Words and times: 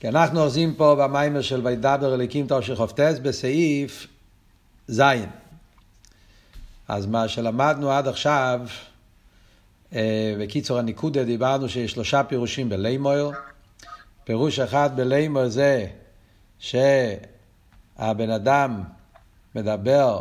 כי 0.00 0.08
אנחנו 0.08 0.40
אוחזים 0.40 0.74
פה 0.74 0.96
במיימר 0.98 1.40
של 1.40 1.66
וידבר 1.66 2.14
אליקים 2.14 2.46
תשכ"ט 2.48 3.00
בסעיף 3.22 4.06
ז'. 4.88 5.02
אז 6.88 7.06
מה 7.06 7.28
שלמדנו 7.28 7.90
עד 7.90 8.08
עכשיו, 8.08 8.60
אה, 9.94 10.34
בקיצור 10.40 10.78
הניקודה 10.78 11.24
דיברנו 11.24 11.68
שיש 11.68 11.92
שלושה 11.92 12.22
פירושים 12.22 12.68
בלימויר. 12.68 13.30
פירוש 14.24 14.58
אחד 14.58 14.90
בלימויר 14.96 15.48
זה 15.48 15.86
שהבן 16.58 18.30
אדם 18.34 18.82
מדבר 19.54 20.20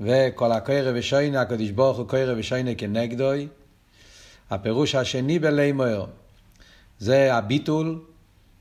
וכל 0.00 0.52
הקורא 0.52 0.90
ושוינה, 0.94 1.40
הקדוש 1.40 1.70
ברוך 1.70 1.98
הוא 1.98 2.08
קורא 2.08 2.22
ושוינה 2.36 2.74
כנגדוי. 2.74 3.48
הפירוש 4.50 4.94
השני 4.94 5.38
בלימויר 5.38 6.06
זה 6.98 7.34
הביטול, 7.34 8.00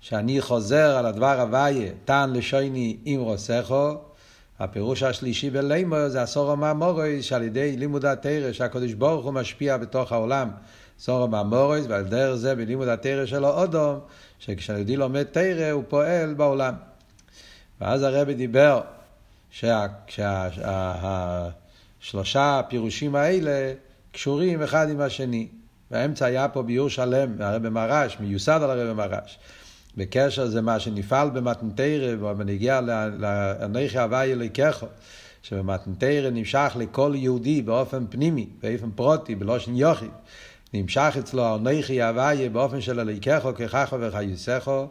שאני 0.02 0.41
חוזר 0.41 0.97
על 0.97 1.05
הדבר 1.05 1.39
הוויה, 1.39 1.91
תן 2.05 2.30
לשויני 2.34 2.98
עם 3.05 3.20
רוסכו. 3.20 3.98
הפירוש 4.59 5.03
השלישי 5.03 5.49
בלימויר 5.49 6.09
זה 6.09 6.21
הסורו 6.21 6.55
מאמורויס, 6.55 7.26
שעל 7.26 7.44
ידי 7.44 7.77
לימוד 7.77 8.05
התרא, 8.05 8.52
שהקדוש 8.52 8.93
ברוך 8.93 9.26
הוא 9.26 9.34
משפיע 9.34 9.77
בתוך 9.77 10.12
העולם. 10.12 10.49
סורו 10.99 11.27
מאמורויס, 11.27 11.85
ועל 11.90 12.04
דרך 12.04 12.35
זה 12.35 12.55
בלימוד 12.55 12.88
התרא 12.88 13.26
שלו 13.26 13.49
אודום, 13.49 13.99
שכשהיהודי 14.40 14.98
לומד 14.98 15.23
תרא 15.23 15.71
הוא 15.71 15.84
פועל 15.88 16.34
בעולם. 16.34 16.73
ואז 17.81 18.04
הרבי 18.04 18.34
דיבר 18.34 18.81
שהשלושה 22.02 22.59
הפירושים 22.59 23.16
האלה 23.16 23.73
קשורים 24.12 24.63
אחד 24.63 24.90
עם 24.90 25.02
השני. 25.02 25.48
באמצע 25.91 26.26
היה 26.26 26.48
פה 26.48 26.63
ביור 26.63 26.90
שלם, 26.90 27.41
הרבי 27.41 27.70
מרש, 27.70 28.18
מיוסד 28.20 28.59
על 28.63 28.70
הרבי 28.70 28.93
מרש. 28.93 29.40
בקשר 29.99 30.45
זה 30.48 30.62
מה 30.62 30.80
שנפעל 30.80 31.30
במתנתרא, 31.30 32.16
ונגיע 32.38 32.81
לאנכי 33.17 33.99
הוואי 33.99 34.32
אלוהיכך, 34.32 34.84
שבמתנתרא 35.41 36.29
נמשך 36.29 36.76
לכל 36.79 37.13
יהודי 37.15 37.62
באופן 37.62 38.05
פנימי, 38.09 38.48
באופן 38.63 38.91
פרוטי, 38.91 39.35
בלושן 39.35 39.76
יוחיד. 39.76 40.09
נמשך 40.74 41.15
אצלו 41.20 41.55
אנכי 41.55 42.01
הוואי 42.01 42.49
באופן 42.49 42.82
של 42.82 42.99
אלוהיכך, 42.99 43.48
ככך 43.55 43.96
וחיוסכו, 43.99 44.87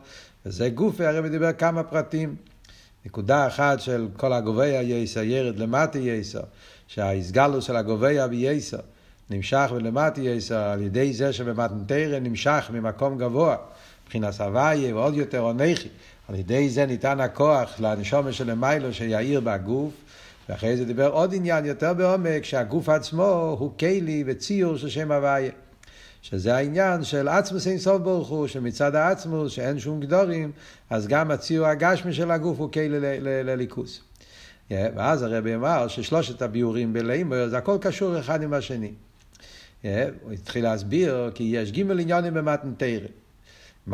וזה 0.46 0.68
גופי, 0.68 1.06
הרבי 1.06 1.28
דיבר 1.28 1.52
כמה 1.52 1.82
פרטים. 1.82 2.36
נקודה 3.06 3.46
אחת 3.46 3.80
של 3.80 4.08
כל 4.16 4.32
הגוביה 4.32 4.82
יסר, 4.82 5.22
ירד 5.22 5.58
למטה 5.58 5.98
יסר, 5.98 6.42
שהאיסגלוס 6.86 7.64
של 7.64 7.76
הגוביה 7.76 8.28
ביסר 8.28 8.80
נמשך 9.30 9.70
ולמטה 9.74 10.20
יסר 10.20 10.58
על 10.58 10.82
ידי 10.82 11.12
זה 11.12 11.32
שבמתנתרא 11.32 12.18
נמשך 12.18 12.70
ממקום 12.72 13.18
גבוה, 13.18 13.56
מבחינת 14.08 14.40
הוויה 14.40 14.94
ועוד 14.94 15.14
יותר 15.14 15.38
עונכי. 15.38 15.88
על 16.28 16.34
ידי 16.34 16.68
זה 16.68 16.86
ניתן 16.86 17.20
הכוח 17.20 17.80
לנשומה 17.80 18.32
של 18.32 18.54
מיילו 18.54 18.94
שיאיר 18.94 19.40
בגוף, 19.40 19.92
ואחרי 20.48 20.76
זה 20.76 20.84
דיבר 20.84 21.10
עוד 21.10 21.34
עניין 21.34 21.64
יותר 21.64 21.94
בעומק, 21.94 22.44
שהגוף 22.44 22.88
עצמו 22.88 23.56
הוא 23.58 23.70
כלי 23.78 24.24
וציור 24.26 24.76
של 24.76 24.88
שם 24.88 25.12
הוויה. 25.12 25.50
שזה 26.22 26.56
העניין 26.56 27.04
של 27.04 27.28
עצמוס 27.28 27.66
אין 27.66 27.78
סוף 27.78 28.02
ברוך 28.02 28.28
הוא, 28.28 28.46
שמצד 28.46 28.94
העצמוס, 28.94 29.52
שאין 29.52 29.78
שום 29.78 30.00
גדורים, 30.00 30.52
אז 30.90 31.06
גם 31.06 31.30
הציור 31.30 31.66
הגשמי 31.66 32.12
של 32.12 32.30
הגוף 32.30 32.58
הוא 32.58 32.72
כלי 32.72 32.88
לליכוס. 33.44 34.00
ואז 34.70 35.22
הרבי 35.22 35.54
אמר 35.54 35.88
ששלושת 35.88 36.42
הביאורים 36.42 36.92
בלימר, 36.92 37.48
זה 37.48 37.58
הכל 37.58 37.76
קשור 37.80 38.18
אחד 38.18 38.42
עם 38.42 38.52
השני. 38.52 38.92
הוא 39.82 40.32
התחיל 40.32 40.64
להסביר 40.64 41.30
כי 41.34 41.44
יש 41.44 41.72
גימל 41.72 42.00
עניונים 42.00 42.34
במתנתרא. 42.34 42.98
מה 43.00 43.27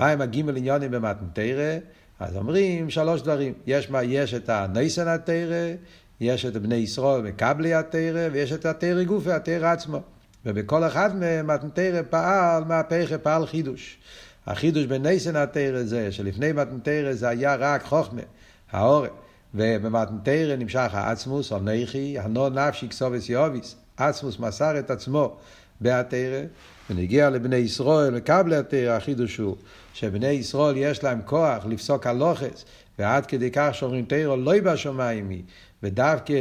הם 0.02 0.20
הגימל 0.20 0.56
עניונים 0.56 0.90
במתנתרא? 0.90 1.78
אז 2.20 2.36
אומרים 2.36 2.90
שלוש 2.90 3.22
דברים. 3.22 3.52
יש, 3.66 3.90
מה, 3.90 4.02
יש 4.02 4.34
את 4.34 4.48
הנייסן 4.48 5.08
התרא, 5.08 5.74
יש 6.20 6.46
את 6.46 6.56
בני 6.56 6.74
ישראל 6.74 7.22
מקבלי 7.22 7.74
התרא, 7.74 8.28
ויש 8.32 8.52
את 8.52 8.66
התרא 8.66 9.02
גופי, 9.02 9.32
התרא 9.32 9.72
עצמו. 9.72 10.00
ובכל 10.46 10.84
אחד 10.84 11.16
מהם 11.16 11.46
מתנתרא 11.46 12.02
פעל 12.10 12.64
מהפכה, 12.64 13.18
פעל 13.18 13.46
חידוש. 13.46 13.98
החידוש 14.46 14.86
בנייסן 14.86 15.36
התרא 15.36 15.82
זה 15.82 16.12
שלפני 16.12 16.52
מתנתרא 16.52 17.12
זה 17.12 17.28
היה 17.28 17.54
רק 17.54 17.82
חוכמה, 17.82 18.22
האורן. 18.70 19.08
ובמתנתרא 19.54 20.56
נמשך 20.56 20.90
העצמוס, 20.92 21.52
או 21.52 21.58
נכי, 21.58 22.18
הנו 22.18 22.48
נפשי 22.48 22.88
כסובס 22.88 23.28
יוביס. 23.28 23.76
עצמוס 23.96 24.38
מסר 24.38 24.78
את 24.78 24.90
עצמו 24.90 25.36
בהתרא, 25.80 26.40
ונגיע 26.90 27.30
לבני 27.30 27.56
ישראל, 27.56 28.14
מקבלי 28.14 28.56
התרא, 28.56 28.96
החידוש 28.96 29.36
הוא 29.36 29.56
שבני 29.94 30.26
ישראל 30.26 30.76
יש 30.76 31.04
להם 31.04 31.20
כוח 31.24 31.66
לפסוק 31.66 32.06
הלוכס, 32.06 32.64
ועד 32.98 33.26
כדי 33.26 33.50
כך 33.52 33.70
שאומרים 33.72 34.04
תרא 34.04 34.36
לא 34.36 34.60
בשמיים 34.60 35.28
היא, 35.28 35.42
ודווקא 35.82 36.34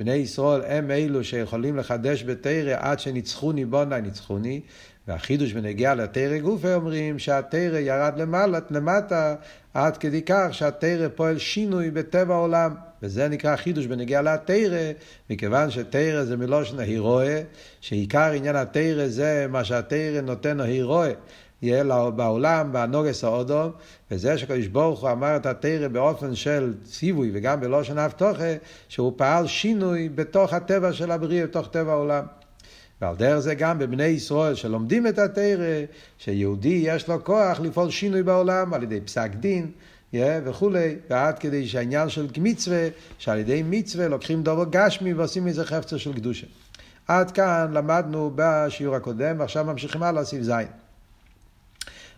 בני 0.00 0.14
ישראל 0.14 0.60
הם 0.66 0.90
אלו 0.90 1.24
שיכולים 1.24 1.76
לחדש 1.76 2.22
בתרא 2.22 2.76
עד 2.78 3.00
שניצחוני 3.00 3.64
בוני 3.64 4.00
ניצחוני, 4.00 4.60
והחידוש 5.08 5.52
בנגיע 5.52 5.94
לתרא 5.94 6.38
גופה 6.38 6.74
אומרים 6.74 7.18
שהתרא 7.18 7.78
ירד 7.78 8.12
למעלה, 8.16 8.58
למטה, 8.70 9.34
עד 9.74 9.96
כדי 9.96 10.22
כך 10.22 10.48
שהתרא 10.50 11.08
פועל 11.14 11.38
שינוי 11.38 11.90
בטבע 11.90 12.34
העולם. 12.34 12.74
וזה 13.02 13.28
נקרא 13.28 13.56
חידוש 13.56 13.86
בנגיע 13.86 14.22
לתרא, 14.22 14.92
מכיוון 15.30 15.70
שתרא 15.70 16.24
זה 16.24 16.36
מלושן 16.36 16.80
ההירואה, 16.80 17.42
שעיקר 17.80 18.30
עניין 18.32 18.56
התרא 18.56 19.06
זה 19.06 19.46
מה 19.50 19.64
שהתרא 19.64 20.20
נותן 20.20 20.60
ההירואה. 20.60 21.12
יהיה 21.62 22.10
בעולם, 22.10 22.72
בנוגס 22.72 23.24
האודום, 23.24 23.70
וזה 24.10 24.38
שקדוש 24.38 24.66
ברוך 24.66 25.00
הוא 25.00 25.10
אמר 25.10 25.36
את 25.36 25.46
התרא 25.46 25.88
באופן 25.88 26.34
של 26.34 26.74
ציווי 26.84 27.30
וגם 27.34 27.60
בלושן 27.60 27.98
אבטוחה, 27.98 28.54
שהוא 28.88 29.12
פעל 29.16 29.46
שינוי 29.46 30.08
בתוך 30.08 30.52
הטבע 30.52 30.92
של 30.92 31.10
הבריאה, 31.10 31.46
בתוך 31.46 31.68
טבע 31.68 31.92
העולם. 31.92 32.24
ועל 33.02 33.16
דרך 33.16 33.38
זה 33.38 33.54
גם 33.54 33.78
בבני 33.78 34.04
ישראל 34.04 34.54
שלומדים 34.54 35.06
את 35.06 35.18
התרא, 35.18 35.84
שיהודי 36.18 36.80
יש 36.84 37.08
לו 37.08 37.24
כוח 37.24 37.60
לפעול 37.60 37.90
שינוי 37.90 38.22
בעולם 38.22 38.74
על 38.74 38.82
ידי 38.82 39.00
פסק 39.00 39.30
דין. 39.34 39.70
yeah, 40.12 40.16
וכולי, 40.44 40.96
ועד 41.10 41.38
כדי 41.38 41.68
שהעניין 41.68 42.08
של 42.08 42.26
מצווה, 42.38 42.88
שעל 43.18 43.38
ידי 43.38 43.62
מצווה 43.66 44.08
לוקחים 44.08 44.42
דובר 44.42 44.64
גשמי 44.70 45.12
ועושים 45.12 45.44
מזה 45.44 45.64
חפצר 45.64 45.96
של 45.96 46.12
קדושה. 46.12 46.46
עד 47.08 47.30
כאן 47.30 47.70
למדנו 47.72 48.32
בשיעור 48.34 48.96
הקודם, 48.96 49.36
ועכשיו 49.38 49.64
ממשיכים 49.64 50.02
הלאה, 50.02 50.24
סעיף 50.24 50.42
ז'. 50.42 50.52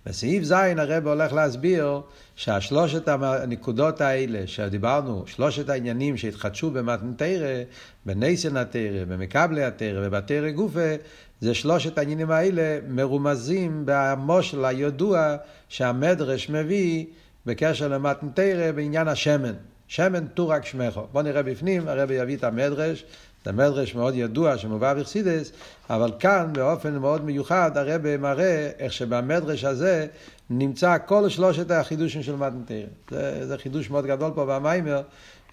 בסעיף 0.06 0.44
ז' 0.44 0.52
הרב 0.52 1.06
הולך 1.06 1.32
להסביר 1.32 2.00
שהשלושת 2.36 3.08
הנקודות 3.08 4.00
האלה 4.00 4.46
שדיברנו, 4.46 5.24
שלושת 5.26 5.68
העניינים 5.68 6.16
שהתחדשו 6.16 6.70
במתנתרא, 6.70 7.62
בנייסן 8.06 8.56
התרא, 8.56 9.04
במקבלי 9.08 9.64
התרא 9.64 10.06
ובתרא 10.06 10.50
גופה, 10.50 10.94
זה 11.40 11.54
שלושת 11.54 11.98
העניינים 11.98 12.30
האלה 12.30 12.78
מרומזים 12.88 13.82
במושל 13.84 14.64
הידוע 14.64 15.36
שהמדרש 15.68 16.50
מביא 16.50 17.04
בקשר 17.46 17.88
למתנתרא 17.88 18.72
בעניין 18.72 19.08
השמן. 19.08 19.54
שמן 19.88 20.26
טורק 20.26 20.64
שמכו. 20.64 21.06
בואו 21.12 21.24
נראה 21.24 21.42
בפנים, 21.42 21.88
הרבי 21.88 22.14
יביא 22.14 22.36
את 22.36 22.44
המדרש, 22.44 23.04
זה 23.44 23.52
מדרש 23.52 23.94
מאוד 23.94 24.14
ידוע 24.14 24.58
שמובא 24.58 24.94
בחסידס, 24.94 25.52
אבל 25.90 26.12
כאן 26.18 26.50
באופן 26.52 26.98
מאוד 26.98 27.24
מיוחד 27.24 27.76
הרבי 27.76 28.16
מראה 28.16 28.70
איך 28.78 28.92
שבמדרש 28.92 29.64
הזה 29.64 30.06
נמצא 30.50 30.96
כל 31.06 31.28
שלושת 31.28 31.70
החידושים 31.70 32.22
של 32.22 32.36
מתנתרא. 32.36 32.86
זה, 33.10 33.46
זה 33.46 33.58
חידוש 33.58 33.90
מאוד 33.90 34.06
גדול 34.06 34.30
פה 34.34 34.46
במיימר. 34.46 35.02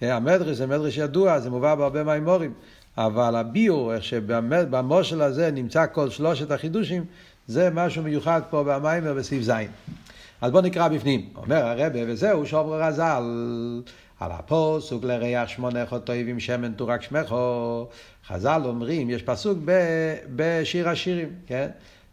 המדרש 0.00 0.56
זה 0.56 0.66
מדרש 0.66 0.98
ידוע, 0.98 1.38
זה 1.38 1.50
מובא 1.50 1.74
בהרבה 1.74 2.04
מימורים, 2.04 2.52
אבל 2.98 3.36
הביור, 3.36 3.94
איך 3.94 4.04
שבמושל 4.04 5.22
הזה 5.22 5.50
נמצא 5.50 5.86
כל 5.92 6.10
שלושת 6.10 6.50
החידושים, 6.50 7.04
זה 7.46 7.70
משהו 7.72 8.02
מיוחד 8.02 8.40
פה 8.50 8.64
במיימר 8.66 9.14
בסעיף 9.14 9.42
ז'. 9.42 9.50
אז 10.40 10.50
בואו 10.50 10.62
נקרא 10.62 10.88
בפנים. 10.88 11.28
אומר 11.36 11.66
הרבי, 11.66 12.04
וזהו 12.06 12.46
שובר 12.46 12.82
רז"ל. 12.82 13.22
על 14.20 14.32
הפוסוק 14.32 15.04
לריח 15.04 15.48
שמונך 15.48 15.96
טויב 16.04 16.28
עם 16.28 16.40
שמן 16.40 16.72
תורק 16.72 17.02
שמכו. 17.02 17.86
חז"ל 18.26 18.62
אומרים, 18.64 19.10
יש 19.10 19.22
פסוק 19.22 19.58
ב, 19.64 19.72
בשיר 20.36 20.88
השירים, 20.88 21.28
כן? 21.46 21.68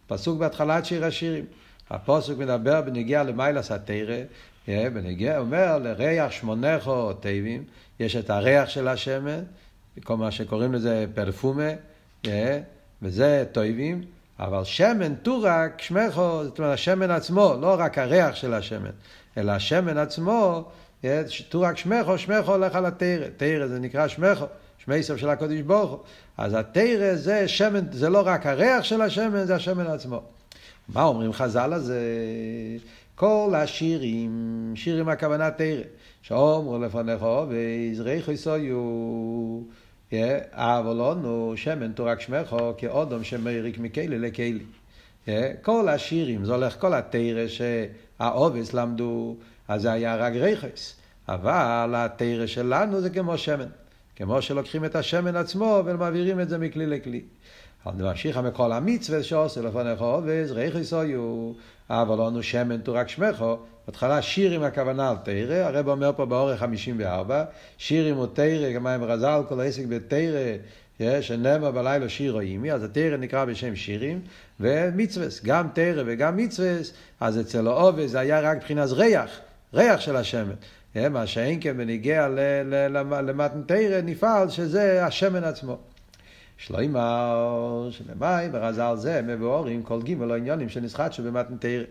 פסוק 0.07 0.39
בהתחלת 0.39 0.85
שיר 0.85 1.05
השירים. 1.05 1.45
הפוסק 1.89 2.37
מדבר 2.37 2.81
בנגיע 2.81 3.23
למיילס 3.23 3.71
התרא, 3.71 4.17
בנגיע, 4.67 5.39
אומר 5.39 5.77
לריח 5.77 6.31
שמונכו 6.31 7.13
טויבים, 7.13 7.63
יש 7.99 8.15
את 8.15 8.29
הריח 8.29 8.69
של 8.69 8.87
השמן, 8.87 9.39
כל 10.03 10.17
מה 10.17 10.31
שקוראים 10.31 10.73
לזה 10.73 11.05
פרפומה, 11.13 11.69
וזה 13.01 13.45
טויבים, 13.51 14.03
אבל 14.39 14.63
שמן 14.63 15.15
טורק 15.15 15.81
שמכו, 15.81 16.43
זאת 16.43 16.59
אומרת 16.59 16.73
השמן 16.73 17.11
עצמו, 17.11 17.55
לא 17.61 17.75
רק 17.79 17.97
הריח 17.97 18.35
של 18.35 18.53
השמן, 18.53 18.91
אלא 19.37 19.51
השמן 19.51 19.97
עצמו 19.97 20.69
טורק 21.49 21.77
שמכו, 21.77 22.17
שמכו 22.17 22.51
הולך 22.51 22.75
על 22.75 22.85
התרא. 22.85 23.25
תרא 23.37 23.67
זה 23.67 23.79
נקרא 23.79 24.07
שמכו, 24.07 24.45
שמי 24.77 25.03
סוף 25.03 25.17
של 25.17 25.29
הקודש 25.29 25.61
ברוך 25.61 25.91
הוא. 25.91 25.99
אז 26.37 26.53
התרא 26.53 27.15
זה 27.15 27.47
שמן, 27.47 27.91
זה 27.91 28.09
לא 28.09 28.21
רק 28.25 28.45
הריח 28.45 28.83
של 28.83 29.01
השמן, 29.01 29.45
זה 29.45 29.55
השמן 29.55 29.87
עצמו. 29.87 30.21
מה 30.89 31.03
אומרים 31.03 31.33
חז"ל 31.33 31.73
הזה? 31.73 32.01
כל 33.15 33.53
השירים, 33.55 34.73
שירים 34.75 35.09
הכוונה 35.09 35.51
תרא, 35.51 35.81
שאומרו 36.21 36.79
לפניך 36.79 37.25
ריחו 37.99 38.31
יסויו, 38.31 39.61
אבל 40.51 40.93
לנו 40.93 41.53
שמן 41.55 41.91
תורק 41.91 42.21
שמך 42.21 42.55
כאודום 42.77 43.23
שמריק 43.23 43.77
מכלי 43.77 44.19
לכלי. 44.19 44.63
כל 45.61 45.89
השירים, 45.89 46.45
זה 46.45 46.53
הולך 46.53 46.81
כל 46.81 46.93
התרא 46.93 47.47
שהעובס 47.47 48.73
למדו, 48.73 49.35
אז 49.67 49.81
זה 49.81 49.91
היה 49.91 50.15
רק 50.15 50.33
ריחס. 50.33 50.93
אבל 51.27 51.93
התרא 51.95 52.45
שלנו 52.45 53.01
זה 53.01 53.09
כמו 53.09 53.37
שמן. 53.37 53.67
כמו 54.15 54.41
שלוקחים 54.41 54.85
את 54.85 54.95
השמן 54.95 55.35
עצמו 55.35 55.81
ומעבירים 55.85 56.39
את 56.39 56.49
זה 56.49 56.57
מכלי 56.57 56.85
לכלי. 56.85 57.21
ממשיך 57.85 58.37
מכל 58.37 58.71
המצווה 58.71 59.23
שעושה 59.23 59.61
לפניך 59.61 60.01
עובס, 60.01 60.51
ריחס 60.51 60.93
היו, 60.93 61.51
אבל 61.89 62.27
לנו 62.27 62.43
שמן 62.43 62.77
תורק 62.77 63.09
שמךו, 63.09 63.57
בהתחלה 63.87 64.21
שיר 64.21 64.51
עם 64.51 64.63
הכוונה 64.63 65.09
על 65.09 65.15
תרא, 65.23 65.55
הרב 65.55 65.87
אומר 65.87 66.11
פה 66.15 66.25
באורך 66.25 66.59
54, 66.59 67.43
שיר 67.77 68.05
עם 68.05 68.25
תרא, 68.33 68.71
גם 68.71 68.87
עם 68.87 69.03
רז"ל, 69.03 69.41
כל 69.49 69.59
העסק 69.59 69.83
בתרא, 69.85 71.21
שנאמר 71.21 71.71
בלילה 71.71 72.09
שיר 72.09 72.33
רוימי, 72.33 72.71
אז 72.71 72.83
התרא 72.83 73.17
נקרא 73.17 73.45
בשם 73.45 73.75
שירים, 73.75 74.21
ומצווה, 74.59 75.27
גם 75.43 75.67
תרא 75.73 76.03
וגם 76.05 76.37
מצווה, 76.37 76.77
אז 77.19 77.39
אצל 77.39 77.67
העובס 77.67 78.09
זה 78.09 78.19
היה 78.19 78.39
רק 78.39 78.57
מבחינת 78.57 78.89
ריח, 78.89 79.39
ריח 79.73 79.99
של 79.99 80.15
השמן. 80.15 80.55
מה 80.95 81.27
שאין 81.27 81.59
כן 81.61 81.77
בניגיע 81.77 82.27
למתן 83.23 83.61
תרא 83.65 84.01
נפעל 84.01 84.49
שזה 84.49 85.05
השמן 85.05 85.43
עצמו. 85.43 85.77
שלוימר, 86.57 87.89
שלמי, 87.91 88.49
ברז"ל 88.51 88.95
זה 88.95 89.21
מבוארים 89.21 89.83
כל 89.83 90.01
גימל 90.01 90.31
העניונים 90.31 90.69
שנסחטשו 90.69 91.23
במתן 91.23 91.57
תרא. 91.57 91.83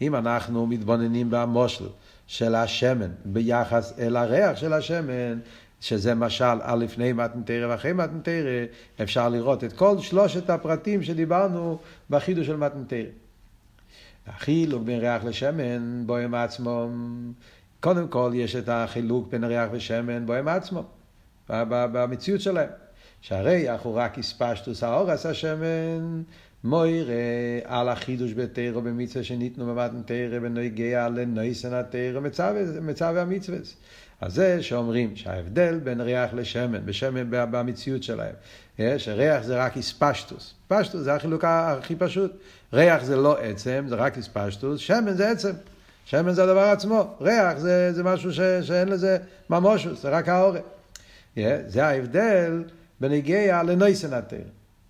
אם 0.00 0.14
אנחנו 0.14 0.66
מתבוננים 0.66 1.30
במושל 1.30 1.88
של 2.26 2.54
השמן 2.54 3.10
ביחס 3.24 3.98
אל 3.98 4.16
הריח 4.16 4.56
של 4.56 4.72
השמן, 4.72 5.38
שזה 5.80 6.14
משל 6.14 6.58
על 6.62 6.78
לפני 6.78 7.12
מתן 7.12 7.42
תרא 7.42 7.66
ואחרי 7.72 7.92
מתן 7.92 8.20
תרא, 8.22 8.64
אפשר 9.02 9.28
לראות 9.28 9.64
את 9.64 9.72
כל 9.72 9.98
שלושת 9.98 10.50
הפרטים 10.50 11.02
שדיברנו 11.02 11.78
בחידוש 12.10 12.46
של 12.46 12.56
מתן 12.56 12.84
תרא. 12.86 13.19
החילוק 14.26 14.82
בין 14.82 15.00
ריח 15.00 15.24
לשמן 15.24 16.02
בוהם 16.06 16.34
עצמו, 16.34 16.88
קודם 17.80 18.08
כל 18.08 18.32
יש 18.34 18.56
את 18.56 18.68
החילוק 18.68 19.28
בין 19.30 19.44
ריח 19.44 19.68
ושמן 19.72 20.26
בוהם 20.26 20.48
עצמו, 20.48 20.84
במציאות 21.68 22.40
שלהם. 22.40 22.68
שהריח 23.20 23.82
הוא 23.82 23.94
רק 23.94 24.18
הספשטוס 24.18 24.82
האורס 24.82 25.26
השמן, 25.26 26.22
מוירה 26.64 27.14
על 27.64 27.88
החידוש 27.88 28.32
בתרא 28.32 28.80
במצווה 28.80 29.24
שניתנו 29.24 29.66
במתן 29.66 30.02
תרא 30.02 30.38
בנוגע 30.38 31.08
לנויסן 31.08 31.74
התרא 31.74 32.20
מצווה 32.80 33.22
המצווה. 33.22 33.58
אז 34.20 34.34
זה 34.34 34.62
שאומרים 34.62 35.16
שההבדל 35.16 35.78
בין 35.84 36.00
ריח 36.00 36.34
לשמן, 36.34 36.86
בשמן 36.86 37.26
במציאות 37.30 38.02
שלהם, 38.02 38.34
שריח 38.98 39.42
זה 39.42 39.64
רק 39.64 39.76
הספשטוס. 39.76 40.54
פשטוס 40.68 41.02
זה 41.02 41.14
החילוק 41.14 41.44
הכי 41.46 41.96
פשוט. 41.96 42.32
ריח 42.72 43.04
זה 43.04 43.16
לא 43.16 43.38
עצם, 43.38 43.84
זה 43.88 43.94
רק 43.94 44.18
הספשטוס, 44.18 44.80
שמן 44.80 45.12
זה 45.12 45.30
עצם. 45.30 45.52
שמן 46.04 46.32
זה 46.32 46.42
הדבר 46.42 46.60
עצמו, 46.60 47.14
ריח 47.20 47.58
זה, 47.58 47.92
זה 47.92 48.02
משהו 48.02 48.32
ש, 48.32 48.40
שאין 48.40 48.88
לזה 48.88 49.18
ממושוס, 49.50 50.02
זה 50.02 50.08
רק 50.08 50.28
העורף. 50.28 50.62
Yeah, 51.36 51.40
זה 51.66 51.86
ההבדל 51.86 52.64
בנגיע 53.00 53.62
לנויסן 53.62 54.12
התרא. 54.12 54.38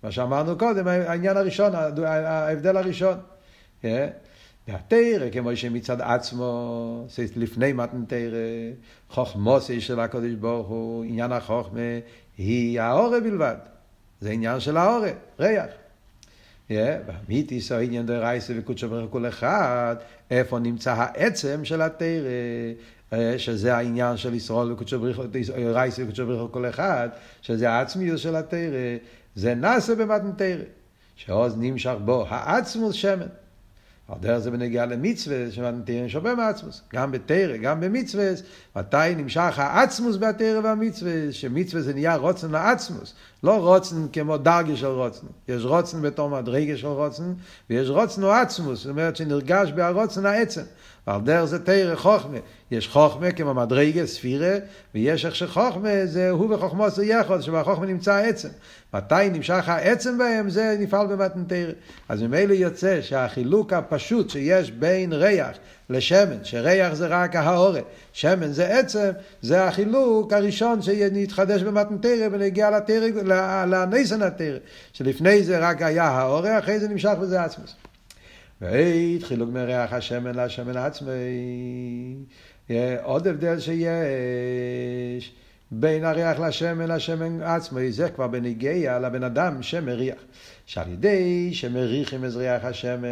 מה 0.03 0.11
שאמרנו 0.11 0.57
קודם, 0.57 0.87
העניין 0.87 1.37
הראשון, 1.37 1.71
ההבדל 2.05 2.77
הראשון. 2.77 3.17
והתרא, 4.71 5.29
כמו 5.31 5.55
שמצד 5.55 6.01
עצמו, 6.01 7.05
לפני 7.35 7.73
מתן 7.73 8.05
תרא, 8.07 8.37
חוכמוסי 9.09 9.81
של 9.81 9.99
הקודש 9.99 10.33
ברוך 10.33 10.67
הוא, 10.67 11.03
עניין 11.03 11.31
החוכמה, 11.31 11.79
היא 12.37 12.81
האורא 12.81 13.19
בלבד. 13.19 13.55
זה 14.21 14.29
עניין 14.29 14.59
של 14.59 14.77
האורא, 14.77 15.07
ריח. 15.39 15.65
והמיתיס 16.69 17.71
העניין 17.71 18.05
דרייסה 18.05 18.53
וקודשו 18.57 18.89
ברוך 18.89 19.11
כל 19.11 19.27
אחד, 19.27 19.95
איפה 20.31 20.59
נמצא 20.59 20.93
העצם 20.97 21.65
של 21.65 21.81
התרא, 21.81 23.17
שזה 23.37 23.75
העניין 23.75 24.17
של 24.17 24.33
ישראל 24.33 24.71
וקודשו 24.71 24.99
ברוך 24.99 25.19
רייסה 25.57 26.03
וקודשו 26.03 26.25
ברוך 26.25 26.51
כל 26.53 26.69
אחד, 26.69 27.09
שזה 27.41 27.69
העצמיות 27.69 28.19
של 28.19 28.35
התרא, 28.35 28.97
זה 29.35 29.55
נעשה 29.55 29.95
במתן 29.95 30.31
תרא, 30.37 30.63
שעוז 31.15 31.55
נמשך 31.57 31.93
בו 32.05 32.25
העצמוס 32.29 32.95
שמן. 32.95 33.27
על 34.11 34.17
דרך 34.19 34.37
זה 34.37 34.51
בנגיעה 34.51 34.85
למצווה, 34.85 35.37
יש 35.87 36.15
הרבה 36.15 36.35
מעצמוס, 36.35 36.81
גם 36.93 37.11
בתרא, 37.11 37.57
גם 37.57 37.79
במצווה, 37.79 38.31
מתי 38.75 39.15
נמשך 39.17 39.59
העצמוס 39.59 40.17
בתרא 40.17 40.59
והמצווה, 40.63 41.11
שמצווה 41.31 41.81
זה 41.81 41.93
נהיה 41.93 42.15
רוצן 42.15 42.51
לעצמוס, 42.51 43.13
לא 43.43 43.57
רוצן 43.57 44.07
כמו 44.13 44.37
דרגה 44.37 44.75
של 44.75 44.87
רוצן, 44.87 45.27
יש 45.47 45.63
רוצן 45.63 46.01
בתור 46.01 46.29
מדרגה 46.29 46.77
של 46.77 46.87
רוצן, 46.87 47.33
ויש 47.69 47.89
רוצן 47.89 48.23
או 48.23 48.31
עצמוס, 48.31 48.79
זאת 48.79 48.89
אומרת 48.89 49.15
שנרגש 49.15 49.71
בהרוצן 49.71 50.25
העצם. 50.25 50.61
ועל 51.07 51.21
דרך 51.21 51.45
זה 51.45 51.65
תרא 51.65 51.95
חוכמה. 51.95 52.37
יש 52.71 52.87
חוכמה 52.87 53.31
כמו 53.31 53.53
מדרגה, 53.53 54.05
ספירה, 54.05 54.55
ויש 54.95 55.25
איך 55.25 55.35
שחוכמה 55.35 56.05
זה 56.05 56.29
הוא 56.29 56.53
וחוכמו 56.53 56.89
זה 56.89 57.05
יחוד, 57.05 57.41
שבחוכמה 57.41 57.85
נמצא 57.85 58.13
העצם. 58.13 58.49
מתי 58.93 59.29
נמשך 59.33 59.69
העצם 59.69 60.17
בהם, 60.17 60.49
זה 60.49 60.77
נפעל 60.79 61.07
במתן 61.07 61.43
תרא. 61.43 61.71
אז 62.09 62.21
ממילא 62.21 62.53
יוצא 62.53 63.01
שהחילוק 63.01 63.73
הפשוט 63.73 64.29
שיש 64.29 64.71
בין 64.71 65.13
ריח 65.13 65.57
לשמן, 65.91 66.37
שריח 66.43 66.93
זה 66.93 67.07
רק 67.07 67.35
ההורא, 67.35 67.79
שמן 68.13 68.51
זה 68.51 68.79
עצם, 68.79 69.09
זה 69.41 69.63
החילוק 69.63 70.33
הראשון 70.33 70.81
שנתחדש 70.81 71.61
במתן 71.61 71.97
תרא 71.97 72.27
ונגיע 72.31 72.69
לניסן 73.67 74.21
התרא, 74.21 74.57
שלפני 74.93 75.43
זה 75.43 75.59
רק 75.59 75.81
היה 75.81 76.03
ההורא, 76.03 76.59
אחרי 76.59 76.79
זה 76.79 76.87
נמשך 76.87 77.13
בזה 77.21 77.43
עצמוס. 77.43 77.75
ואית 78.61 79.23
חילוק 79.23 79.49
מריח 79.49 79.93
השמן 79.93 80.35
לשמן 80.35 80.77
עצמי. 80.77 81.11
עוד 83.03 83.27
הבדל 83.27 83.59
שיש 83.59 85.31
בין 85.71 86.05
הריח 86.05 86.39
לשמן 86.39 86.87
לשמן 86.87 87.41
עצמי, 87.41 87.91
זה 87.91 88.09
כבר 88.09 88.27
בניגיע 88.27 88.99
לבן 88.99 89.23
אדם 89.23 89.63
שמריח. 89.63 90.19
שעל 90.65 90.89
ידי 90.91 91.49
שמריחים 91.53 92.25
את 92.25 92.31
ריח 92.35 92.65
השמן, 92.65 93.07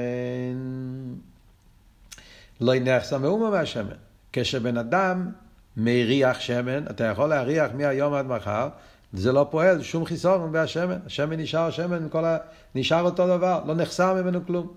לא 2.61 2.75
ינחסה 2.75 3.17
מאומה 3.17 3.49
מהשמן. 3.49 3.95
כשבן 4.33 4.77
אדם 4.77 5.29
מריח 5.77 6.39
שמן, 6.39 6.83
אתה 6.89 7.03
יכול 7.03 7.29
להריח 7.29 7.71
מהיום 7.75 8.13
עד 8.13 8.25
מחר, 8.25 8.69
זה 9.13 9.31
לא 9.31 9.47
פועל 9.49 9.81
שום 9.81 10.05
חיסון 10.05 10.51
בהשמן. 10.51 10.97
השמן 11.05 11.39
נשאר 11.39 11.71
שמן, 11.71 12.07
ה... 12.13 12.37
נשאר 12.75 13.01
אותו 13.01 13.27
דבר, 13.27 13.61
לא 13.65 13.75
נחסר 13.75 14.13
ממנו 14.13 14.45
כלום. 14.45 14.73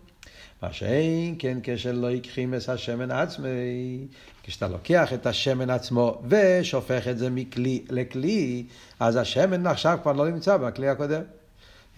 מה 0.62 0.72
שאין 0.72 1.34
כן 1.38 1.58
כשלא 1.62 2.06
ייקחים 2.06 2.54
את 2.54 2.68
השמן 2.68 3.10
עצמי, 3.10 4.06
כשאתה 4.42 4.68
לוקח 4.68 5.12
את 5.12 5.26
השמן 5.26 5.70
עצמו 5.70 6.22
ושופך 6.28 7.08
את 7.08 7.18
זה 7.18 7.30
מכלי 7.30 7.84
לכלי, 7.90 8.66
אז 9.00 9.16
השמן 9.16 9.66
עכשיו 9.66 9.98
כבר 10.02 10.12
לא 10.12 10.28
נמצא 10.28 10.56
בכלי 10.56 10.88
הקודם. 10.88 11.22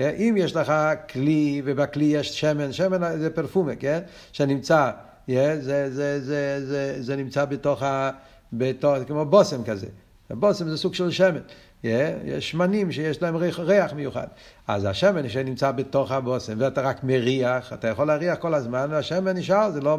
אם 0.00 0.34
יש 0.38 0.56
לך 0.56 0.72
כלי 1.12 1.62
ובכלי 1.64 2.04
יש 2.04 2.40
שמן, 2.40 2.72
שמן 2.72 3.18
זה 3.18 3.30
פרפומה, 3.30 3.76
כן? 3.76 4.00
שנמצא, 4.32 4.90
זה, 5.28 5.56
זה, 5.60 5.90
זה, 5.90 6.20
זה, 6.20 6.66
זה, 6.66 6.96
זה 7.02 7.16
נמצא 7.16 7.44
בתוך 7.44 7.82
ה... 7.82 8.10
בתוך, 8.52 8.94
כמו 9.06 9.24
בושם 9.24 9.64
כזה. 9.64 9.86
בושם 10.30 10.68
זה 10.68 10.76
סוג 10.76 10.94
של 10.94 11.10
שמן. 11.10 11.40
יש 11.84 12.50
שמנים 12.50 12.92
שיש 12.92 13.22
להם 13.22 13.36
ריח, 13.36 13.58
ריח 13.58 13.92
מיוחד. 13.92 14.26
אז 14.68 14.84
השמן 14.84 15.28
שנמצא 15.28 15.70
בתוך 15.70 16.12
הבושם 16.12 16.54
ואתה 16.58 16.80
רק 16.80 17.04
מריח, 17.04 17.72
אתה 17.72 17.88
יכול 17.88 18.06
להריח 18.06 18.38
כל 18.38 18.54
הזמן 18.54 18.88
והשמן 18.90 19.36
נשאר, 19.36 19.70
זה 19.70 19.80
לא, 19.80 19.98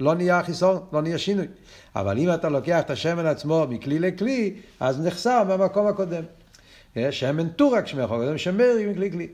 לא 0.00 0.14
נהיה 0.14 0.42
חיסון, 0.42 0.80
לא 0.92 1.02
נהיה 1.02 1.18
שינוי. 1.18 1.46
אבל 1.96 2.18
אם 2.18 2.34
אתה 2.34 2.48
לוקח 2.48 2.80
את 2.80 2.90
השמן 2.90 3.26
עצמו 3.26 3.66
מכלי 3.68 3.98
לכלי, 3.98 4.54
אז 4.80 5.06
נחסר 5.06 5.44
מהמקום 5.44 5.86
הקודם. 5.86 6.22
שמן 7.10 7.48
טורק 7.48 7.86
שמך, 7.86 8.08
קודם 8.08 8.38
שמרי 8.38 8.86
מכלי 8.86 9.10
כלי. 9.10 9.28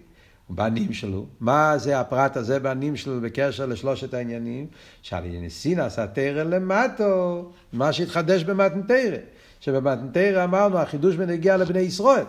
בנים 0.50 0.92
שלו, 0.92 1.26
מה 1.40 1.78
זה 1.78 2.00
הפרט 2.00 2.36
הזה 2.36 2.58
בנים 2.58 2.96
שלו 2.96 3.20
בקשר 3.20 3.66
לשלושת 3.66 4.14
העניינים? 4.14 4.66
שעל 5.02 5.24
ידי 5.24 5.50
סינס 5.50 5.98
התרא 5.98 6.42
למטו, 6.42 7.44
מה 7.72 7.92
שהתחדש 7.92 8.44
במתן 8.44 8.82
תרא. 8.82 9.16
שבמתנתרא 9.60 10.44
אמרנו, 10.44 10.78
החידוש 10.78 11.16
בנגיע 11.16 11.56
לבני 11.56 11.78
ישראל. 11.78 12.24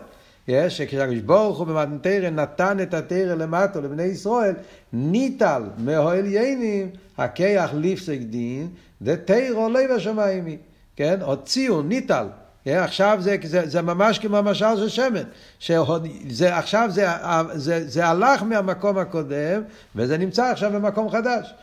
יש, 0.47 0.77
שכשהקדוש 0.77 1.19
ברוך 1.19 1.57
הוא 1.57 1.67
במתנתרא 1.67 2.29
נתן 2.29 2.77
את 2.81 2.93
התרא 2.93 3.35
למטו 3.35 3.81
לבני 3.81 4.03
ישראל, 4.03 4.55
ניטל 4.93 5.63
מאוהל 5.77 6.25
יינים, 6.25 6.89
הכיח 7.17 7.73
ליפסק 7.73 8.17
דין, 8.19 8.67
דתרא 9.01 9.67
לב 9.69 9.91
השמיימי. 9.95 10.57
כן? 10.95 11.19
הוציאו, 11.21 11.81
ניטל. 11.81 12.27
עכשיו 12.65 13.17
זה, 13.21 13.35
זה, 13.43 13.67
זה 13.67 13.81
ממש 13.81 14.19
כמו 14.19 14.37
המשל 14.37 14.77
של 14.77 14.89
שמן, 14.89 15.23
שזה, 15.59 16.57
עכשיו 16.57 16.89
זה, 16.91 17.07
זה, 17.53 17.87
זה 17.87 18.05
הלך 18.05 18.43
מהמקום 18.43 18.97
הקודם 18.97 19.61
וזה 19.95 20.17
נמצא 20.17 20.45
עכשיו 20.45 20.71
במקום 20.71 21.09
חדש, 21.09 21.53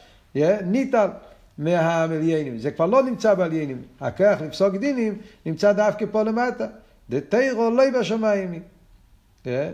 ניטל. 0.64 1.08
מהעליינים. 1.58 2.58
זה 2.58 2.70
כבר 2.70 2.86
לא 2.86 3.02
נמצא 3.02 3.34
בעליינים. 3.34 3.82
הכוח 4.00 4.40
לפסוק 4.40 4.74
דינים 4.74 5.18
נמצא 5.46 5.72
דווקא 5.72 6.06
פה 6.10 6.22
למטה. 6.22 6.66
דתירו 7.10 7.70
לא 7.70 7.82
בשמיים. 8.00 8.62
כן? 9.44 9.72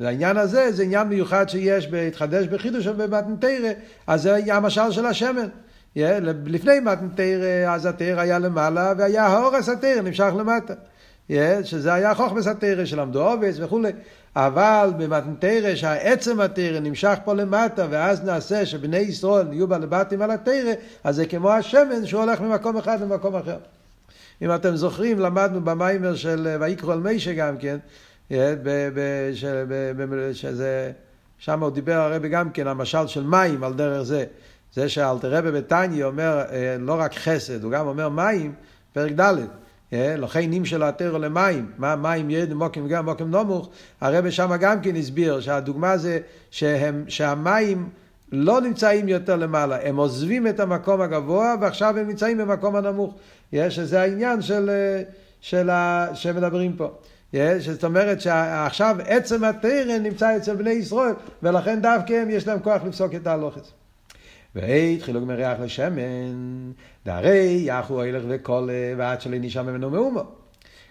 והעניין 0.00 0.36
הזה 0.36 0.72
זה 0.72 0.82
עניין 0.82 1.08
מיוחד 1.08 1.48
שיש 1.48 1.86
בהתחדש 1.86 2.46
בחידוש 2.46 2.86
במתנתרא, 2.86 3.70
אז 4.06 4.22
זה 4.22 4.54
המשל 4.54 4.90
של 4.90 5.06
השמן. 5.06 5.48
Yeah, 5.96 6.20
לפני 6.46 6.80
מתנתרא, 6.80 7.74
אז 7.74 7.86
התרא 7.86 8.20
היה 8.20 8.38
למעלה, 8.38 8.92
והיה 8.98 9.26
האורס 9.26 9.68
התרא 9.68 10.00
נמשך 10.00 10.32
למטה. 10.38 10.74
Yeah, 11.30 11.32
שזה 11.64 11.94
היה 11.94 12.14
חוכמס 12.14 12.46
התרא 12.46 12.84
שלמדו 12.84 13.28
עובס 13.28 13.56
וכולי. 13.58 13.92
אבל 14.36 14.92
במתנתרא 14.98 15.74
שהעצם 15.74 16.40
התרא 16.40 16.80
נמשך 16.80 17.18
פה 17.24 17.34
למטה, 17.34 17.86
ואז 17.90 18.24
נעשה 18.24 18.66
שבני 18.66 18.96
ישראל 18.96 19.46
נהיו 19.46 19.68
בלבטים 19.68 20.22
על 20.22 20.30
התרא, 20.30 20.72
אז 21.04 21.16
זה 21.16 21.26
כמו 21.26 21.52
השמן 21.52 22.06
שהוא 22.06 22.22
הולך 22.22 22.40
ממקום 22.40 22.76
אחד 22.76 23.00
למקום 23.00 23.36
אחר. 23.36 23.58
אם 24.42 24.54
אתם 24.54 24.76
זוכרים, 24.76 25.20
למדנו 25.20 25.60
במיימר 25.60 26.14
של 26.14 26.56
ויקרו 26.60 26.92
על 26.92 27.00
מישה 27.00 27.32
גם 27.32 27.56
כן, 27.58 27.76
שזה, 30.32 30.92
שם 31.38 31.62
הוא 31.62 31.70
דיבר 31.70 31.94
הרבי 31.94 32.28
גם 32.28 32.50
כן, 32.50 32.66
המשל 32.66 33.06
של 33.06 33.24
מים 33.24 33.64
על 33.64 33.74
דרך 33.74 34.02
זה. 34.02 34.24
זה 34.74 34.88
שאלתרבה 34.88 35.50
בתניא 35.50 36.04
אומר 36.04 36.42
אה, 36.52 36.76
לא 36.78 37.00
רק 37.00 37.14
חסד, 37.14 37.64
הוא 37.64 37.72
גם 37.72 37.86
אומר 37.86 38.08
מים, 38.08 38.52
פרק 38.92 39.12
ד', 39.12 39.34
אה, 39.92 40.16
לכן 40.16 40.50
נמשל 40.50 40.82
התרא 40.82 41.18
למים, 41.18 41.70
מה 41.78 41.96
מים 41.96 42.30
ירד 42.30 42.52
מוקים 42.52 42.88
גם 42.88 43.04
מוקים 43.04 43.30
נמוך, 43.30 43.70
הרבי 44.00 44.30
שם 44.30 44.56
גם 44.60 44.80
כן 44.80 44.96
הסביר 44.96 45.40
שהדוגמה 45.40 45.98
זה 45.98 46.18
שהם, 46.50 47.04
שהמים 47.08 47.88
לא 48.32 48.60
נמצאים 48.60 49.08
יותר 49.08 49.36
למעלה, 49.36 49.88
הם 49.88 49.96
עוזבים 49.96 50.46
את 50.46 50.60
המקום 50.60 51.00
הגבוה 51.00 51.54
ועכשיו 51.60 51.98
הם 51.98 52.08
נמצאים 52.08 52.38
במקום 52.38 52.76
הנמוך. 52.76 53.14
שזה 53.68 54.00
העניין 54.00 54.42
של, 54.42 54.70
אה, 54.70 55.02
של 55.40 55.70
ה, 55.70 56.08
שמדברים 56.14 56.76
פה. 56.76 56.90
זאת 57.58 57.84
אומרת 57.84 58.20
שעכשיו 58.20 58.96
עצם 59.06 59.44
התרן 59.44 60.02
נמצא 60.02 60.36
אצל 60.36 60.56
בני 60.56 60.70
ישראל, 60.70 61.12
ולכן 61.42 61.82
דווקא 61.82 62.12
הם 62.12 62.30
יש 62.30 62.46
להם 62.46 62.58
כוח 62.58 62.82
לפסוק 62.84 63.14
את 63.14 63.26
ההלוכס. 63.26 63.72
ואית 64.56 65.02
חילוק 65.02 65.24
מריח 65.24 65.60
לשמן, 65.60 66.72
דהרי 67.06 67.62
יחו 67.64 68.02
הילך 68.02 68.22
וקולה, 68.28 68.92
ועד 68.96 69.20
שלא 69.20 69.36
נשאר 69.40 69.62
ממנו 69.62 69.90
מאומו. 69.90 70.22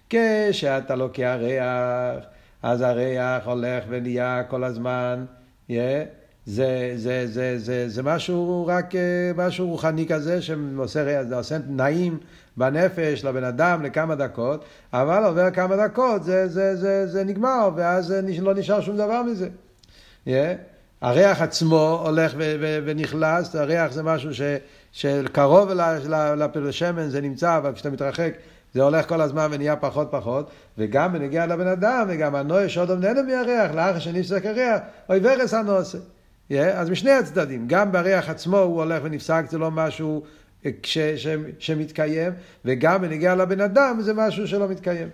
כשאתה 0.10 0.96
לוקח 0.96 1.36
ריח, 1.40 2.26
אז 2.64 2.82
הריח 2.82 3.48
הולך 3.48 3.84
ונהיה 3.90 4.44
כל 4.44 4.64
הזמן, 4.64 5.26
yeah, 5.70 5.74
זה, 6.46 6.94
זה, 6.96 7.28
זה, 7.28 7.60
זה, 7.60 7.90
זה 7.90 8.04
משהו 8.04 8.66
רק 8.68 8.96
אה, 8.96 9.32
משהו 9.36 9.68
רוחני 9.68 10.08
כזה 10.08 10.42
שעושה 10.42 11.22
עושה 11.36 11.58
נעים 11.68 12.18
בנפש 12.58 13.26
לבן 13.26 13.44
אדם 13.44 13.82
לכמה 13.84 14.16
דקות, 14.16 14.66
אבל 14.94 15.24
עובר 15.24 15.52
כמה 15.52 15.88
דקות 15.88 16.24
זה, 16.24 16.48
זה, 16.48 16.76
זה, 16.76 17.08
זה 17.08 17.24
נגמר 17.24 17.70
ואז 17.76 18.14
לא 18.42 18.54
נשאר 18.54 18.82
שום 18.82 18.98
דבר 18.98 19.24
מזה. 19.24 19.50
Yeah. 20.28 20.30
הריח 21.02 21.42
עצמו 21.42 22.02
הולך 22.06 22.34
ו- 22.38 22.56
ו- 22.62 22.80
ונכנס, 22.86 23.56
הריח 23.56 23.92
זה 23.92 24.04
משהו 24.04 24.34
ש- 24.34 24.42
שקרוב 24.92 25.70
לשמן 26.56 27.10
זה 27.10 27.22
נמצא, 27.22 27.58
אבל 27.58 27.74
כשאתה 27.74 27.90
מתרחק 27.90 28.34
זה 28.74 28.84
הולך 28.84 29.10
כל 29.10 29.22
הזמן 29.22 29.48
ונהיה 29.52 29.76
פחות 29.76 30.08
פחות, 30.12 30.50
וגם 30.78 31.14
בנגיע 31.14 31.46
לבן 31.46 31.68
אדם, 31.68 32.06
וגם 32.10 32.36
הנוי 32.36 32.70
שעוד 32.70 32.92
נהנה 32.92 33.22
מהריח, 33.22 33.72
לאחר 33.72 34.00
שנפסק 34.00 34.46
הריח, 34.46 34.80
אוי 35.10 35.20
ורס 35.24 35.54
הנושא. 35.54 35.98
Yeah, 36.52 36.56
אז 36.56 36.90
משני 36.90 37.12
הצדדים, 37.12 37.68
גם 37.68 37.92
בריח 37.92 38.30
עצמו 38.30 38.58
הוא 38.58 38.84
הולך 38.84 39.04
ונפסק, 39.04 39.44
זה 39.50 39.58
לא 39.58 39.72
משהו 39.72 40.24
ש- 40.84 40.98
ש- 40.98 41.28
שמתקיים, 41.60 42.34
וגם 42.66 43.02
בנגיע 43.02 43.36
לבן 43.36 43.62
אדם 43.62 43.98
זה 44.02 44.14
משהו 44.14 44.48
שלא 44.48 44.68
מתקיים. 44.68 45.10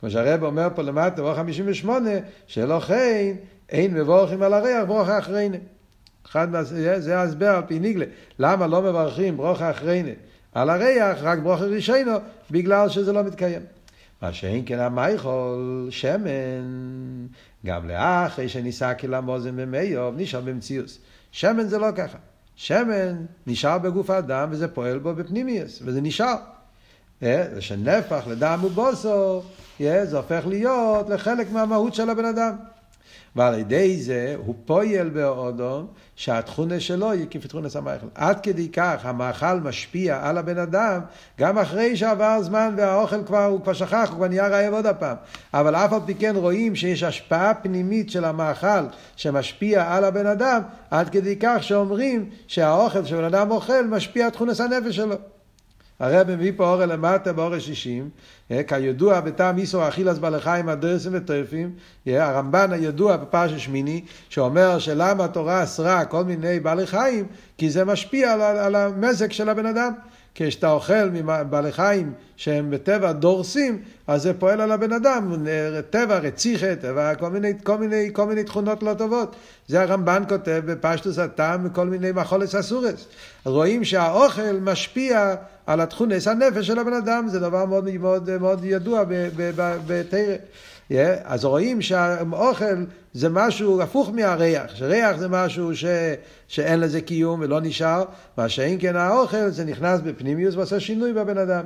כמו 0.00 0.10
שהרב 0.10 0.42
אומר 0.42 0.68
פה 0.74 0.82
למטה, 0.82 1.22
ברוך 1.22 1.36
58, 1.36 2.10
שלא 2.46 2.80
כן, 2.80 3.32
אין 3.72 3.94
מבורכים 3.94 4.42
על 4.42 4.52
הריח, 4.52 4.84
ברוך 4.86 5.08
אחרינה. 5.08 5.56
אחד 6.26 6.50
מה... 6.50 6.62
זה 6.64 7.18
ההסבר 7.18 7.48
על 7.48 7.62
פי 7.66 7.78
ניגלה. 7.78 8.04
למה 8.38 8.66
לא 8.66 8.82
מברכים 8.82 9.36
ברוך 9.36 9.62
אחרינה 9.62 10.10
על 10.54 10.70
הריח, 10.70 11.18
רק 11.22 11.38
ברוך 11.38 11.60
ראשינו, 11.60 12.12
בגלל 12.50 12.88
שזה 12.88 13.12
לא 13.12 13.22
מתקיים. 13.22 13.62
מה 14.22 14.32
שאין 14.32 14.62
כן 14.66 14.78
המייכול, 14.78 15.88
שמן, 15.90 17.26
גם 17.66 17.88
לאחרי 17.88 18.48
שניסה 18.48 18.94
כלמוזן 18.94 19.56
במיוב, 19.56 20.14
נשאר 20.18 20.40
במציאוס. 20.40 20.98
שמן 21.32 21.66
זה 21.66 21.78
לא 21.78 21.88
ככה. 21.96 22.18
שמן 22.56 23.24
נשאר 23.46 23.78
בגוף 23.78 24.10
האדם 24.10 24.48
וזה 24.50 24.68
פועל 24.68 24.98
בו 24.98 25.14
בפנימיוס, 25.14 25.82
וזה 25.84 26.00
נשאר. 26.00 26.34
אה, 27.22 27.44
זה 27.54 27.60
שנפח 27.60 28.26
לדם 28.26 28.60
ובוסו, 28.64 29.42
אה, 29.80 30.06
זה 30.06 30.16
הופך 30.16 30.46
להיות 30.46 31.10
לחלק 31.10 31.52
מהמהות 31.52 31.94
של 31.94 32.10
הבן 32.10 32.24
אדם. 32.24 32.56
ועל 33.36 33.58
ידי 33.58 34.02
זה 34.02 34.34
הוא 34.46 34.54
פועל 34.64 35.08
באודום 35.08 35.86
שהתכונה 36.16 36.80
שלו 36.80 37.10
היא 37.10 37.26
כפתחונס 37.30 37.76
המאכל. 37.76 38.06
עד 38.14 38.40
כדי 38.40 38.68
כך 38.68 39.00
המאכל 39.02 39.60
משפיע 39.60 40.28
על 40.28 40.38
הבן 40.38 40.58
אדם 40.58 41.00
גם 41.38 41.58
אחרי 41.58 41.96
שעבר 41.96 42.42
זמן 42.42 42.74
והאוכל 42.76 43.24
כבר, 43.24 43.44
הוא 43.44 43.60
כבר 43.60 43.72
שכח, 43.72 44.08
הוא 44.08 44.16
כבר 44.16 44.28
נהיה 44.28 44.48
רעב 44.48 44.74
עוד 44.74 44.86
הפעם. 44.86 45.16
אבל 45.54 45.74
אף 45.74 45.92
על 45.92 46.00
פי 46.06 46.14
כן 46.14 46.36
רואים 46.36 46.76
שיש 46.76 47.02
השפעה 47.02 47.54
פנימית 47.54 48.10
של 48.10 48.24
המאכל 48.24 48.84
שמשפיע 49.16 49.94
על 49.94 50.04
הבן 50.04 50.26
אדם 50.26 50.60
עד 50.90 51.08
כדי 51.08 51.36
כך 51.40 51.62
שאומרים 51.62 52.30
שהאוכל 52.46 53.04
שבן 53.04 53.24
אדם 53.24 53.50
אוכל 53.50 53.86
משפיע 53.86 54.24
על 54.24 54.30
תכונס 54.30 54.60
הנפש 54.60 54.96
שלו. 54.96 55.16
הרב 56.02 56.30
מביא 56.30 56.52
פה 56.56 56.68
אורל 56.68 56.92
למטה 56.92 57.32
באורל 57.32 57.60
שישים, 57.60 58.08
אה, 58.50 58.62
כידוע 58.62 59.20
בטעם 59.20 59.58
איסור 59.58 59.88
אכילס 59.88 60.18
בעלי 60.18 60.40
חיים 60.40 60.68
הדרסים 60.68 61.12
וטרפים, 61.14 61.70
אה, 62.08 62.28
הרמב"ן 62.28 62.72
הידוע 62.72 63.16
בפרשת 63.16 63.58
שמיני, 63.58 64.04
שאומר 64.28 64.78
שלמה 64.78 65.24
התורה 65.24 65.62
אסרה 65.62 66.04
כל 66.04 66.24
מיני 66.24 66.60
בעלי 66.60 66.86
חיים, 66.86 67.26
כי 67.58 67.70
זה 67.70 67.84
משפיע 67.84 68.32
על, 68.32 68.40
על 68.40 68.74
המזג 68.74 69.32
של 69.32 69.48
הבן 69.48 69.66
אדם. 69.66 69.92
כשאתה 70.34 70.70
אוכל 70.70 71.08
מבעלי 71.12 71.72
חיים 71.72 72.12
שהם 72.36 72.70
בטבע 72.70 73.12
דורסים, 73.12 73.82
אז 74.06 74.22
זה 74.22 74.34
פועל 74.34 74.60
על 74.60 74.72
הבן 74.72 74.92
אדם, 74.92 75.46
טבע 75.90 76.18
רציחה, 76.18 76.76
טבע, 76.76 77.14
כל 77.14 77.30
מיני, 77.30 77.52
כל 77.62 77.78
מיני, 77.78 78.10
כל 78.12 78.26
מיני 78.26 78.44
תכונות 78.44 78.82
לא 78.82 78.94
טובות. 78.94 79.36
זה 79.68 79.82
הרמב"ן 79.82 80.22
כותב 80.28 80.62
בפשטוס 80.66 81.18
הטעם 81.18 81.66
וכל 81.66 81.86
מיני 81.86 82.12
מחולס 82.12 82.54
אסורס. 82.54 83.06
רואים 83.44 83.84
שהאוכל 83.84 84.52
משפיע 84.60 85.34
על 85.66 85.80
התכונס 85.80 86.28
הנפש 86.28 86.66
של 86.66 86.78
הבן 86.78 86.92
אדם, 86.92 87.28
זה 87.28 87.40
דבר 87.40 87.64
מאוד 87.64 87.88
מאוד, 88.00 88.38
מאוד 88.38 88.64
ידוע 88.64 89.04
בתרא. 89.86 90.34
Yeah, 90.90 90.94
אז 91.24 91.44
רואים 91.44 91.82
שהאוכל 91.82 92.84
זה 93.12 93.28
משהו 93.28 93.82
הפוך 93.82 94.10
מהריח, 94.14 94.74
שריח 94.74 95.16
זה 95.16 95.28
משהו 95.28 95.76
ש, 95.76 95.84
שאין 96.48 96.80
לזה 96.80 97.00
קיום 97.00 97.40
ולא 97.40 97.60
נשאר, 97.60 98.04
מה 98.36 98.48
שאין 98.48 98.76
כן 98.80 98.96
האוכל 98.96 99.48
זה 99.48 99.64
נכנס 99.64 100.00
בפנימיוס 100.00 100.54
ועושה 100.54 100.80
שינוי 100.80 101.12
בבן 101.12 101.38
אדם. 101.38 101.64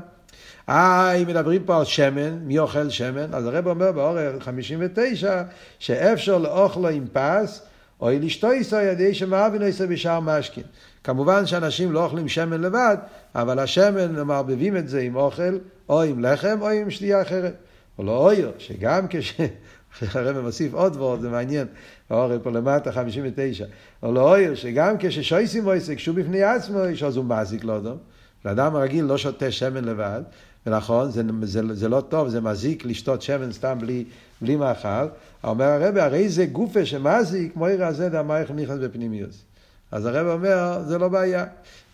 אה, 0.68 1.12
אם 1.12 1.28
מדברים 1.28 1.64
פה 1.64 1.78
על 1.78 1.85
שמן, 1.85 2.38
מי 2.42 2.58
אוכל 2.58 2.90
שמן? 2.90 3.35
אז 3.35 3.46
הרב 3.46 3.66
אומר 3.66 3.92
באורר 3.92 4.37
59 4.40 5.42
שאפשר 5.78 6.38
לאוכלו 6.38 6.88
עם 6.88 7.06
פס, 7.12 7.62
או 8.00 8.11
לשתו 8.11 8.50
איסו 8.50 8.76
ידי 8.76 9.14
שמאבין 9.14 9.62
איסו 9.62 9.88
בשאר 9.88 10.20
משכין. 10.20 10.64
כמובן 11.04 11.46
שאנשים 11.46 11.92
לא 11.92 12.04
אוכלים 12.04 12.28
שמן 12.28 12.61
לבד, 12.61 12.96
אבל 13.35 13.58
השמן, 13.58 14.23
מערבבים 14.23 14.76
את 14.76 14.88
זה 14.88 15.00
עם 15.00 15.16
אוכל, 15.16 15.58
או 15.88 16.02
עם 16.02 16.25
לחם, 16.25 16.58
או 16.61 16.68
עם 16.68 16.90
שתייה 16.90 17.23
אחרת. 17.23 17.54
או 17.99 18.05
לא 18.05 18.17
אויר, 18.17 18.53
שגם 18.59 19.07
כש... 19.11 19.41
הרב 20.15 20.41
מוסיף 20.41 20.75
עוד 20.75 20.97
וורד, 20.97 21.21
זה 21.21 21.29
מעניין, 21.29 21.67
האורל 22.11 22.38
פה 22.38 22.50
למטה 22.50 22.93
59. 22.93 23.65
או 24.03 24.12
לא 24.12 24.31
אויר, 24.31 24.55
שגם 24.55 24.95
כששויסים 24.99 25.65
מויסק, 25.65 25.99
שהוא 25.99 26.17
בפני 26.17 26.43
עצמו, 26.43 26.79
אז 27.07 27.17
הוא 27.17 27.25
מזיק 27.25 27.65
לאדום. 27.65 27.97
לאדם 28.45 28.76
הרגיל 28.76 29.05
לא 29.05 29.19
שותה 29.19 29.50
שמן 29.50 29.85
לבד, 29.85 30.23
ונכון, 30.67 31.11
זה, 31.11 31.23
זה, 31.43 31.75
זה 31.75 31.88
לא 31.88 32.00
טוב, 32.00 32.29
זה 32.29 32.41
מזיק 32.41 32.85
לשתות 32.85 33.23
שמן 33.23 33.53
סתם 33.53 33.79
בלי, 33.81 34.05
בלי 34.41 34.57
מאכל. 34.57 35.07
אומר 35.45 35.65
הרב, 35.65 35.97
הרי 35.97 36.29
זה 36.29 36.47
גופה 36.47 36.87
שמזיק, 36.87 37.55
הזה, 37.81 38.09
דמה 38.09 38.38
איך 38.38 38.50
נכנס 38.50 38.79
בפנימיוס. 38.79 39.46
אז 39.93 40.07
הרב 40.07 40.26
אומר, 40.26 40.83
זה 40.87 40.99
לא 40.99 41.09
בעיה. 41.09 41.45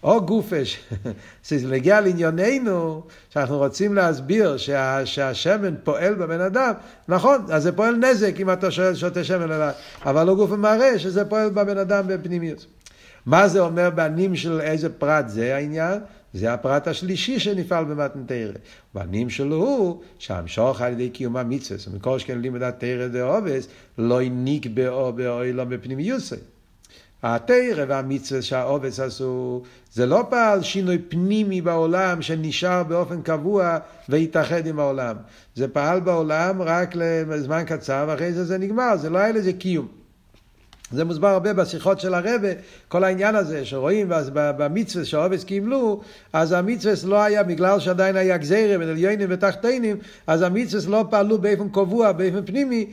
או 0.02 0.26
גופש, 0.26 0.80
שזה 1.46 1.68
מגיע 1.68 2.00
לענייננו, 2.00 3.02
שאנחנו 3.30 3.58
רוצים 3.58 3.94
להסביר 3.94 4.56
שה, 4.56 5.06
שהשמן 5.06 5.74
פועל 5.84 6.14
בבן 6.14 6.40
אדם, 6.40 6.72
נכון, 7.08 7.44
אז 7.50 7.62
זה 7.62 7.72
פועל 7.72 7.96
נזק 7.96 8.40
אם 8.40 8.50
אתה 8.50 8.70
שואל 8.70 8.94
שותה 8.94 9.24
שמן 9.24 9.48
לבד, 9.48 9.72
אבל 10.04 10.26
לא 10.26 10.34
גוף 10.34 10.50
מראה 10.50 10.98
שזה 10.98 11.24
פועל 11.24 11.50
בבן 11.50 11.78
אדם 11.78 12.04
בפנימיות. 12.08 12.66
מה 13.26 13.48
זה 13.48 13.60
אומר 13.60 13.90
בנים 13.90 14.36
של 14.36 14.60
איזה 14.60 14.88
פרט 14.88 15.28
זה 15.28 15.56
העניין? 15.56 16.00
זה 16.34 16.52
הפרט 16.52 16.88
השלישי 16.88 17.40
שנפעל 17.40 17.84
במתנתרא. 17.84 18.52
בנים 18.94 19.30
שלו 19.30 19.56
הוא 19.56 20.00
שהמשוך 20.18 20.80
על 20.80 20.92
ידי 20.92 21.10
קיום 21.10 21.36
המצווה, 21.36 21.80
ומכל 21.90 22.18
שכן 22.18 22.40
לימוד 22.40 22.62
התרא 22.62 23.08
דאובס, 23.08 23.68
לא 23.98 24.22
הניק 24.22 24.66
באו 24.66 25.12
באו 25.12 25.42
אלא 25.42 25.64
בפנימיוסי. 25.64 26.36
התרא 27.22 27.84
והמצווה 27.88 28.42
שהעובץ 28.42 29.00
עשו, 29.00 29.62
זה 29.92 30.06
לא 30.06 30.26
פעל 30.30 30.62
שינוי 30.62 30.98
פנימי 31.08 31.60
בעולם 31.60 32.22
שנשאר 32.22 32.82
באופן 32.82 33.22
קבוע 33.22 33.78
והתאחד 34.08 34.66
עם 34.66 34.78
העולם. 34.78 35.16
זה 35.54 35.68
פעל 35.68 36.00
בעולם 36.00 36.62
רק 36.62 36.94
לזמן 36.94 37.62
קצר 37.66 38.04
ואחרי 38.08 38.32
זה 38.32 38.44
זה 38.44 38.58
נגמר, 38.58 38.96
זה 38.96 39.10
לא 39.10 39.18
היה 39.18 39.32
לזה 39.32 39.52
קיום. 39.52 40.01
זה 40.92 41.04
מוסבר 41.04 41.28
הרבה 41.28 41.52
בשיחות 41.52 42.00
של 42.00 42.14
הרבה, 42.14 42.48
כל 42.88 43.04
העניין 43.04 43.34
הזה 43.34 43.64
שרואים 43.64 44.06
במצווה 44.32 45.04
שהעובס 45.04 45.44
קיבלו, 45.44 46.00
אז 46.32 46.52
המצווה 46.52 46.94
לא 47.04 47.22
היה, 47.22 47.42
בגלל 47.42 47.80
שעדיין 47.80 48.16
היה 48.16 48.36
גזירה 48.36 48.78
בין 48.78 48.88
עליונים 48.88 49.28
ותחתינים, 49.30 49.96
אז 50.26 50.42
המצווה 50.42 50.90
לא 50.90 51.04
פעלו 51.10 51.38
באופן 51.38 51.68
קבוע, 51.68 52.12
באופן 52.12 52.46
פנימי, 52.46 52.86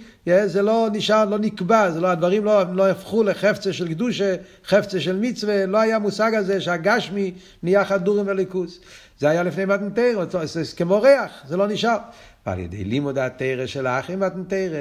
זה 0.45 0.61
לא 0.61 0.87
נשאר, 0.91 1.25
לא 1.25 1.39
נקבע, 1.39 1.89
לא, 1.89 2.07
הדברים 2.07 2.45
לא, 2.45 2.63
לא 2.73 2.87
הפכו 2.89 3.23
לחפצה 3.23 3.73
של 3.73 3.87
קדושה, 3.87 4.35
חפצה 4.65 4.99
של 4.99 5.15
מצווה, 5.15 5.65
לא 5.65 5.77
היה 5.77 5.99
מושג 5.99 6.35
הזה 6.35 6.61
שהגשמי 6.61 7.33
נהיה 7.63 7.85
חדורים 7.85 8.27
וליכוס. 8.27 8.79
זה 9.19 9.29
היה 9.29 9.43
לפני 9.43 9.65
מתנתר, 9.65 10.25
כמו 10.77 11.01
ריח, 11.01 11.31
זה 11.47 11.57
לא 11.57 11.67
נשאר. 11.67 11.97
ועל 12.49 12.59
ידי 12.59 12.83
לימוד 12.83 13.17
התרא 13.17 13.65
של 13.65 13.87
האחים 13.87 14.19
מתנתרא, 14.19 14.77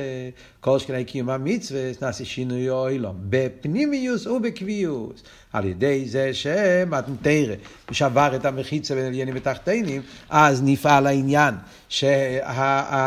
כל 0.61 0.79
שכני 0.79 1.05
קיום 1.05 1.31
המצווה, 1.31 1.91
נעשה 2.03 2.25
שינוי 2.25 2.71
אוילום, 2.71 3.17
בפנימיוס 3.29 4.27
ובקביוס. 4.27 5.23
על 5.53 5.65
ידי 5.65 6.09
זה 6.09 6.35
שמתנתרא 6.35 7.55
שבר 7.91 8.37
את 8.37 8.45
המחיצה 8.45 8.95
בין 8.95 9.07
עליינים 9.07 9.35
ותחתינים, 9.37 10.03
אז 10.31 10.63
נפעל 10.65 11.07
העניין 11.07 11.55
שהמשוכה 11.89 12.99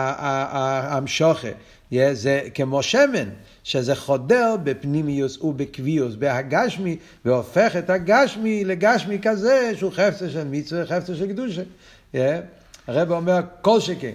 זה 2.13 2.41
כמו 2.53 2.83
שמן. 2.83 3.29
שזה 3.63 3.95
חודר 3.95 4.55
בפנימיוס 4.63 5.37
ובקביוס, 5.37 6.15
בהגשמי, 6.15 6.97
והופך 7.25 7.75
את 7.75 7.89
הגשמי 7.89 8.65
לגשמי 8.65 9.19
כזה 9.21 9.71
שהוא 9.75 9.91
חפצה 9.91 10.29
של 10.29 10.43
מצווה, 10.43 10.85
חפצה 10.85 11.15
של 11.15 11.27
קדושה. 11.27 11.61
הרב 12.87 13.11
אומר 13.11 13.39
כל 13.61 13.79
שכן. 13.79 14.11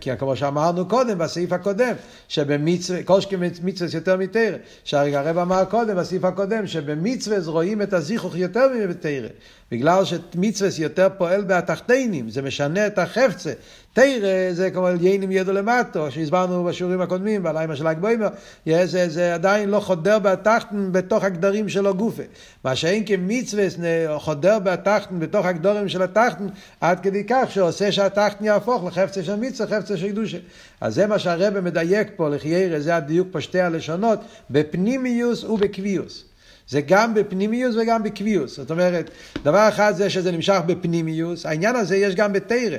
כי 0.00 0.10
כמו 0.18 0.36
שאמרנו 0.36 0.88
קודם, 0.88 1.18
בסעיף 1.18 1.52
הקודם, 1.52 1.92
שבמצווה, 2.28 3.02
כל 3.02 3.20
שכן 3.20 3.36
מצווה 3.62 3.90
יותר 3.94 4.16
מתרא, 4.16 4.56
שהרגע 4.84 5.20
הרב 5.20 5.38
אמר 5.38 5.64
קודם, 5.64 5.96
בסעיף 5.96 6.24
הקודם, 6.24 6.66
שבמצווה 6.66 7.38
רואים 7.46 7.82
את 7.82 7.92
הזיכוך 7.92 8.36
יותר 8.36 8.68
מתרא. 8.88 9.28
בגלל 9.72 10.04
שמצווה 10.04 10.70
יותר 10.78 11.08
פועל 11.18 11.44
בתחתינים, 11.44 12.30
זה 12.30 12.42
משנה 12.42 12.86
את 12.86 12.98
החפצה. 12.98 13.52
תרא 13.92 14.52
זה 14.52 14.70
כמו 14.70 14.88
יינים 15.00 15.30
ידו 15.30 15.52
למטו, 15.52 16.10
שהסברנו 16.10 16.64
בשיעורים 16.64 17.00
הקודמים, 17.00 17.42
בלילה 17.42 17.76
של 17.76 17.86
הגבוהים, 17.86 18.22
זה, 18.66 19.08
זה 19.08 19.34
עדיין 19.34 19.68
לא 19.68 19.80
חודר 19.80 20.18
בתחתן 20.18 20.92
בתוך 20.92 21.24
הגדרים 21.24 21.68
של 21.68 21.86
הגופה. 21.86 22.22
מה 22.64 22.76
שאין 22.76 23.02
כמצווה 23.06 23.66
חודר 24.18 24.58
בתחתן 24.58 25.20
בתוך 25.20 25.46
הגדרים 25.46 25.88
של 25.88 26.02
התחתן, 26.02 26.46
עד 26.80 27.00
כדי 27.00 27.24
כך 27.28 27.50
שעושה 27.50 27.92
שהתחתן 27.92 28.44
יהפוך 28.44 28.84
לחפצה 28.84 29.22
של 29.22 29.36
מצווה, 29.36 29.80
חפצה 29.80 29.96
של 29.96 30.08
קדושה. 30.08 30.38
אז 30.80 30.94
זה 30.94 31.06
מה 31.06 31.18
שהרבא 31.18 31.60
מדייק 31.60 32.08
פה, 32.16 32.28
לחיירא, 32.28 32.78
זה 32.78 32.96
הדיוק 32.96 33.28
פה 33.30 33.40
שתי 33.40 33.60
הלשונות, 33.60 34.20
בפנימיוס 34.50 35.44
ובקביוס. 35.44 36.24
זה 36.68 36.80
גם 36.80 37.14
בפנימיוס 37.14 37.76
וגם 37.76 38.02
בקביוס. 38.02 38.56
זאת 38.56 38.70
אומרת, 38.70 39.10
דבר 39.42 39.68
אחד 39.68 39.92
זה 39.96 40.10
שזה 40.10 40.32
נמשך 40.32 40.58
בפנימיוס, 40.66 41.46
העניין 41.46 41.76
הזה 41.76 41.96
יש 41.96 42.14
גם 42.14 42.32
בתרא. 42.32 42.78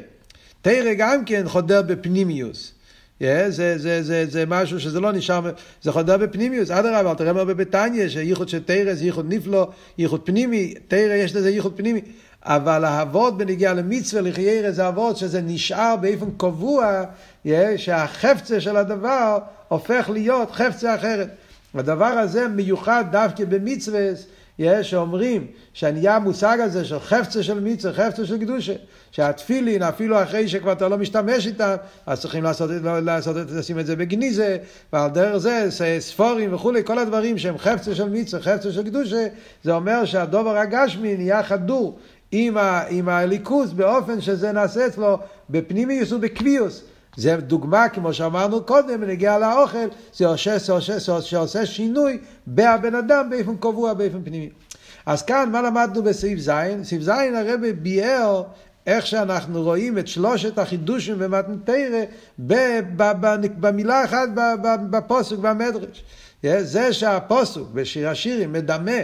תרא 0.62 0.94
גם 0.98 1.26
כן 1.26 1.44
חודר 1.48 1.82
בפנימיוס. 1.82 2.74
Yeah, 3.22 3.24
זה, 3.50 3.78
זה, 3.78 4.04
זה, 4.04 4.26
זה 4.30 4.44
משהו 4.48 4.80
שזה 4.80 5.00
לא 5.00 5.12
נשאר, 5.12 5.52
זה 5.82 5.92
חודר 5.92 6.18
בפנימיוס. 6.18 6.72
אדרבה, 6.72 7.16
תראה 7.16 7.34
מה 7.34 7.46
בביתניה, 7.46 8.10
שייחוד 8.10 8.50
של 8.50 8.64
תרא 8.64 8.94
זה 8.94 9.06
ייחוד 9.06 9.34
נפלא, 9.34 9.68
ייחוד 9.98 10.22
פנימי, 10.26 10.74
תרא 10.88 11.14
יש 11.14 11.36
לזה 11.36 11.50
ייחוד 11.50 11.74
פנימי. 11.78 12.02
אבל 12.44 12.86
האבות 12.86 13.38
בנגיעה 13.38 13.74
למצווה 13.74 14.22
לחיירא 14.22 14.72
זה 14.72 14.88
אבות 14.88 15.18
שזה 15.18 15.42
נשאר 15.42 15.96
באופן 16.02 16.26
קבוע, 16.38 17.04
yeah, 17.46 17.50
שהחפצה 17.78 18.62
של 18.62 18.78
הדבר 18.78 19.38
הופך 19.68 20.10
להיות 20.10 20.52
חפצה 20.52 20.96
אחרת. 20.96 21.30
הדבר 21.74 22.06
הזה 22.06 22.48
מיוחד 22.48 23.06
דווקא 23.12 23.46
במצווה, 23.46 24.10
שאומרים 24.82 25.48
שהנהיה 25.74 26.16
המושג 26.16 26.58
הזה 26.60 26.86
של 26.86 27.00
חפצה 27.00 27.44
של 27.44 27.60
מצווה, 27.60 27.94
חפצה 27.94 28.26
של 28.26 28.38
קדושה, 28.38 28.74
שהתפילין 29.12 29.84
אפילו 29.84 30.24
אחרי 30.24 30.48
שכבר 30.48 30.72
אתה 30.72 30.88
לא 30.88 30.98
משתמש 30.98 31.48
איתם, 31.48 31.76
אז 32.06 32.22
צריכים 32.22 32.44
לעשות, 32.44 32.70
לעשות, 32.84 33.36
לשים 33.36 33.80
את 33.80 33.86
זה 33.86 33.96
בגניזה, 33.96 34.58
ועל 34.94 35.10
דרך 35.10 35.38
זה 35.38 35.68
ספורים 36.00 36.54
וכולי, 36.54 36.84
כל 36.84 37.00
הדברים 37.00 37.38
שהם 37.38 37.58
חפצה 37.58 37.96
של 37.96 38.10
מצווה, 38.10 38.44
חפצה 38.44 38.72
של 38.72 38.84
קדושה, 38.84 39.28
זה 39.64 39.74
אומר 39.74 40.06
שהדובר 40.06 40.58
הגשמי 40.58 41.18
נהיה 41.18 41.44
חדור 41.44 42.00
עם, 42.32 42.58
ה, 42.58 42.84
עם 42.90 43.10
הליכוז 43.10 43.74
באופן 43.74 44.22
שזה 44.22 44.52
נעשה 44.52 44.88
אצלו 44.88 45.18
בפנימיוס 45.50 46.12
ובקביוס. 46.12 46.84
זה 47.16 47.36
דוגמה, 47.38 47.90
כמו 47.90 48.14
שאמרנו 48.14 48.64
קודם, 48.64 49.02
בנגיע 49.02 49.40
לאוכל, 49.40 49.88
זה 50.14 50.28
עושה, 50.28 50.54
עושה, 50.54 50.74
עושה, 50.74 51.22
שעושה 51.22 51.66
שינוי 51.66 52.18
בהבן 52.48 52.96
אדם 52.96 53.30
באופן 53.30 53.58
קבוע, 53.58 53.94
באופן 53.94 54.24
פנימי. 54.24 54.50
אז 55.06 55.24
כאן, 55.24 55.50
מה 55.52 55.62
למדנו 55.62 56.04
בסעיף 56.04 56.40
ז'? 56.40 56.52
סעיף 56.84 57.02
ז' 57.02 57.10
הרבי 57.10 57.74
ביאר 57.74 58.44
איך 58.88 59.08
שאנחנו 59.08 59.62
רואים 59.64 59.98
את 59.98 60.08
שלושת 60.08 60.60
החידושים 60.60 61.20
במתנתרא 61.20 62.04
במילה 63.60 64.06
אחת 64.06 64.30
בפוסק, 64.90 65.38
במדרש. 65.38 66.04
זה 66.44 66.94
שהפוסק 66.94 67.62
בשיר 67.74 68.10
השירים 68.10 68.54
מדמה, 68.54 68.98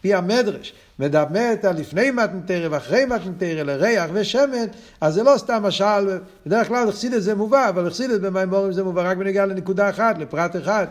פי 0.00 0.14
המדרש, 0.14 0.72
מדמה 0.98 1.52
את 1.52 1.64
הלפני 1.64 2.10
מתנתרא 2.10 2.68
ואחרי 2.70 3.04
מתנתרא 3.04 3.62
לריח 3.62 4.10
ושמן, 4.12 4.66
אז 5.00 5.14
זה 5.14 5.22
לא 5.22 5.34
סתם 5.36 5.62
משל, 5.62 6.18
בדרך 6.46 6.68
כלל 6.68 6.92
חסידת 6.92 7.22
זה 7.22 7.34
מובא, 7.34 7.68
אבל 7.68 7.90
חסידת 7.90 8.20
במימורים 8.20 8.72
זה 8.72 8.84
מובא 8.84 9.10
רק 9.10 9.16
בנגיעה 9.16 9.46
לנקודה 9.46 9.90
אחת, 9.90 10.18
לפרט 10.18 10.56
אחד. 10.56 10.86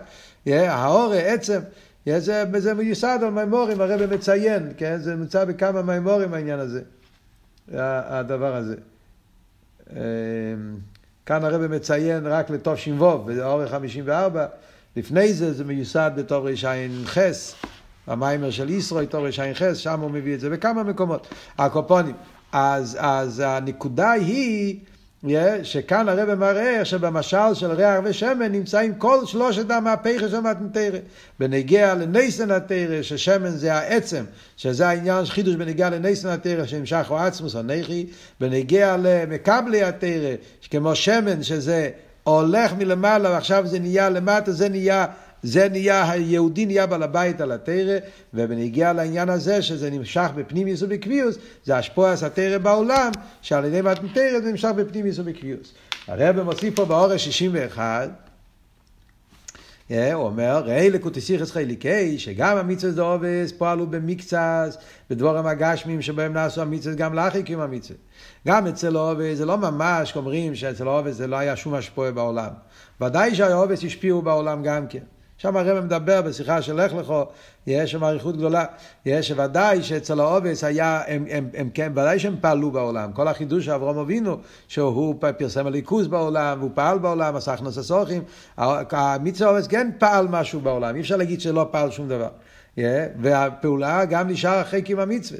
האורה, 0.47 1.17
עצם, 1.17 1.59
זה, 2.05 2.45
זה 2.57 2.73
מיוסד 2.73 3.19
על 3.21 3.29
מימורים, 3.29 3.81
הרב 3.81 4.13
מציין, 4.13 4.71
כן? 4.77 4.97
זה 4.97 5.15
נמצא 5.15 5.45
בכמה 5.45 5.81
מימורים 5.81 6.33
העניין 6.33 6.59
הזה, 6.59 6.81
הדבר 7.71 8.55
הזה. 8.55 8.75
אמ, 9.91 9.97
כאן 11.25 11.43
הרב 11.43 11.67
מציין 11.67 12.27
רק 12.27 12.49
לטוב 12.49 12.75
ש"ו, 12.75 13.17
באורך 13.17 13.71
54, 13.71 14.45
לפני 14.95 15.33
זה 15.33 15.53
זה 15.53 15.63
מיוסד 15.63 16.11
בטוב 16.15 16.45
רע"ח. 16.45 17.17
המיימר 18.07 18.51
של 18.51 18.69
ישרוי, 18.69 19.07
תור 19.07 19.25
רע"ח, 19.25 19.73
שם 19.73 19.99
הוא 19.99 20.11
מביא 20.11 20.33
את 20.35 20.39
זה 20.39 20.49
בכמה 20.49 20.83
מקומות. 20.83 21.27
הקופונים. 21.57 22.15
אז, 22.51 22.97
אז 22.99 23.43
הנקודה 23.45 24.11
היא 24.11 24.79
שכאן 25.63 26.09
הרב 26.09 26.33
מראה 26.33 26.85
שבמשל 26.85 27.53
של 27.53 27.71
ריח 27.71 27.99
ושמן 28.03 28.51
נמצאים 28.51 28.95
כל 28.95 29.25
שלושת 29.25 29.71
המהפכה 29.71 30.29
של 30.29 30.39
מתנתרא. 30.39 30.99
בנגיע 31.39 31.95
לניסן 31.95 32.51
התרא, 32.51 33.01
ששמן 33.01 33.49
זה 33.49 33.73
העצם, 33.73 34.23
שזה 34.57 34.87
העניין 34.87 35.25
של 35.25 35.31
חידוש 35.31 35.55
בנגיע 35.55 35.89
לניסן 35.89 36.27
התרא, 36.27 36.65
שנמשך 36.65 37.05
או 37.09 37.17
עצמוס 37.17 37.55
או 37.55 37.61
נכי, 37.61 38.05
בנגיע 38.39 38.97
למקבלי 38.97 39.83
התרא, 39.83 40.35
כמו 40.71 40.95
שמן 40.95 41.43
שזה 41.43 41.89
הולך 42.23 42.73
מלמעלה 42.73 43.29
ועכשיו 43.29 43.67
זה 43.67 43.79
נהיה 43.79 44.09
למטה, 44.09 44.51
זה 44.51 44.69
נהיה 44.69 45.05
זה 45.43 45.69
נהיה, 45.69 46.11
היהודי 46.11 46.65
נהיה 46.65 46.85
בעל 46.85 47.03
הבית 47.03 47.41
על 47.41 47.51
התרא, 47.51 47.97
ובנגיע 48.33 48.93
לעניין 48.93 49.29
הזה, 49.29 49.61
שזה 49.61 49.89
נמשך 49.89 50.29
בפנימיוס 50.35 50.81
ובקביוס, 50.81 51.37
זה 51.63 51.77
השפועס 51.77 52.23
התרא 52.23 52.57
בעולם, 52.57 53.11
שעל 53.41 53.65
ידי 53.65 53.81
מתנתרא 53.81 54.39
זה 54.43 54.51
נמשך 54.51 54.69
בפנימיוס 54.75 55.19
ובקביוס. 55.19 55.73
הרב 56.07 56.41
מוסיף 56.41 56.75
פה 56.75 56.85
באורש 56.85 57.25
61, 57.25 58.09
הוא 59.89 59.97
אומר, 60.13 60.63
ראי 60.65 60.89
לקוטסיכס 60.89 61.51
חיליקי, 61.51 62.19
שגם 62.19 62.57
המצווה 62.57 62.93
דאובס 62.93 63.51
פועלו 63.57 63.87
במקצס, 63.87 64.77
בדבורם 65.09 65.45
הגשמים 65.47 66.01
שבהם 66.01 66.33
נעשו 66.33 66.61
המצווה 66.61 66.95
גם 66.95 67.13
לאחיקים 67.13 67.59
המצווה. 67.59 67.99
גם 68.47 68.67
אצל 68.67 68.97
אובס, 68.97 69.37
זה 69.37 69.45
לא 69.45 69.57
ממש 69.57 70.15
אומרים 70.15 70.55
שאצל 70.55 70.87
אובס 70.87 71.15
זה 71.15 71.27
לא 71.27 71.35
היה 71.35 71.55
שום 71.55 71.73
השפועה 71.73 72.11
בעולם. 72.11 72.49
ודאי 73.01 73.35
שהאובס 73.35 73.83
השפיעו 73.83 74.21
בעולם 74.21 74.63
גם 74.63 74.87
כן. 74.87 75.03
שם 75.37 75.57
הרב 75.57 75.85
מדבר 75.85 76.21
בשיחה 76.21 76.61
של 76.61 76.81
לך 76.81 76.93
לכו, 76.93 77.25
יש 77.67 77.91
שם 77.91 78.03
אריכות 78.03 78.37
גדולה, 78.37 78.65
יש 79.05 79.27
שוודאי 79.27 79.83
שאצל 79.83 80.19
העובס 80.19 80.63
היה, 80.63 81.01
הם, 81.07 81.25
הם, 81.29 81.49
הם 81.53 81.69
כן, 81.73 81.91
ודאי 81.91 82.19
שהם 82.19 82.35
פעלו 82.41 82.71
בעולם, 82.71 83.11
כל 83.13 83.27
החידוש 83.27 83.65
של 83.65 83.71
אברהם 83.71 83.97
אבינו, 83.97 84.37
שהוא 84.67 85.15
פרסם 85.37 85.67
הליכוז 85.67 86.07
בעולם, 86.07 86.59
הוא 86.59 86.69
פעל 86.73 86.99
בעולם, 86.99 87.35
עשה 87.35 87.53
הכנוס 87.53 87.77
הסוכים, 87.77 88.23
המצווה 88.57 89.49
העובס 89.49 89.67
כן 89.67 89.91
פעל 89.97 90.27
משהו 90.27 90.59
בעולם, 90.59 90.95
אי 90.95 91.01
אפשר 91.01 91.17
להגיד 91.17 91.41
שלא 91.41 91.67
פעל 91.71 91.91
שום 91.91 92.07
דבר, 92.09 92.29
yeah, 92.77 92.81
והפעולה 93.21 94.05
גם 94.05 94.27
נשאר 94.27 94.61
אחרי 94.61 94.81
קיום 94.81 94.99
המצווה. 94.99 95.39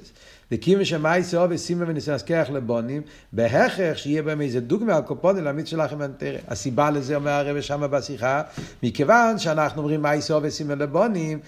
וקיום 0.53 0.85
שמאי 0.85 1.21
אוהב 1.37 1.51
וסימן 1.53 1.85
ונסנסקח 1.87 2.47
לבונים, 2.53 3.01
בהכרח 3.33 3.97
שיהיה 3.97 4.21
בהם 4.23 4.41
איזה 4.41 4.59
דוגמה 4.59 4.95
על 4.95 5.01
קופונים 5.01 5.43
להעמיד 5.43 5.67
שלכם 5.67 6.01
אנטרא. 6.01 6.37
הסיבה 6.47 6.89
לזה 6.91 7.15
אומר 7.15 7.31
הרב 7.31 7.61
שמה 7.61 7.87
בשיחה, 7.87 8.41
מכיוון 8.83 9.39
שאנחנו 9.39 9.81
אומרים 9.81 10.01
מאי 10.01 10.19
אוהב 10.29 10.43
וסימן 10.45 10.79
לבונים, 10.79 11.39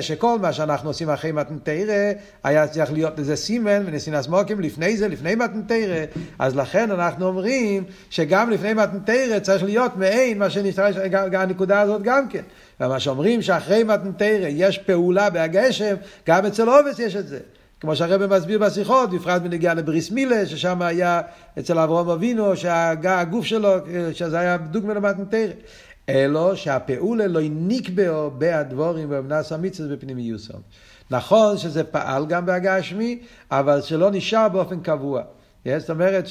שכל 0.00 0.38
מה 0.38 0.52
שאנחנו 0.52 0.90
עושים 0.90 1.10
אחרי 1.10 1.32
מתנתרא, 1.32 2.12
היה 2.44 2.68
צריך 2.68 2.92
להיות 2.92 3.18
לזה 3.18 3.36
סימן 3.36 3.82
ונסינס 3.86 4.28
מוקים 4.28 4.60
לפני 4.60 4.96
זה, 4.96 5.08
לפני 5.08 5.34
מתנתרא, 5.34 6.04
אז 6.38 6.56
לכן 6.56 6.90
אנחנו 6.90 7.26
אומרים 7.26 7.84
שגם 8.10 8.50
לפני 8.50 8.74
מתנתרא 8.74 9.38
צריך 9.38 9.62
להיות 9.64 9.96
מעין 9.96 10.38
מה 10.38 10.50
שנשתרש, 10.50 10.96
הנקודה 11.32 11.80
הזאת 11.80 12.02
גם 12.02 12.28
כן. 12.28 12.42
ומה 12.80 13.00
שאומרים 13.00 13.42
שאחרי 13.42 13.84
מתנתרא 13.84 14.46
יש 14.48 14.78
פעולה 14.78 15.30
בהגשם, 15.30 15.94
גם 16.26 16.46
אצל 16.46 16.68
עובס 16.68 16.98
יש 16.98 17.16
את 17.16 17.28
זה. 17.28 17.38
כמו 17.80 17.96
שהרבא 17.96 18.36
מסביר 18.36 18.58
בשיחות, 18.58 19.10
בפרט 19.10 19.42
בנגיעה 19.42 19.74
לבריס 19.74 20.10
מילה, 20.10 20.46
ששם 20.46 20.82
היה 20.82 21.20
אצל 21.58 21.78
אברהם 21.78 22.08
אבינו, 22.08 22.56
שהגוף 22.56 23.44
שלו, 23.44 23.70
שזה 24.12 24.38
היה 24.38 24.56
דוגמא 24.56 24.92
למתנתרא. 24.92 25.52
אלו 26.08 26.56
שהפעולה 26.56 27.26
לא 27.26 27.40
נקבעו 27.50 28.30
בהדבורים 28.30 29.08
ובנס 29.10 29.52
המצווה 29.52 29.96
בפנימיוסם. 29.96 30.58
נכון 31.10 31.58
שזה 31.58 31.84
פעל 31.84 32.26
גם 32.26 32.46
בהגשמי, 32.46 33.18
אבל 33.50 33.82
שלא 33.82 34.10
נשאר 34.10 34.48
באופן 34.48 34.80
קבוע. 34.80 35.22
זאת 35.78 35.90
אומרת 35.90 36.24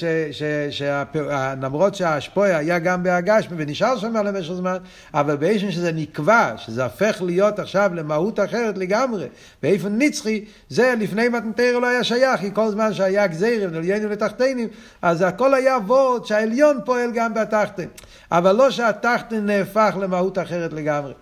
שלמרות 0.70 1.96
שהשפויה 1.96 2.58
היה 2.58 2.80
גם 2.80 3.04
בהגשמי 3.04 3.56
ונשאר 3.58 3.98
שם 3.98 4.14
למשך 4.14 4.54
זמן, 4.54 4.78
אבל 5.14 5.36
באיפן 5.36 5.72
שזה 5.72 5.92
נקבע, 5.92 6.54
שזה 6.58 6.86
הפך 6.86 7.22
להיות 7.26 7.60
עכשיו 7.60 7.92
למהות 7.94 8.40
אחרת 8.40 8.78
לגמרי, 8.78 9.28
באיפן 9.64 9.98
נצחי, 9.98 10.46
זה 10.70 10.94
לפני 11.00 11.30
מתנתר 11.30 11.80
לא 11.80 11.88
היה 11.88 12.04
שייך, 12.04 12.42
כי 12.42 12.50
כל 12.54 12.70
זמן 12.72 12.94
שהיה 12.94 13.28
גזירים, 13.28 13.70
נוליינו 13.70 14.10
לתחתינים, 14.10 14.68
אז 15.02 15.22
הכל 15.22 15.54
היה 15.54 15.78
וורד 15.78 16.26
שהעליון 16.26 16.80
פועל 16.86 17.12
גם 17.14 17.34
בתחתן, 17.34 17.88
אבל 18.32 18.56
לא 18.56 18.72
שהתחתן 18.72 19.46
נהפך 19.46 19.98
למהות 20.02 20.38
אחרת 20.38 20.74
לגמרי. 20.74 21.14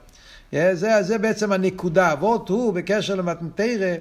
זה, 0.51 1.03
זה 1.03 1.17
בעצם 1.17 1.51
הנקודה, 1.51 2.13
וורד 2.19 2.49
הוא 2.49 2.73
בקשר 2.73 3.15
למתנתרא 3.15 3.95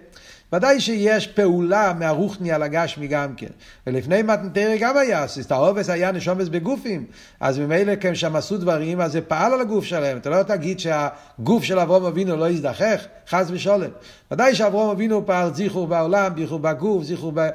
ודאי 0.55 0.81
שיש 0.81 1.27
פעולה 1.27 1.93
מהרוחני 1.99 2.53
על 2.53 2.63
הגשמי 2.63 3.07
גם 3.07 3.35
כן. 3.37 3.47
ולפני 3.87 4.23
מתנתרא 4.23 4.77
גם 4.81 4.97
היה, 4.97 5.27
סיסטרובס 5.29 5.91
היה 5.91 6.13
נשומס 6.13 6.49
בגופים, 6.49 7.05
אז 7.41 7.59
ממילא 7.59 7.93
כשהם 8.01 8.37
עשו 8.37 8.59
דברים, 8.59 9.01
אז 9.01 9.13
זה 9.13 9.21
פעל 9.21 9.53
על 9.53 9.61
הגוף 9.61 9.85
שלהם. 9.85 10.17
אתה 10.17 10.31
לא 10.31 10.43
תגיד 10.43 10.81
שהגוף 10.81 11.65
של 11.65 11.79
אברום 11.79 12.05
אבינו 12.05 12.37
לא 12.37 12.51
יזדחך, 12.51 13.05
חס 13.29 13.47
ושולם. 13.51 13.91
ודאי 14.31 14.55
שאברום 14.55 14.91
אבינו 14.91 15.27
פעל 15.27 15.55
זיכור 15.55 15.87
בעולם, 15.87 16.33
זיכור 16.37 16.59
בגוף, 16.59 17.05
זיכור 17.05 17.33
ב... 17.35 17.49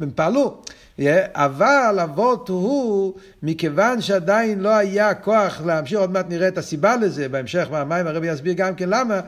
הם 0.00 0.10
פעלו. 0.14 0.62
אבל 1.34 1.98
אבות 2.02 2.48
הוא, 2.48 3.14
מכיוון 3.42 4.00
שעדיין 4.00 4.60
לא 4.60 4.68
היה 4.68 5.14
כוח 5.14 5.62
להמשיך, 5.66 5.98
עוד 5.98 6.10
מעט 6.10 6.26
נראה 6.28 6.48
את 6.48 6.58
הסיבה 6.58 6.96
לזה, 6.96 7.28
בהמשך 7.28 7.68
מהמים 7.70 8.06
הרבי 8.06 8.26
יסביר 8.26 8.52
גם 8.52 8.74
כן 8.74 8.88
למה, 8.88 9.20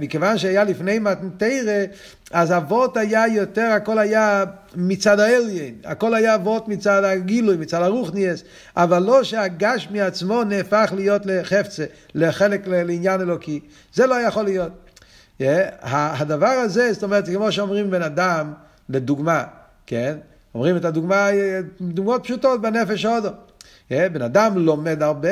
מכיוון 0.00 0.38
שהיה 0.38 0.64
לפני 0.64 0.98
מתנתרא, 0.98 1.84
אז 2.30 2.52
אבות 2.52 2.96
היה 2.96 3.26
יותר, 3.26 3.70
הכל 3.76 3.98
היה 3.98 4.44
מצד 4.74 5.20
האליין, 5.20 5.74
הכל 5.84 6.14
היה 6.14 6.34
אבות 6.34 6.68
מצד 6.68 7.04
הגילוי, 7.04 7.56
מצד 7.56 7.82
הרוחניאס, 7.82 8.44
אבל 8.76 9.02
לא 9.02 9.24
שהגש 9.24 9.88
מעצמו 9.90 10.44
נהפך 10.44 10.92
להיות 10.96 11.22
לחפצה, 11.26 11.84
לחלק 12.14 12.68
לעניין 12.68 13.20
אלוקי, 13.20 13.60
זה 13.94 14.06
לא 14.06 14.14
יכול 14.14 14.44
להיות. 14.44 14.72
הדבר 15.82 16.46
הזה, 16.46 16.92
זאת 16.92 17.02
אומרת, 17.02 17.26
כמו 17.26 17.52
שאומרים 17.52 17.90
בן 17.90 18.02
אדם, 18.02 18.52
לדוגמה, 18.88 19.44
כן? 19.86 20.16
אומרים 20.56 20.76
את 20.76 20.84
הדוגמה, 20.84 21.28
דוגמאות 21.80 22.22
פשוטות 22.24 22.60
בנפש 22.60 23.04
ההודו. 23.04 23.28
אה, 23.92 24.08
בן 24.08 24.22
אדם 24.22 24.58
לומד 24.58 25.02
הרבה, 25.02 25.28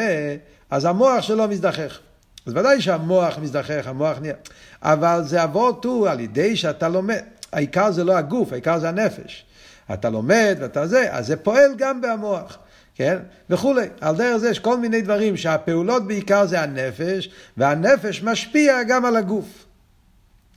אז 0.71 0.85
המוח 0.85 1.23
שלו 1.23 1.49
מזדחך. 1.49 1.99
אז 2.47 2.53
ודאי 2.57 2.81
שהמוח 2.81 3.39
מזדחך, 3.39 3.87
המוח 3.87 4.19
נהיה... 4.21 4.35
אבל 4.83 5.21
זה 5.25 5.45
אבות 5.45 5.85
הוא 5.85 6.09
על 6.09 6.21
ידי 6.21 6.57
שאתה 6.57 6.89
לומד. 6.89 7.21
העיקר 7.53 7.91
זה 7.91 8.05
לא 8.05 8.17
הגוף, 8.17 8.53
העיקר 8.53 8.79
זה 8.79 8.89
הנפש. 8.89 9.45
אתה 9.93 10.11
לומד 10.11 10.57
ואתה 10.61 10.87
זה, 10.87 11.07
אז 11.11 11.27
זה 11.27 11.37
פועל 11.37 11.75
גם 11.77 12.01
במוח. 12.01 12.59
כן? 12.95 13.19
וכולי. 13.51 13.87
על 14.01 14.17
דרך 14.17 14.37
זה 14.37 14.51
יש 14.51 14.59
כל 14.59 14.79
מיני 14.79 15.03
דברים 15.03 15.37
שהפעולות 15.37 16.07
בעיקר 16.07 16.47
זה 16.47 16.61
הנפש, 16.61 17.31
והנפש 17.57 18.23
משפיע 18.23 18.83
גם 18.83 19.05
על 19.05 19.17
הגוף. 19.17 19.67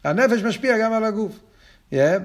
הנפש 0.03 0.43
משפיע 0.43 0.77
גם 0.77 0.93
על 0.93 1.03
הגוף. 1.03 1.31
Yeah. 1.91 1.95
אה? 1.95 2.17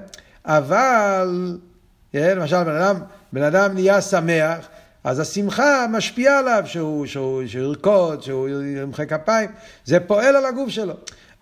אבל 0.45 1.57
כן? 1.57 1.72
למשל, 2.13 2.63
בן 2.63 2.75
אדם, 2.75 2.95
בן 3.33 3.43
אדם 3.43 3.73
נהיה 3.73 4.01
שמח, 4.01 4.67
אז 5.03 5.19
השמחה 5.19 5.85
משפיעה 5.89 6.39
עליו, 6.39 6.63
שהוא, 6.65 7.05
שהוא, 7.05 7.47
שהוא 7.47 7.63
ירקוד, 7.63 8.23
שהוא 8.23 8.49
ימחא 8.49 9.05
כפיים, 9.05 9.49
זה 9.85 9.99
פועל 9.99 10.35
על 10.35 10.45
הגוף 10.45 10.69
שלו. 10.69 10.93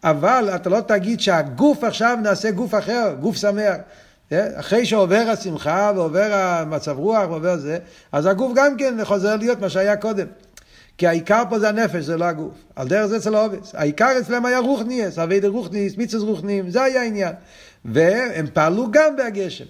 אבל 0.04 0.50
אתה 0.56 0.70
לא 0.70 0.80
תגיד 0.80 1.20
שהגוף 1.20 1.84
עכשיו 1.84 2.18
נעשה 2.22 2.52
גוף 2.52 2.76
אחר, 2.76 3.16
גוף 3.20 3.36
שמח. 3.38 3.76
כן? 4.30 4.48
אחרי 4.56 4.86
שעובר 4.86 5.26
השמחה 5.30 5.92
ועובר 5.96 6.34
המצב 6.34 6.98
רוח 6.98 7.30
ועובר 7.30 7.58
זה, 7.58 7.78
אז 8.12 8.26
הגוף 8.26 8.52
גם 8.56 8.78
כן 8.78 9.06
חוזר 9.06 9.36
להיות 9.36 9.60
מה 9.60 9.70
שהיה 9.70 9.98
קודם. 9.98 10.28
כי 10.98 11.08
העיקר 11.08 11.44
פה 11.50 11.60
זה 11.60 11.70
הנפש, 11.70 12.04
זה 12.04 12.18
לא 12.18 12.26
הגוף. 12.26 12.54
על 12.76 12.88
דרך 12.88 13.06
זה 13.06 13.18
אצל 13.18 13.36
העובס. 13.36 13.76
העיקר 13.76 14.12
אצלם 14.22 14.46
היה 14.46 14.60
רוחניאס, 14.60 15.20
אבי 15.20 15.40
דה 15.40 15.48
רוחניאס, 15.48 15.98
מיצוס 15.98 16.24
רוחניים, 16.24 16.70
זה 16.70 16.84
היה 16.84 17.02
העניין. 17.02 17.34
והם 17.86 18.46
פעלו 18.54 18.88
גם 18.92 19.16
בהגשם. 19.16 19.66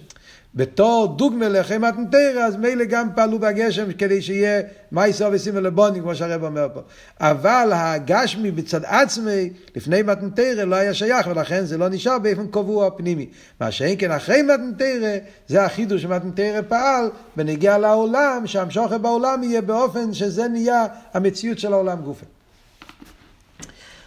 בתור 0.54 1.14
דוגמה 1.16 1.48
לחי 1.48 1.78
מתנתרא, 1.78 2.44
אז 2.44 2.56
מילא 2.56 2.84
גם 2.84 3.08
פעלו 3.14 3.38
בגשם 3.38 3.92
כדי 3.92 4.22
שיהיה 4.22 4.62
מייסו 4.92 5.24
וסימא 5.32 5.58
לבונים, 5.58 6.02
כמו 6.02 6.14
שהרב 6.14 6.44
אומר 6.44 6.68
פה. 6.74 6.80
אבל 7.20 7.70
הגשמי 7.74 8.50
בצד 8.50 8.84
עצמי, 8.84 9.50
לפני 9.76 10.02
מתנתרא, 10.02 10.64
לא 10.64 10.76
היה 10.76 10.94
שייך, 10.94 11.26
ולכן 11.26 11.64
זה 11.64 11.78
לא 11.78 11.88
נשאר 11.88 12.18
באופן 12.18 12.46
קבוע 12.46 12.90
פנימי. 12.96 13.26
מה 13.60 13.70
שאין 13.70 13.96
כן 13.98 14.10
אחרי 14.10 14.42
מתנתרא, 14.42 15.16
זה 15.48 15.64
החידוש 15.64 16.02
שמתנתרא 16.02 16.60
פעל, 16.68 17.10
ונגיע 17.36 17.78
לעולם, 17.78 18.42
שהמשוכר 18.46 18.98
בעולם 18.98 19.42
יהיה 19.42 19.60
באופן 19.60 20.14
שזה 20.14 20.48
נהיה 20.48 20.86
המציאות 21.14 21.58
של 21.58 21.72
העולם 21.72 22.00
גופה. 22.00 22.26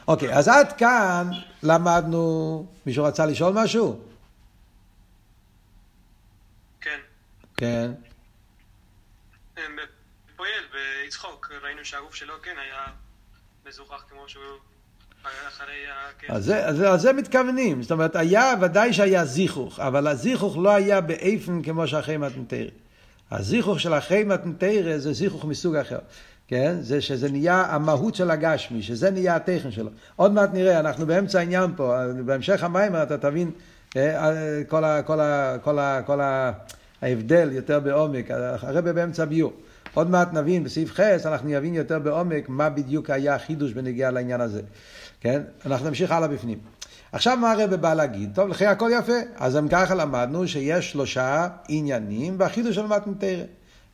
אוקיי, 0.08 0.34
אז 0.34 0.48
עד 0.48 0.72
כאן 0.72 1.28
למדנו, 1.64 2.66
מישהו 2.86 3.04
רצה 3.04 3.26
לשאול 3.26 3.54
משהו? 3.54 3.96
כן. 7.58 7.92
פועל 10.36 10.50
ויצחוק, 10.74 11.52
ראינו 11.64 11.86
שהגוף 11.86 12.16
שלו 12.16 12.34
כן 12.44 12.56
היה 12.58 12.86
מזוכח 13.68 14.04
כמו 14.10 14.30
שהוא... 14.30 14.44
אז 16.30 16.46
זה, 16.46 16.66
אז, 16.66 16.84
אז 16.84 17.02
זה 17.02 17.14
מתכוונים, 17.14 17.82
זאת 17.82 17.92
אומרת, 17.92 18.16
היה, 18.16 18.54
ודאי 18.62 18.94
שהיה 18.94 19.26
זיכוך, 19.26 19.80
אבל 19.80 20.08
הזיכוך 20.08 20.58
לא 20.58 20.76
היה 20.76 21.02
באיפן 21.02 21.62
כמו 21.62 21.88
שאחרי 21.88 22.18
מתנתרא. 22.18 22.70
הזיכוך 23.32 23.80
של 23.80 23.94
אחרי 23.94 24.24
מתנתרא 24.24 24.98
זה 24.98 25.14
זיכוך 25.14 25.46
מסוג 25.46 25.76
אחר, 25.76 26.00
כן? 26.48 26.76
זה 26.82 27.02
שזה 27.02 27.32
נהיה 27.32 27.62
המהות 27.62 28.16
של 28.16 28.32
הגשמי, 28.32 28.84
שזה 28.84 29.12
נהיה 29.12 29.36
הטכן 29.36 29.72
שלו. 29.72 29.90
עוד 30.16 30.32
מעט 30.32 30.50
נראה, 30.54 30.80
אנחנו 30.80 31.06
באמצע 31.06 31.40
העניין 31.40 31.72
פה, 31.76 31.98
בהמשך 32.26 32.64
המים 32.64 32.96
אתה 32.96 33.18
תבין 33.18 33.52
אה, 33.98 34.30
אה, 34.30 34.62
כל 34.68 34.84
ה... 34.84 35.02
כל 35.02 35.20
ה, 35.20 35.58
כל 35.64 35.80
ה, 35.80 36.02
כל 36.06 36.22
ה 36.22 36.52
ההבדל 37.02 37.50
יותר 37.52 37.80
בעומק, 37.80 38.32
הרבה 38.62 38.94
באמצע 38.94 39.26
ביור. 39.26 39.54
עוד 39.94 40.10
מעט 40.10 40.34
נבין, 40.34 40.64
בסעיף 40.64 40.92
חס, 40.92 41.26
אנחנו 41.26 41.50
נבין 41.50 41.74
יותר 41.74 42.00
בעומק 42.00 42.50
מה 42.50 42.70
בדיוק 42.70 43.10
היה 43.10 43.36
החידוש 43.36 43.74
בנגיעה 43.74 44.12
לעניין 44.12 44.42
הזה. 44.42 44.62
כן? 45.22 45.42
אנחנו 45.66 45.88
נמשיך 45.88 46.12
הלאה 46.12 46.28
בפנים. 46.28 46.60
עכשיו 47.12 47.38
מה 47.38 47.52
הרבה 47.52 47.78
בא 47.78 47.94
להגיד? 47.94 48.32
טוב, 48.36 48.50
לכי 48.50 48.66
הכל 48.66 48.90
יפה. 49.00 49.14
אז 49.36 49.58
אם 49.58 49.68
ככה 49.68 49.96
למדנו 49.96 50.48
שיש 50.48 50.92
שלושה 50.92 51.48
עניינים 51.68 52.38
בחידוש 52.38 52.76
של 52.76 52.86
מתנתרא. 52.86 53.44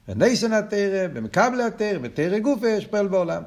בנייסן 0.08 0.54
התרא, 0.54 1.08
במקבל 1.14 1.62
התרא, 1.62 1.98
בתרא 1.98 2.40
גופה 2.40 2.68
יש 2.70 2.86
פועל 2.88 3.08
בעולם. 3.08 3.44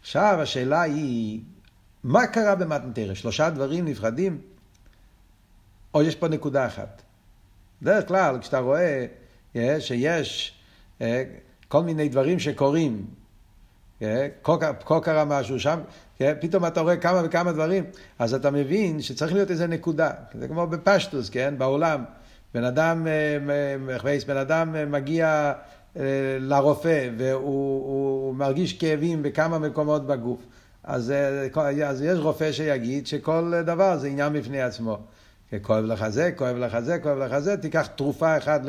עכשיו 0.00 0.38
השאלה 0.42 0.82
היא, 0.82 1.40
מה 2.04 2.26
קרה 2.26 2.54
במתנתרא? 2.54 3.14
שלושה 3.14 3.50
דברים 3.50 3.84
נפרדים? 3.84 4.38
או 5.94 6.02
יש 6.02 6.14
פה 6.14 6.28
נקודה 6.28 6.66
אחת? 6.66 7.02
בדרך 7.84 8.08
כלל, 8.08 8.38
כשאתה 8.40 8.58
רואה 8.58 9.06
אה, 9.56 9.80
שיש 9.80 10.54
אה, 11.00 11.22
כל 11.68 11.82
מיני 11.82 12.08
דברים 12.08 12.38
שקורים, 12.38 13.04
אה, 14.02 14.28
כה 14.84 15.00
קרה 15.02 15.24
משהו 15.24 15.60
שם, 15.60 15.80
פתאום 16.40 16.66
אתה 16.66 16.80
רואה 16.80 16.96
כמה 16.96 17.22
וכמה 17.24 17.52
דברים, 17.52 17.84
אז 18.18 18.34
אתה 18.34 18.50
מבין 18.50 19.02
שצריך 19.02 19.32
להיות 19.32 19.50
איזה 19.50 19.66
נקודה. 19.66 20.10
זה 20.34 20.48
כמו 20.48 20.66
בפשטוס, 20.66 21.30
כן? 21.30 21.54
בעולם. 21.58 22.04
בן 22.54 22.64
אדם, 22.64 23.06
בן 24.26 24.36
אדם 24.36 24.92
מגיע 24.92 25.52
לרופא 26.40 27.08
והוא 27.18 28.34
מרגיש 28.34 28.72
כאבים 28.72 29.22
בכמה 29.22 29.58
מקומות 29.58 30.06
בגוף. 30.06 30.40
אז, 30.84 31.12
אז 31.86 32.02
יש 32.02 32.18
רופא 32.18 32.52
שיגיד 32.52 33.06
שכל 33.06 33.52
דבר 33.66 33.98
זה 33.98 34.08
עניין 34.08 34.32
בפני 34.32 34.62
עצמו. 34.62 34.98
כואב 35.62 35.84
לך 35.84 36.08
זה, 36.08 36.32
כואב 36.36 36.56
לך 36.56 36.78
זה, 36.78 36.98
כואב 36.98 37.18
לך 37.18 37.38
זה, 37.38 37.56
תיקח 37.56 37.86
תרופה 37.86 38.36
אחת, 38.36 38.60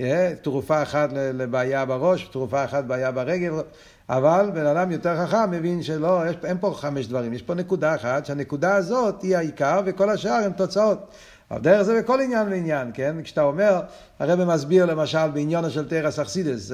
אה, 0.00 0.32
תרופה 0.42 0.82
אחת 0.82 1.10
לבעיה 1.12 1.84
בראש, 1.84 2.24
תרופה 2.24 2.64
אחת 2.64 2.84
בעיה 2.84 3.12
ברגל, 3.12 3.52
אבל 4.08 4.50
בן 4.54 4.66
אדם 4.66 4.90
יותר 4.90 5.26
חכם 5.26 5.50
מבין 5.50 5.82
שלא, 5.82 6.22
יש, 6.30 6.36
אין 6.44 6.56
פה 6.60 6.74
חמש 6.76 7.06
דברים, 7.06 7.32
יש 7.32 7.42
פה 7.42 7.54
נקודה 7.54 7.94
אחת, 7.94 8.26
שהנקודה 8.26 8.74
הזאת 8.74 9.22
היא 9.22 9.36
העיקר 9.36 9.80
וכל 9.86 10.10
השאר 10.10 10.32
הן 10.44 10.52
תוצאות. 10.52 11.10
אבל 11.50 11.60
דרך 11.60 11.82
זה 11.82 12.02
בכל 12.02 12.20
עניין 12.20 12.48
ועניין, 12.48 12.90
כן? 12.94 13.16
כשאתה 13.24 13.42
אומר, 13.42 13.80
הרב 14.18 14.44
מסביר 14.44 14.86
למשל 14.86 15.30
בעניונו 15.32 15.70
של 15.70 15.88
תרס 15.88 16.18
אכסידס, 16.18 16.72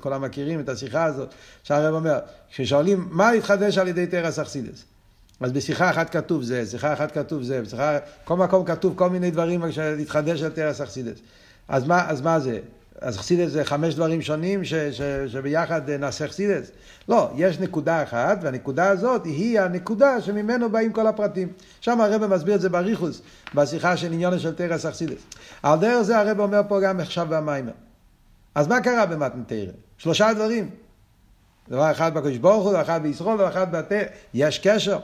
כולם 0.00 0.22
מכירים 0.22 0.60
את 0.60 0.68
השיחה 0.68 1.04
הזאת, 1.04 1.28
שהרב 1.62 1.94
אומר, 1.94 2.18
כששואלים 2.50 3.08
מה 3.10 3.30
התחדש 3.30 3.78
על 3.78 3.88
ידי 3.88 4.06
תרס 4.06 4.38
אכסידס? 4.38 4.84
אז 5.42 5.52
בשיחה 5.52 5.90
אחת 5.90 6.10
כתוב 6.10 6.42
זה, 6.42 6.66
שיחה 6.66 6.92
אחת 6.92 7.12
כתוב 7.12 7.42
זה, 7.42 7.62
בשיחה, 7.62 7.98
כל 8.24 8.36
מקום 8.36 8.64
כתוב 8.64 8.92
כל 8.96 9.10
מיני 9.10 9.30
דברים 9.30 9.64
להתחדש 9.78 10.42
על 10.42 10.50
תרס 10.50 10.80
אכסידס. 10.80 11.18
אז 11.68 11.86
מה, 11.86 12.10
אז 12.10 12.20
מה 12.20 12.40
זה? 12.40 12.58
אז 13.00 13.16
אכסידס 13.16 13.50
זה 13.50 13.64
חמש 13.64 13.94
דברים 13.94 14.22
שונים 14.22 14.64
ש, 14.64 14.74
ש, 14.74 15.02
שביחד 15.28 15.90
נעשה 15.90 16.24
אכסידס? 16.24 16.70
לא, 17.08 17.30
יש 17.36 17.58
נקודה 17.58 18.02
אחת, 18.02 18.38
והנקודה 18.42 18.88
הזאת 18.88 19.24
היא 19.24 19.60
הנקודה 19.60 20.20
שממנו 20.20 20.70
באים 20.70 20.92
כל 20.92 21.06
הפרטים. 21.06 21.52
שם 21.80 22.00
הרב 22.00 22.26
מסביר 22.26 22.54
את 22.54 22.60
זה 22.60 22.68
בריחוס, 22.68 23.22
בשיחה 23.54 23.96
של 23.96 24.12
עניון 24.12 24.38
של 24.38 24.54
תרס 24.54 24.86
אכסידס. 24.86 25.22
על 25.62 25.78
דרך 25.78 26.02
זה 26.02 26.18
הרב 26.18 26.40
אומר 26.40 26.60
פה 26.68 26.80
גם 26.80 27.00
עכשיו 27.00 27.26
במיימר. 27.30 27.72
אז 28.54 28.68
מה 28.68 28.80
קרה 28.80 29.06
במתן 29.06 29.42
תרא? 29.46 29.72
שלושה 29.98 30.34
דברים. 30.34 30.70
דבר 31.68 31.90
אחד 31.90 32.14
בקדוש 32.14 32.36
ברוך 32.36 32.64
הוא, 32.64 32.72
דבר 32.72 32.82
אחד 32.82 33.02
בישרול, 33.02 33.34
דבר 33.34 33.48
אחד 33.48 33.72
בתרא. 33.72 34.02
יש 34.34 34.58
קשר. 34.58 34.98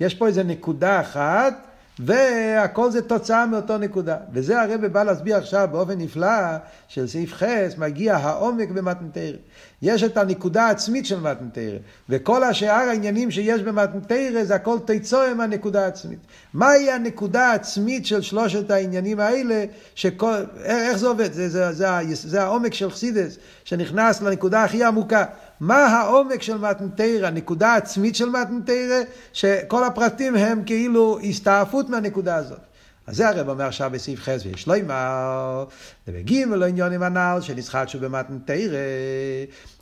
יש 0.00 0.14
פה 0.14 0.26
איזה 0.26 0.42
נקודה 0.42 1.00
אחת, 1.00 1.54
והכל 1.98 2.90
זה 2.90 3.02
תוצאה 3.02 3.46
מאותו 3.46 3.78
נקודה. 3.78 4.16
וזה 4.32 4.62
הרב 4.62 4.86
בא 4.86 5.02
להסביר 5.02 5.36
עכשיו 5.36 5.68
באופן 5.72 5.98
נפלא 5.98 6.56
של 6.88 7.06
סעיף 7.06 7.32
חס, 7.32 7.74
מגיע 7.78 8.16
העומק 8.16 8.70
במתנתרא. 8.70 9.36
יש 9.82 10.02
את 10.02 10.16
הנקודה 10.16 10.62
העצמית 10.66 11.06
של 11.06 11.20
מתנתרא, 11.20 11.78
וכל 12.08 12.44
השאר 12.44 12.88
העניינים 12.88 13.30
שיש 13.30 13.62
במתנתרא 13.62 14.44
זה 14.44 14.54
הכל 14.54 14.78
תיצור 14.84 15.22
עם 15.22 15.40
הנקודה 15.40 15.84
העצמית. 15.84 16.18
מהי 16.54 16.90
הנקודה 16.90 17.50
העצמית 17.50 18.06
של 18.06 18.20
שלושת 18.20 18.70
העניינים 18.70 19.20
האלה, 19.20 19.64
שכל, 19.94 20.34
איך 20.64 20.96
זה 20.96 21.06
עובד? 21.06 21.32
זה, 21.32 21.48
זה, 21.48 21.72
זה, 21.72 21.88
זה, 22.14 22.28
זה 22.28 22.42
העומק 22.42 22.74
של 22.74 22.90
חסידס, 22.90 23.38
שנכנס 23.64 24.22
לנקודה 24.22 24.64
הכי 24.64 24.84
עמוקה. 24.84 25.24
מה 25.60 25.86
העומק 25.86 26.42
של 26.42 26.58
מתנתרא, 26.58 27.26
הנקודה 27.26 27.68
העצמית 27.68 28.16
של 28.16 28.28
מתנתרא, 28.28 29.00
שכל 29.32 29.84
הפרטים 29.84 30.36
הם 30.36 30.62
כאילו 30.66 31.18
הסתעפות 31.20 31.90
מהנקודה 31.90 32.36
הזאת. 32.36 32.58
אז 33.06 33.16
זה 33.16 33.28
הרב 33.28 33.48
אומר 33.48 33.64
עכשיו 33.64 33.90
בסעיף 33.90 34.20
חס 34.20 34.46
ויש 34.46 34.66
לו 34.66 34.74
אמר, 34.74 35.64
ובגימל 36.08 36.56
לא 36.56 36.66
עניונים 36.66 37.02
הנ"ל 37.02 37.38
שנסחטשו 37.40 38.00
במתנתרא. 38.00 38.78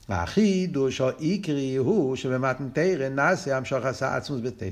החידוש 0.08 1.00
או 1.00 1.08
עיקרי 1.18 1.76
הוא 1.76 2.16
שבמתנתרא 2.16 3.08
נעשה 3.08 3.56
המשוך 3.56 3.84
עשה 3.84 4.16
עצמוס 4.16 4.40
בתרא. 4.40 4.68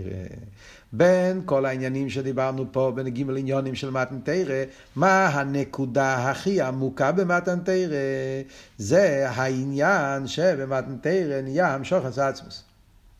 בין 0.97 1.43
כל 1.45 1.67
העניינים 1.67 2.11
שדיברנו 2.11 2.65
פה, 2.73 2.93
בין 2.95 3.09
ג' 3.09 3.31
עניונים 3.31 3.75
של 3.75 3.91
מתנתרא, 3.91 4.65
מה 4.97 5.27
הנקודה 5.27 6.31
הכי 6.31 6.61
עמוקה 6.61 7.13
במתנתרא? 7.13 7.97
זה 8.79 9.27
העניין 9.31 10.27
שבמתנתרא 10.27 11.41
נהיה 11.43 11.75
המשוך 11.75 12.05
עשה 12.05 12.29
עצמוס. 12.29 12.63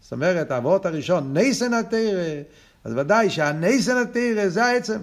זאת 0.01 0.13
אומרת, 0.13 0.51
האבות 0.51 0.87
הראשון, 0.87 1.39
ניסן 1.39 1.75
התרא, 1.75 2.43
אז 2.85 2.93
ודאי 2.97 3.31
שהניסן 3.31 3.97
התרא 3.97 4.49
זה 4.49 4.65
העצם. 4.65 4.99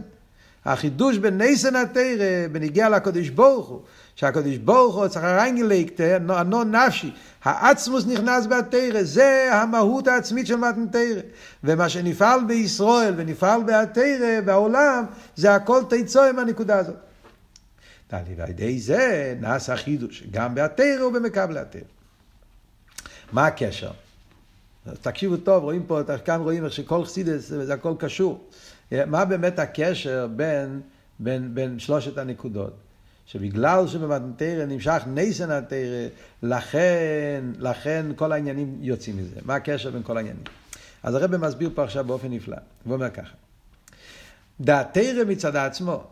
החידוש 0.66 1.18
בניסן 1.18 1.76
התרא, 1.76 2.48
בניגיע 2.52 2.90
לקדוש 2.90 3.30
ברוך 3.30 3.68
הוא, 3.68 3.82
שהקדוש 4.16 4.58
ברוך 4.58 4.96
הוא 4.96 5.08
צריך 5.08 5.26
הרנגליקט, 5.26 6.02
נו 6.46 6.64
נפשי, 6.64 7.12
העצמוס 7.44 8.06
נכנס 8.08 8.46
בתרא, 8.46 9.04
זה 9.04 9.50
המהות 9.54 10.08
העצמית 10.08 10.48
של 10.48 10.56
מתנתרא. 10.56 11.22
ומה 11.64 11.90
שנפעל 11.90 12.44
בישראל 12.48 13.14
ונפעל 13.18 13.62
בתרא, 13.64 14.42
בעולם, 14.46 15.06
זה 15.36 15.56
הכל 15.56 15.84
תיצור 15.90 16.24
עם 16.24 16.40
הנקודה 16.40 16.78
הזאת. 16.78 16.96
ועל 18.12 18.50
ידי 18.50 18.80
זה 18.80 19.36
נעשה 19.40 19.78
חידוש, 19.78 20.24
גם 20.32 20.56
בתרא 20.56 21.04
ובמקבל 21.04 21.58
התרא. 21.58 21.82
מה 23.32 23.48
הקשר? 23.48 23.92
תקשיבו 25.02 25.38
טוב, 25.38 25.64
רואים 25.64 25.84
פה, 25.84 26.00
כאן 26.26 26.42
רואים 26.42 26.66
איך 26.66 26.74
שכל 26.74 27.06
חסידס 27.06 27.48
זה 27.48 27.74
הכל 27.74 27.94
קשור. 28.00 28.48
מה 28.92 29.26
באמת 29.26 29.60
הקשר 29.60 30.28
בין, 30.36 30.82
בין, 31.20 31.56
בין 31.56 31.80
שלושת 31.80 32.18
הנקודות? 32.18 32.74
שבגלל 33.34 33.88
שבמתנתרא 33.88 34.66
נמשך 34.66 35.04
ניסן 35.08 35.52
התרא, 35.52 36.08
לכן, 36.44 37.44
לכן 37.60 38.06
כל 38.16 38.32
העניינים 38.32 38.78
יוצאים 38.82 39.18
מזה. 39.18 39.40
מה 39.46 39.56
הקשר 39.56 39.92
בין 39.92 40.04
כל 40.04 40.18
העניינים? 40.18 40.44
אז 41.04 41.16
הרב 41.16 41.38
מסביר 41.38 41.70
פה 41.76 41.84
עכשיו 41.84 42.04
באופן 42.04 42.28
נפלא, 42.28 42.58
הוא 42.84 42.94
אומר 42.94 43.10
ככה, 43.10 43.34
דעתרא 44.62 45.24
מצד 45.28 45.56
עצמו, 45.56 46.04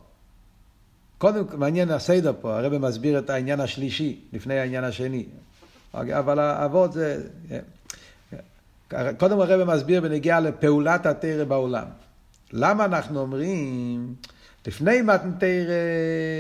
קודם, 1.18 1.46
מעניין 1.54 1.92
הסדר 1.92 2.34
פה, 2.42 2.58
הרב 2.58 2.78
מסביר 2.78 3.20
את 3.20 3.30
העניין 3.30 3.60
השלישי 3.60 4.20
לפני 4.34 4.60
העניין 4.60 4.84
השני, 4.84 5.26
אבל 5.94 6.40
האבות 6.40 6.94
זה... 6.94 7.24
קודם 9.18 9.40
הרב 9.40 9.74
מסביר 9.76 10.02
בנגיעה 10.02 10.40
לפעולת 10.40 11.06
התרא 11.06 11.44
בעולם. 11.44 11.86
למה 12.54 12.86
אנחנו 12.86 13.20
אומרים, 13.20 14.16
לפני 14.68 15.02
מתנתרא, 15.02 15.74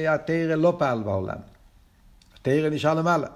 התרא 0.10 0.56
לא 0.56 0.76
פעל 0.78 1.04
בעולם. 1.04 1.38
התרא 2.40 2.70
נשאר 2.70 2.94
למעלה. 2.94 3.28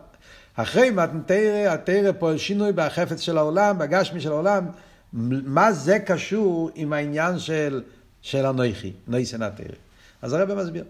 אחרי 0.55 0.89
מתנתרא, 0.89 1.73
התרא 1.73 2.11
פועל 2.19 2.37
שינוי 2.37 2.71
בחפץ 2.71 3.19
של 3.19 3.37
העולם, 3.37 3.77
בגשמי 3.77 4.21
של 4.21 4.31
העולם. 4.31 4.65
מה 5.13 5.71
זה 5.71 5.99
קשור 5.99 6.69
עם 6.75 6.93
העניין 6.93 7.39
של, 7.39 7.81
של 8.21 8.45
הנויכי, 8.45 8.93
נויסן 9.07 9.41
התרא? 9.41 9.75
אז 10.21 10.33
הרב 10.33 10.53
מסביר. 10.53 10.83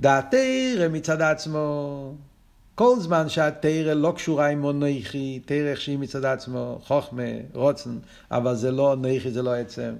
דעתרא 0.00 0.88
מצד 0.90 1.22
עצמו, 1.22 2.14
כל 2.74 2.96
זמן 3.00 3.28
שהתרא 3.28 3.94
לא 3.94 4.12
קשורה 4.16 4.46
עם 4.48 4.70
אנכי, 4.70 5.40
תרא 5.44 5.70
איך 5.70 5.80
שהיא 5.80 5.98
מצד 5.98 6.24
עצמו, 6.24 6.78
חוכמה, 6.84 7.22
רוצן, 7.52 7.98
אבל 8.30 8.54
זה 8.54 8.70
לא 8.70 8.92
אנכי, 8.92 9.30
זה 9.30 9.42
לא 9.42 9.54
עצם. 9.54 9.92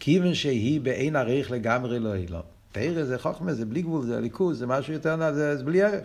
כיוון 0.00 0.34
שהיא 0.34 0.80
באין 0.80 1.16
ערך 1.16 1.50
לגמרי 1.50 1.98
לא 1.98 2.10
לא. 2.28 2.42
תרא 2.72 3.04
זה 3.04 3.18
חוכמה, 3.18 3.54
זה 3.54 3.64
בלי 3.64 3.82
גבול, 3.82 4.06
זה 4.06 4.20
ליכוז, 4.20 4.58
זה 4.58 4.66
משהו 4.66 4.92
יותר, 4.92 5.32
זה, 5.34 5.56
זה 5.56 5.64
בלי 5.64 5.82
ערך. 5.82 6.04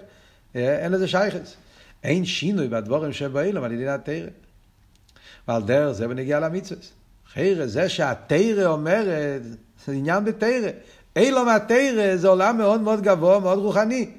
אה, 0.55 0.79
אין 0.79 0.91
לזה 0.91 1.07
שייכס. 1.07 1.55
אין 2.03 2.25
שינוי 2.25 2.67
בדבורים 2.67 3.13
שבאילם 3.13 3.63
על 3.63 3.71
ידי 3.71 3.87
התרא. 3.87 4.27
ועל 5.47 5.63
דרך 5.63 5.91
זה 5.91 6.07
בנגיע 6.07 6.39
למצווה. 6.39 6.81
חיירה, 7.33 7.67
זה 7.67 7.89
שהתרא 7.89 8.65
אומרת, 8.65 9.41
זה 9.85 9.91
עניין 9.91 10.25
בתרא. 10.25 10.69
אילום 11.15 11.49
התרא 11.49 12.15
זה 12.15 12.27
עולם 12.27 12.57
מאוד 12.57 12.81
מאוד 12.81 13.01
גבוה, 13.01 13.39
מאוד 13.39 13.59
רוחני. 13.59 14.09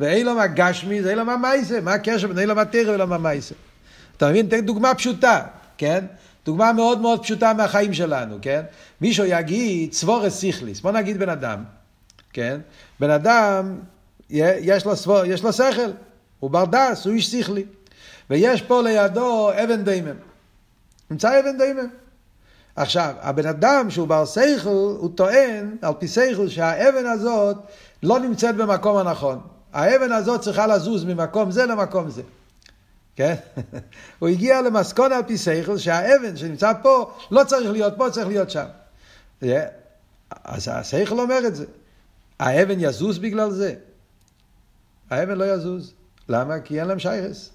ואילום 0.00 0.38
הגשמי 0.38 1.02
זה 1.02 1.10
אילום 1.10 1.28
המייסה. 1.28 1.80
מה 1.80 1.92
הקשר 1.92 2.28
בין 2.28 2.38
אילום 2.38 2.58
התרא 2.58 2.90
ואילום 2.90 3.12
המייסה? 3.12 3.54
אתה 4.16 4.30
מבין? 4.30 4.46
תן 4.48 4.60
דוגמה 4.66 4.94
פשוטה, 4.94 5.42
כן? 5.78 6.04
דוגמה 6.46 6.72
מאוד 6.72 7.00
מאוד 7.00 7.22
פשוטה 7.22 7.52
מהחיים 7.52 7.94
שלנו, 7.94 8.38
כן? 8.42 8.62
מישהו 9.00 9.24
יגיד 9.24 9.90
צבורס 9.90 10.38
סיכליס. 10.38 10.80
בוא 10.80 10.92
נגיד 10.92 11.18
בן 11.18 11.28
אדם, 11.28 11.64
כן? 12.32 12.60
בן 13.00 13.10
אדם, 13.10 13.78
יש 14.30 14.84
לו, 14.84 14.96
סבור, 14.96 15.24
יש 15.24 15.42
לו 15.42 15.52
שכל, 15.52 15.90
הוא 16.40 16.50
בר 16.50 16.64
דס, 16.64 17.06
הוא 17.06 17.14
איש 17.14 17.30
שכלי. 17.30 17.64
ויש 18.30 18.62
פה 18.62 18.82
לידו 18.82 19.50
אבן 19.52 19.84
דיימם. 19.84 20.16
נמצא 21.10 21.40
אבן 21.40 21.58
דיימם. 21.58 21.88
עכשיו, 22.76 23.14
הבן 23.20 23.46
אדם 23.46 23.90
שהוא 23.90 24.08
בר 24.08 24.24
שכל, 24.24 24.96
הוא 24.98 25.10
טוען, 25.14 25.76
על 25.82 25.92
פי 25.98 26.08
שכל, 26.08 26.48
שהאבן 26.48 27.06
הזאת 27.06 27.56
לא 28.02 28.20
נמצאת 28.20 28.56
במקום 28.56 28.96
הנכון. 28.96 29.40
האבן 29.72 30.12
הזאת 30.12 30.40
צריכה 30.40 30.66
לזוז 30.66 31.04
ממקום 31.04 31.50
זה 31.50 31.66
למקום 31.66 32.10
זה. 32.10 32.22
כן? 33.16 33.34
הוא 34.18 34.28
הגיע 34.28 34.62
למסקונה 34.62 35.16
על 35.16 35.22
פי 35.22 35.38
שכל 35.38 35.78
שהאבן 35.78 36.36
שנמצא 36.36 36.72
פה 36.82 37.12
לא 37.30 37.44
צריך 37.44 37.70
להיות 37.70 37.94
פה, 37.96 38.10
צריך 38.10 38.26
להיות 38.26 38.50
שם. 38.50 38.64
אז 40.44 40.68
השכל 40.72 41.20
אומר 41.20 41.46
את 41.46 41.56
זה. 41.56 41.64
האבן 42.42 42.76
יזוז 42.80 43.18
בגלל 43.18 43.50
זה? 43.50 43.74
האבן 45.10 45.38
לא 45.38 45.54
יזוז. 45.54 45.92
למה? 46.28 46.60
כי 46.60 46.80
אין 46.80 46.88
להם 46.88 46.98
שייכס. 46.98 47.50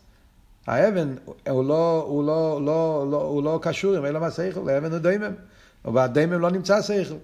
האבן 0.67 1.15
הוא 1.49 1.65
לא, 1.65 2.05
הוא 2.07 2.23
לא, 2.23 2.61
לא, 2.65 3.07
לא, 3.11 3.21
הוא 3.21 3.43
לא 3.43 3.59
קשור 3.61 3.95
עם 3.95 4.05
אלא 4.05 4.19
מהשכל, 4.19 4.69
האבן 4.69 4.91
הוא 4.91 4.99
דיימם. 4.99 5.33
ובדיימם 5.85 6.33
לא 6.41 6.51
נמצא 6.51 6.81
שכל. 6.81 7.15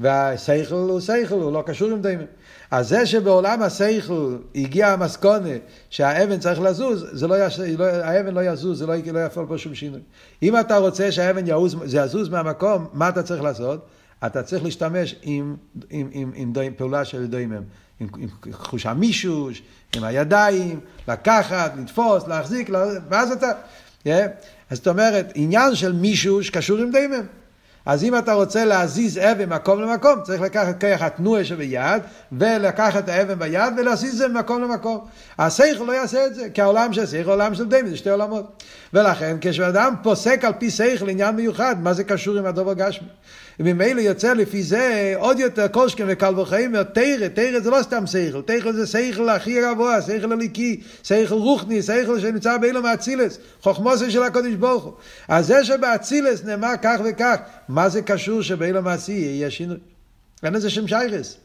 והשכל 0.00 0.74
הוא 0.74 1.00
שכל, 1.00 1.34
הוא 1.34 1.52
לא 1.52 1.62
קשור 1.66 1.90
עם 1.90 2.02
דיימם. 2.02 2.24
אז 2.70 2.88
זה 2.88 3.06
שבעולם 3.06 3.62
השכל 3.62 4.36
הגיע 4.54 4.88
המסקונה 4.88 5.54
שהאבן 5.90 6.38
צריך 6.38 6.60
לזוז, 6.60 7.06
זה 7.12 7.26
לא 7.26 7.46
יש, 7.46 7.60
לא, 7.60 7.84
האבן 7.84 8.34
לא 8.34 8.40
יזוז, 8.40 8.78
זה 8.78 8.86
לא, 8.86 8.94
לא 9.12 9.24
יפעל 9.24 9.46
פה 9.48 9.58
שום 9.58 9.74
שינוי. 9.74 10.00
אם 10.42 10.60
אתה 10.60 10.76
רוצה 10.76 11.12
שהאבן 11.12 11.46
יעוז, 11.46 11.76
זה 11.84 11.98
יזוז 11.98 12.28
מהמקום, 12.28 12.86
מה 12.92 13.08
אתה 13.08 13.22
צריך 13.22 13.42
לעשות? 13.42 13.86
אתה 14.26 14.42
צריך 14.42 14.64
להשתמש 14.64 15.14
עם, 15.22 15.56
עם, 15.90 16.08
עם, 16.12 16.30
עם 16.34 16.52
דוים, 16.52 16.74
פעולה 16.76 17.04
של 17.04 17.26
דוימם, 17.26 17.62
עם, 18.00 18.08
עם 18.18 18.28
חוש 18.52 18.86
המישוש, 18.86 19.62
עם 19.96 20.04
הידיים, 20.04 20.80
לקחת, 21.08 21.72
לתפוס, 21.78 22.26
להחזיק, 22.26 22.68
לה... 22.68 22.84
ואז 23.08 23.32
אתה... 23.32 23.52
Yeah. 24.04 24.08
אז 24.70 24.76
זאת 24.76 24.88
אומרת, 24.88 25.32
עניין 25.34 25.74
של 25.74 25.92
מישוש 25.92 26.50
קשור 26.50 26.78
עם 26.78 26.90
דוימם. 26.90 27.26
אז 27.86 28.04
אם 28.04 28.18
אתה 28.18 28.32
רוצה 28.32 28.64
להזיז 28.64 29.18
אבן 29.18 29.48
ממקום 29.48 29.82
למקום, 29.82 30.22
צריך 30.22 30.40
לקחת 30.40 30.80
כוח 30.80 31.02
התנועה 31.02 31.44
שביד, 31.44 32.02
ולקחת 32.32 33.04
את 33.04 33.08
האבן 33.08 33.38
ביד 33.38 33.72
ולהזיז 33.76 34.12
את 34.12 34.18
זה 34.18 34.28
ממקום 34.28 34.62
למקום. 34.62 35.06
השכל 35.38 35.84
לא 35.84 35.92
יעשה 35.92 36.26
את 36.26 36.34
זה, 36.34 36.50
כי 36.50 36.62
העולם 36.62 36.92
של 36.92 37.06
שכל, 37.06 37.30
העולם 37.30 37.54
של 37.54 37.64
דמי, 37.64 37.90
זה 37.90 37.96
שתי 37.96 38.10
עולמות. 38.10 38.62
ולכן, 38.94 39.36
כשאדם 39.40 39.94
פוסק 40.02 40.44
על 40.44 40.52
פי 40.58 40.70
שכל 40.70 41.08
עניין 41.08 41.36
מיוחד, 41.36 41.76
מה 41.82 41.94
זה 41.94 42.04
קשור 42.04 42.38
עם 42.38 42.46
הדובר 42.46 42.74
גשמי? 42.74 43.08
וממילא 43.60 44.00
יוצא 44.00 44.32
לפי 44.32 44.62
זה 44.62 45.14
עוד 45.16 45.38
יותר 45.38 45.68
קושקן 45.68 46.04
וקל 46.08 46.40
וחיים, 46.40 46.82
תרא, 46.82 47.28
תרא 47.34 47.60
זה 47.60 47.70
לא 47.70 47.82
סתם 47.82 48.06
שכל, 48.06 48.42
תרא 48.42 48.72
זה 48.72 48.86
שכל 48.86 49.28
הכי 49.28 49.60
גבוה, 49.60 50.02
שכל 50.02 50.32
הליקי, 50.32 50.80
שכל 51.02 51.34
רוחני, 51.34 51.82
שכל 51.82 52.20
שנמצא 52.20 52.56
באילום 52.56 52.86
האצילס, 52.86 53.38
חוכמוסי 53.62 54.10
של 54.10 54.22
הקודש 54.22 54.54
ברוך 54.54 54.84
הוא. 54.84 54.92
אז 55.28 55.46
זה 55.46 55.64
שבאצילס 55.64 56.44
נאמר 56.44 56.72
כך 56.82 57.00
וכך, 57.04 57.36
מה 57.68 57.88
זה 57.88 58.02
קשור 58.02 58.42
שבאילום 58.42 58.86
העשי 58.86 59.12
יהיה 59.12 59.50
שינוי? 59.50 59.76
אין 60.42 60.54
לזה 60.54 60.70
שם 60.70 60.88
שיירס. 60.88 61.36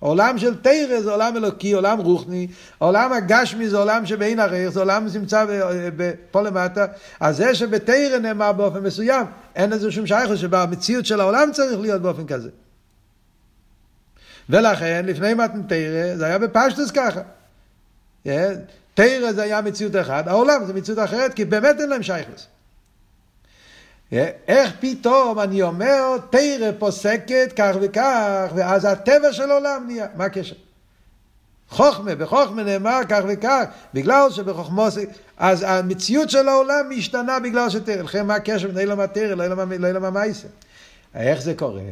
עולם 0.00 0.38
של 0.38 0.54
תרא 0.62 1.00
זה 1.00 1.10
עולם 1.10 1.36
אלוקי, 1.36 1.72
עולם 1.72 1.98
רוחני, 1.98 2.46
עולם 2.78 3.12
הגשמי 3.12 3.68
זה 3.68 3.76
עולם 3.76 4.06
שבאין 4.06 4.40
ערך, 4.40 4.68
זה 4.68 4.80
עולם 4.80 5.08
שנמצא 5.08 5.46
פה 6.30 6.42
למטה, 6.42 6.86
אז 7.20 7.36
זה 7.36 7.54
שבתרא 7.54 8.18
נאמר 8.18 8.52
באופן 8.52 8.82
מסוים, 8.82 9.26
אין 9.56 9.70
לזה 9.70 9.90
שום 9.90 10.06
שייכות 10.06 10.38
שבמציאות 10.38 11.06
של 11.06 11.20
העולם 11.20 11.48
צריך 11.52 11.80
להיות 11.80 12.02
באופן 12.02 12.26
כזה. 12.26 12.48
ולכן 14.48 15.04
לפני 15.06 15.34
מתן 15.34 15.62
תרא 15.62 16.16
זה 16.16 16.26
היה 16.26 16.38
בפשטוס 16.38 16.90
ככה. 16.90 17.20
תרא 18.94 19.32
זה 19.32 19.42
היה 19.42 19.60
מציאות 19.60 19.96
אחת, 19.96 20.26
העולם 20.26 20.64
זה 20.66 20.72
מציאות 20.72 20.98
אחרת, 20.98 21.34
כי 21.34 21.44
באמת 21.44 21.80
אין 21.80 21.88
להם 21.88 22.02
שייכות. 22.02 22.46
איך 24.48 24.72
פתאום 24.80 25.40
אני 25.40 25.62
אומר, 25.62 26.16
תרא 26.30 26.70
פוסקת 26.78 27.52
כך 27.56 27.76
וכך, 27.80 28.52
ואז 28.54 28.84
הטבע 28.84 29.32
של 29.32 29.50
העולם 29.50 29.84
נהיה. 29.86 30.06
מה 30.16 30.24
הקשר? 30.24 30.54
חוכמה, 31.68 32.14
בחוכמה 32.14 32.62
נאמר 32.62 33.00
כך 33.08 33.20
וכך, 33.28 33.64
בגלל 33.94 34.30
שבחוכמו, 34.30 34.86
אז 35.36 35.64
המציאות 35.68 36.30
של 36.30 36.48
העולם 36.48 36.86
משתנה 36.90 37.40
בגלל 37.40 37.70
שתרא. 37.70 38.02
לכן 38.02 38.26
מה 38.26 38.34
הקשר 38.34 38.68
בין 38.68 38.78
אילם 38.78 39.00
התרא 39.00 39.34
לאילם 39.78 40.04
המייסר? 40.04 40.48
איך 41.14 41.42
זה 41.42 41.54
קורה? 41.54 41.82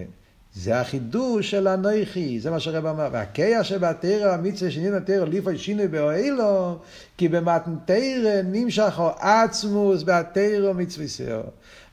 זה 0.54 0.80
החידוש 0.80 1.50
של 1.50 1.66
הנויכי, 1.66 2.40
זה 2.40 2.50
מה 2.50 2.60
שהרב 2.60 2.86
אמר. 2.86 3.08
והקיה 3.12 3.64
שבתרא 3.64 4.32
המצווה 4.32 4.70
שינין 4.70 4.94
התרא 4.94 5.24
ליפוי 5.24 5.58
שינוי 5.58 5.88
באוהלו, 5.88 6.78
כי 7.18 7.28
במתנתרא 7.28 8.42
נמשך 8.44 9.00
עצמוס 9.18 10.02
בתרא 10.02 10.72
מצווה 10.72 11.40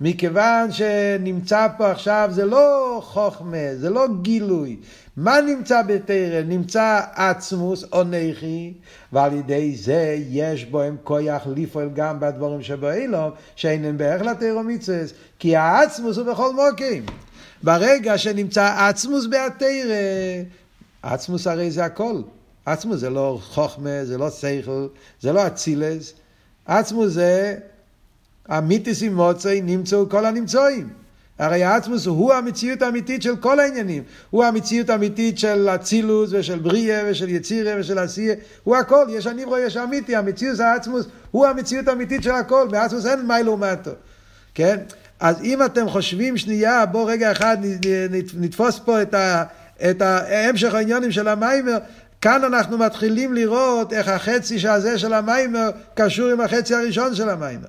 מכיוון 0.01 0.71
שנמצא 0.71 1.67
פה 1.77 1.91
עכשיו, 1.91 2.29
זה 2.31 2.45
לא 2.45 2.99
חוכמה, 3.03 3.75
זה 3.75 3.89
לא 3.89 4.05
גילוי. 4.21 4.77
מה 5.17 5.41
נמצא 5.41 5.81
בתרא? 5.81 6.41
נמצא 6.41 7.01
עצמוס 7.15 7.85
או 7.93 8.03
נכי, 8.03 8.73
ועל 9.13 9.33
ידי 9.33 9.75
זה 9.75 10.17
יש 10.29 10.65
בו 10.65 10.81
הם 10.81 10.95
כוח 11.03 11.47
לפעול 11.55 11.89
גם 11.93 12.19
בדברים 12.19 12.61
שבאילום, 12.61 13.31
שאינם 13.55 13.97
בערך 13.97 14.21
לתרא 14.21 14.61
מצווה, 14.61 14.99
כי 15.39 15.55
העצמוס 15.55 16.17
הוא 16.17 16.31
בכל 16.31 16.51
מוקים. 16.53 17.05
ברגע 17.63 18.17
שנמצא 18.17 18.87
עצמוס 18.89 19.25
בהתרא, 19.25 19.95
עצמוס 21.03 21.47
הרי 21.47 21.71
זה 21.71 21.85
הכל. 21.85 22.21
עצמוס 22.65 22.99
זה 22.99 23.09
לא 23.09 23.39
חוכמה, 23.41 24.05
זה 24.05 24.17
לא 24.17 24.29
שכל, 24.29 24.87
זה 25.21 25.33
לא 25.33 25.47
אצילס. 25.47 26.13
עצמוס 26.65 27.13
זה 27.13 27.55
המיתיס 28.47 29.03
עם 29.03 29.15
מוצאי 29.15 29.61
נמצאו 29.61 30.09
כל 30.09 30.25
הנמצואים. 30.25 30.89
הרי 31.39 31.63
העצמוס 31.63 32.05
הוא 32.05 32.33
המציאות 32.33 32.81
האמיתית 32.81 33.21
של 33.21 33.35
כל 33.35 33.59
העניינים. 33.59 34.03
הוא 34.29 34.43
המציאות 34.43 34.89
האמיתית 34.89 35.39
של 35.39 35.69
אצילוס 35.69 36.29
ושל 36.33 36.59
בריאה 36.59 37.03
ושל 37.09 37.29
יצירה 37.29 37.73
ושל 37.79 37.99
עשייה. 37.99 38.35
הוא 38.63 38.75
הכל, 38.75 39.05
יש 39.09 39.27
הניברו, 39.27 39.57
יש 39.57 39.77
אמיתי. 39.77 40.15
המציאות 40.15 40.59
העצמוס 40.59 41.05
הוא 41.31 41.45
המציאות 41.45 41.87
האמיתית 41.87 42.23
של 42.23 42.31
הכל. 42.31 42.67
בעצמוס 42.71 43.05
אין 43.05 43.27
מי 43.27 43.43
לעומתו. 43.43 43.91
כן? 44.53 44.77
אז 45.25 45.41
אם 45.43 45.65
אתם 45.65 45.89
חושבים 45.89 46.37
שנייה, 46.37 46.85
בואו 46.85 47.05
רגע 47.05 47.31
אחד 47.31 47.57
נתפוס 48.33 48.79
פה 48.85 49.01
את, 49.01 49.13
ה, 49.13 49.43
את 49.89 50.01
המשך 50.01 50.73
העניונים 50.73 51.11
של 51.11 51.27
המיימר, 51.27 51.77
כאן 52.21 52.43
אנחנו 52.43 52.77
מתחילים 52.77 53.33
לראות 53.33 53.93
איך 53.93 54.07
החצי 54.07 54.69
הזה 54.69 54.99
של 54.99 55.13
המיימר 55.13 55.69
קשור 55.93 56.29
עם 56.29 56.41
החצי 56.41 56.75
הראשון 56.75 57.15
של 57.15 57.29
המיימר. 57.29 57.67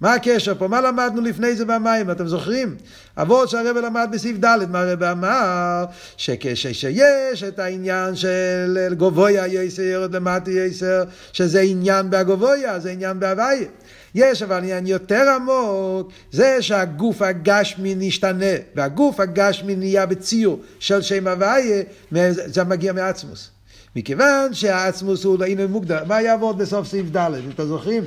מה 0.00 0.14
הקשר 0.14 0.54
פה? 0.58 0.68
מה 0.68 0.80
למדנו 0.80 1.20
לפני 1.20 1.56
זה 1.56 1.64
במים? 1.64 2.10
אתם 2.10 2.26
זוכרים? 2.26 2.76
אבות 3.16 3.48
שהרבא 3.48 3.80
למד 3.80 4.08
בסעיף 4.12 4.36
ד', 4.44 4.58
מה 4.70 4.80
הרבא 4.80 5.12
אמר? 5.12 5.84
שכשיש 6.16 7.42
את 7.48 7.58
העניין 7.58 8.16
של 8.16 8.94
גובויה 8.96 9.46
יסר 9.46 10.06
למטה 10.12 10.50
יסר, 10.50 11.04
שזה 11.32 11.60
עניין 11.60 12.10
בהגובויה, 12.10 12.78
זה 12.78 12.90
עניין 12.90 13.20
בהוויה. 13.20 13.68
יש 14.14 14.42
אבל 14.42 14.56
עניין 14.58 14.86
יותר 14.86 15.24
עמוק, 15.36 16.12
זה 16.32 16.62
שהגוף 16.62 17.22
הגשמי 17.22 17.94
נשתנה, 17.98 18.54
והגוף 18.74 19.20
הגשמי 19.20 19.76
נהיה 19.76 20.06
בציור 20.06 20.60
של 20.78 21.02
שם 21.02 21.26
הוויה, 21.26 21.82
זה 22.28 22.64
מגיע 22.64 22.92
מעצמוס. 22.92 23.50
מכיוון 23.96 24.54
שהעצמוס 24.54 25.24
הוא 25.24 25.38
לא 25.38 25.66
מוגדר. 25.68 26.04
מה 26.06 26.22
יעבוד 26.22 26.58
בסוף 26.58 26.88
סעיף 26.88 27.06
ד', 27.16 27.30
אתם 27.54 27.64
זוכרים? 27.64 28.04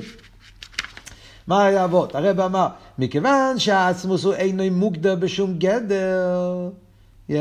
מה 1.46 1.84
אבות? 1.84 2.14
הרב 2.14 2.40
אמר, 2.40 2.66
מכיוון 2.98 3.58
שהעצמוס 3.58 4.24
הוא 4.24 4.34
אינו 4.34 4.64
מוגדר 4.70 5.14
בשום 5.14 5.58
גדר, 5.58 6.68
yeah, 7.30 7.34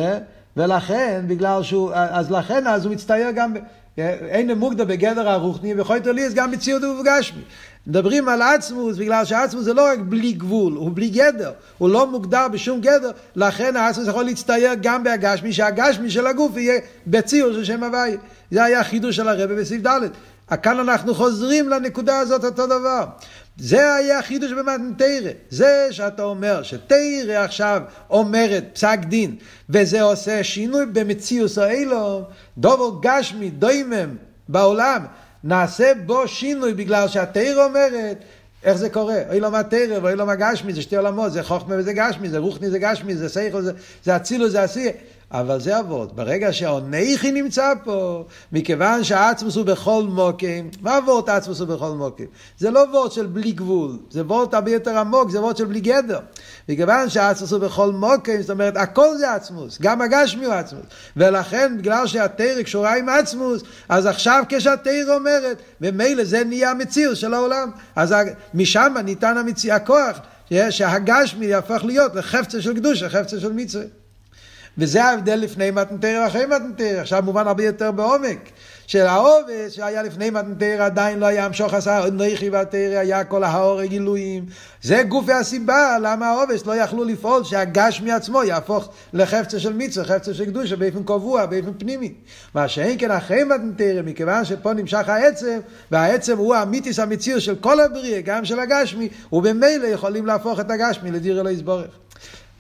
ולכן, 0.58 1.24
בגלל 1.28 1.64
שהוא, 1.64 1.92
אז 1.94 2.32
לכן 2.32 2.68
אז 2.68 2.86
הוא 2.86 2.94
מצטייר 2.94 3.32
גם, 3.32 3.54
אינו 3.98 4.56
מוגדר 4.56 4.86
בגדר 4.86 5.30
הרוחני, 5.30 5.74
ויכול 5.74 5.96
להיות 5.96 6.16
לי 6.16 6.34
גם 6.36 6.52
בציוד 6.52 6.84
ובגשמי. 6.84 7.42
מדברים 7.88 8.30
על 8.30 8.42
עצמוס, 8.42 8.98
בגלל 8.98 9.26
שהעצמוס 9.26 9.64
זה 9.64 9.74
לא 9.74 9.92
רק 9.92 10.00
בלי 10.00 10.32
גבול, 10.34 10.74
הוא 10.74 10.92
בלי 10.94 11.10
גדר, 11.10 11.52
הוא 11.78 11.90
לא 11.90 12.08
מוגדר 12.08 12.48
בשום 12.48 12.82
גדר, 12.82 13.12
לכן 13.36 13.76
העצמוס 13.76 14.08
יכול 14.08 14.24
להצטייר 14.26 14.72
גם 14.82 15.04
בהגשמי, 15.04 15.54
שהגשמי 15.54 16.10
של 16.10 16.28
הגוף 16.28 16.58
יהיה 16.58 16.80
בציור 17.08 17.54
של 17.54 17.64
שם 17.64 17.84
הוואי. 17.84 18.18
זה 18.52 18.64
היה 18.64 18.80
החידוש 18.80 19.16
של 19.16 19.28
הרבי 19.28 19.56
בסעיף 19.56 19.88
ד'. 19.88 20.00
כאן 20.58 20.80
אנחנו 20.80 21.16
חוזרים 21.16 21.70
לנקודה 21.70 22.20
הזאת 22.20 22.46
אותו 22.46 22.68
דבר. 22.68 23.06
זה 23.58 23.96
היה 23.96 24.20
החידוש 24.20 24.52
במתנתרא. 24.52 25.32
זה 25.50 25.88
שאתה 25.92 26.24
אומר 26.24 26.64
שתרא 26.64 27.34
עכשיו 27.34 27.82
אומרת 28.10 28.64
פסק 28.74 29.00
דין, 29.00 29.36
וזה 29.70 30.02
עושה 30.02 30.44
שינוי 30.44 30.86
במציאוס 30.86 31.58
האילום, 31.58 32.24
דובר 32.58 33.00
גשמי, 33.02 33.50
דוימם 33.50 34.16
בעולם, 34.50 35.06
נעשה 35.44 35.92
בו 36.06 36.28
שינוי 36.28 36.74
בגלל 36.74 37.08
שהתרא 37.08 37.66
אומרת, 37.66 38.18
איך 38.64 38.78
זה 38.78 38.90
קורה? 38.90 39.18
אילום 39.32 39.56
התרא 39.56 40.00
ואילום 40.02 40.30
הגשמי, 40.30 40.74
זה 40.74 40.82
שתי 40.82 40.96
עולמות, 40.96 41.32
זה 41.32 41.44
חוכמה 41.44 41.76
וזה 41.78 41.94
גשמי, 41.94 42.30
זה 42.30 42.38
רוחני 42.38 42.70
זה 42.70 42.80
גשמי, 42.80 43.16
זה 43.16 43.30
סייכל, 43.30 43.62
זה 44.04 44.16
אצילו, 44.16 44.50
זה 44.50 44.64
עשייה. 44.64 44.92
אבל 45.34 45.60
זה 45.60 45.80
אבות. 45.80 46.16
ברגע 46.16 46.54
שהעונכי 46.54 47.32
נמצא 47.32 47.74
פה, 47.84 48.26
מכיוון 48.52 49.04
שהעצמוס 49.04 49.56
הוא 49.56 49.66
בכל 49.66 50.04
מוקים, 50.04 50.70
מה 50.82 50.98
אבות 50.98 51.30
עצמוס 51.30 51.60
הוא 51.60 51.68
בכל 51.68 51.92
מוקים? 51.92 52.26
זה 52.58 52.72
לא 52.72 52.86
וורט 52.92 53.12
של 53.12 53.26
בלי 53.26 53.52
גבול, 53.52 53.98
זה 54.10 54.22
וורט 54.22 54.54
הרבה 54.54 54.72
יותר 54.72 54.98
עמוק, 54.98 55.30
זה 55.30 55.42
וורט 55.42 55.58
של 55.58 55.66
בלי 55.66 55.80
גדר. 55.80 56.20
מכיוון 56.70 57.10
שהעצמוס 57.10 57.52
הוא 57.52 57.60
בכל 57.60 57.92
מוקים, 57.92 58.42
זאת 58.42 58.50
אומרת, 58.50 58.78
הכל 58.78 59.18
זה 59.18 59.34
עצמוס, 59.34 59.78
גם 59.82 60.02
הגשמי 60.02 60.46
הוא 60.46 60.54
עצמוס. 60.54 60.86
ולכן, 61.18 61.78
בגלל 61.78 62.08
שהתרא 62.08 62.64
קשורה 62.64 62.98
עם 62.98 63.10
עצמוס, 63.10 63.62
אז 63.90 64.06
עכשיו 64.06 64.44
כשהתרא 64.50 65.16
אומרת, 65.16 65.62
ומילא 65.82 66.24
זה 66.24 66.44
נהיה 66.44 66.72
המציאות 66.72 67.18
של 67.18 67.34
העולם. 67.34 67.72
אז 67.96 68.16
משם 68.54 68.96
ניתן 69.06 69.38
המציא, 69.38 69.74
הכוח, 69.74 70.20
שהגשמי 70.70 71.46
יהפוך 71.46 71.84
להיות 71.84 72.16
לחפצה 72.16 72.62
של 72.62 72.74
קדושה, 72.76 73.10
חפצה 73.10 73.40
של 73.40 73.54
מצווה. 73.54 74.01
וזה 74.78 75.04
ההבדל 75.04 75.36
לפני 75.36 75.72
מתנתרא 75.72 76.24
ואחרי 76.24 76.46
מתנתרא. 76.46 77.02
עכשיו 77.02 77.24
מובן 77.24 77.48
הרבה 77.48 77.64
יותר 77.64 77.92
בעומק. 77.92 78.50
של 78.92 79.06
העובס 79.06 79.72
שהיה 79.72 80.04
לפני 80.04 80.30
מתנתרא 80.30 80.86
עדיין 80.86 81.20
לא 81.20 81.26
היה 81.26 81.46
המשוך 81.46 81.74
עשה 81.74 82.06
נכי 82.14 82.50
והתרא, 82.50 83.00
היה 83.00 83.24
כל 83.24 83.44
האור 83.44 83.84
גילויים. 83.84 84.46
זה 84.82 85.04
גופי 85.04 85.34
הסיבה 85.34 85.98
למה 86.02 86.30
העובס 86.30 86.66
לא 86.66 86.76
יכלו 86.76 87.04
לפעול 87.04 87.44
שהגש 87.44 88.02
מעצמו 88.02 88.44
יהפוך 88.44 88.90
לחפצה 89.14 89.60
של 89.60 89.74
מצווה, 89.74 90.06
חפצה 90.06 90.34
של 90.34 90.46
קדושה 90.46 90.76
באופן 90.76 91.04
קבוע, 91.04 91.46
באופן 91.46 91.72
פנימי. 91.78 92.14
מה 92.56 92.68
שאין 92.68 93.00
כן 93.00 93.12
אחרי 93.12 93.44
מתנתרא, 93.44 94.02
מכיוון 94.02 94.46
שפה 94.46 94.74
נמשך 94.74 95.10
העצם, 95.10 95.60
והעצם 95.92 96.38
הוא 96.38 96.56
המיתיס 96.56 97.00
המציר 97.00 97.40
של 97.40 97.56
כל 97.56 97.80
הבריאה, 97.80 98.22
גם 98.22 98.46
של 98.46 98.60
הגשמי, 98.60 99.10
ובמילא 99.32 99.88
יכולים 99.88 100.26
להפוך 100.26 100.60
את 100.60 100.72
הגשמי 100.72 101.12
לדיר 101.12 101.40
אלוהי 101.40 101.56
יסבורך. 101.56 101.98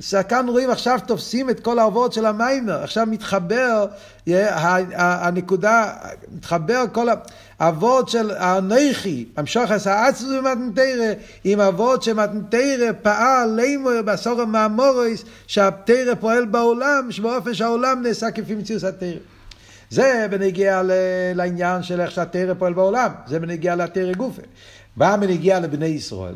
אז 0.02 0.16
כאן 0.30 0.49
רואים 0.49 0.70
עכשיו 0.70 0.99
תופסים 1.08 1.49
את 1.49 1.60
כל 1.60 1.80
העבוד 1.80 2.14
של 2.14 2.26
המיימר, 2.26 2.84
עכשיו 2.84 3.08
מתחבר 3.10 3.86
הנקודה, 4.93 5.93
מתחבר 6.36 6.84
כל 6.91 7.08
העבוד 7.60 8.10
של 8.10 8.32
המשוך 9.38 9.72
עשה 9.72 10.08
עצמוס 10.08 10.32
במתנתרא, 10.32 11.14
עם 11.43 11.60
העבוד 11.60 12.04
שמתנתרא 12.04 12.91
פעל 13.02 13.49
לימור 13.56 14.02
בעשור 14.06 14.41
המאמוריס, 14.41 15.24
שהתרא 15.47 16.16
פועל 16.20 16.45
בעולם, 16.45 17.08
שבאופן 17.10 17.54
שהעולם 17.54 18.02
נעשה 18.04 18.32
כפי 18.32 18.56
מציאות 18.56 18.84
התרא. 18.84 19.10
זה 19.89 20.28
בנגיע 20.32 20.82
לעניין 21.36 21.84
של 21.84 22.02
איך 22.02 22.12
שהתרא 22.12 22.54
פועל 22.54 22.74
בעולם, 22.74 23.12
זה 23.28 23.39
בנגיע 23.39 23.76
לתרא 23.76 24.14
גופה. 24.14 24.41
בא 24.97 25.16
בנגיע 25.16 25.60
לבני 25.60 25.86
ישראל. 25.86 26.36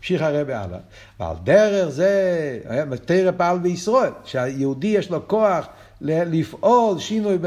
המשיך 0.00 0.22
הרבי 0.22 0.52
הלאה. 0.52 0.78
ועל 1.20 1.36
דרך 1.44 1.88
זה, 1.88 2.58
תרא 3.04 3.30
פעל 3.36 3.58
בישראל, 3.58 4.12
שהיהודי 4.24 4.86
יש 4.86 5.10
לו 5.10 5.28
כוח 5.28 5.66
לפעול 6.02 6.98
שינוי 6.98 7.38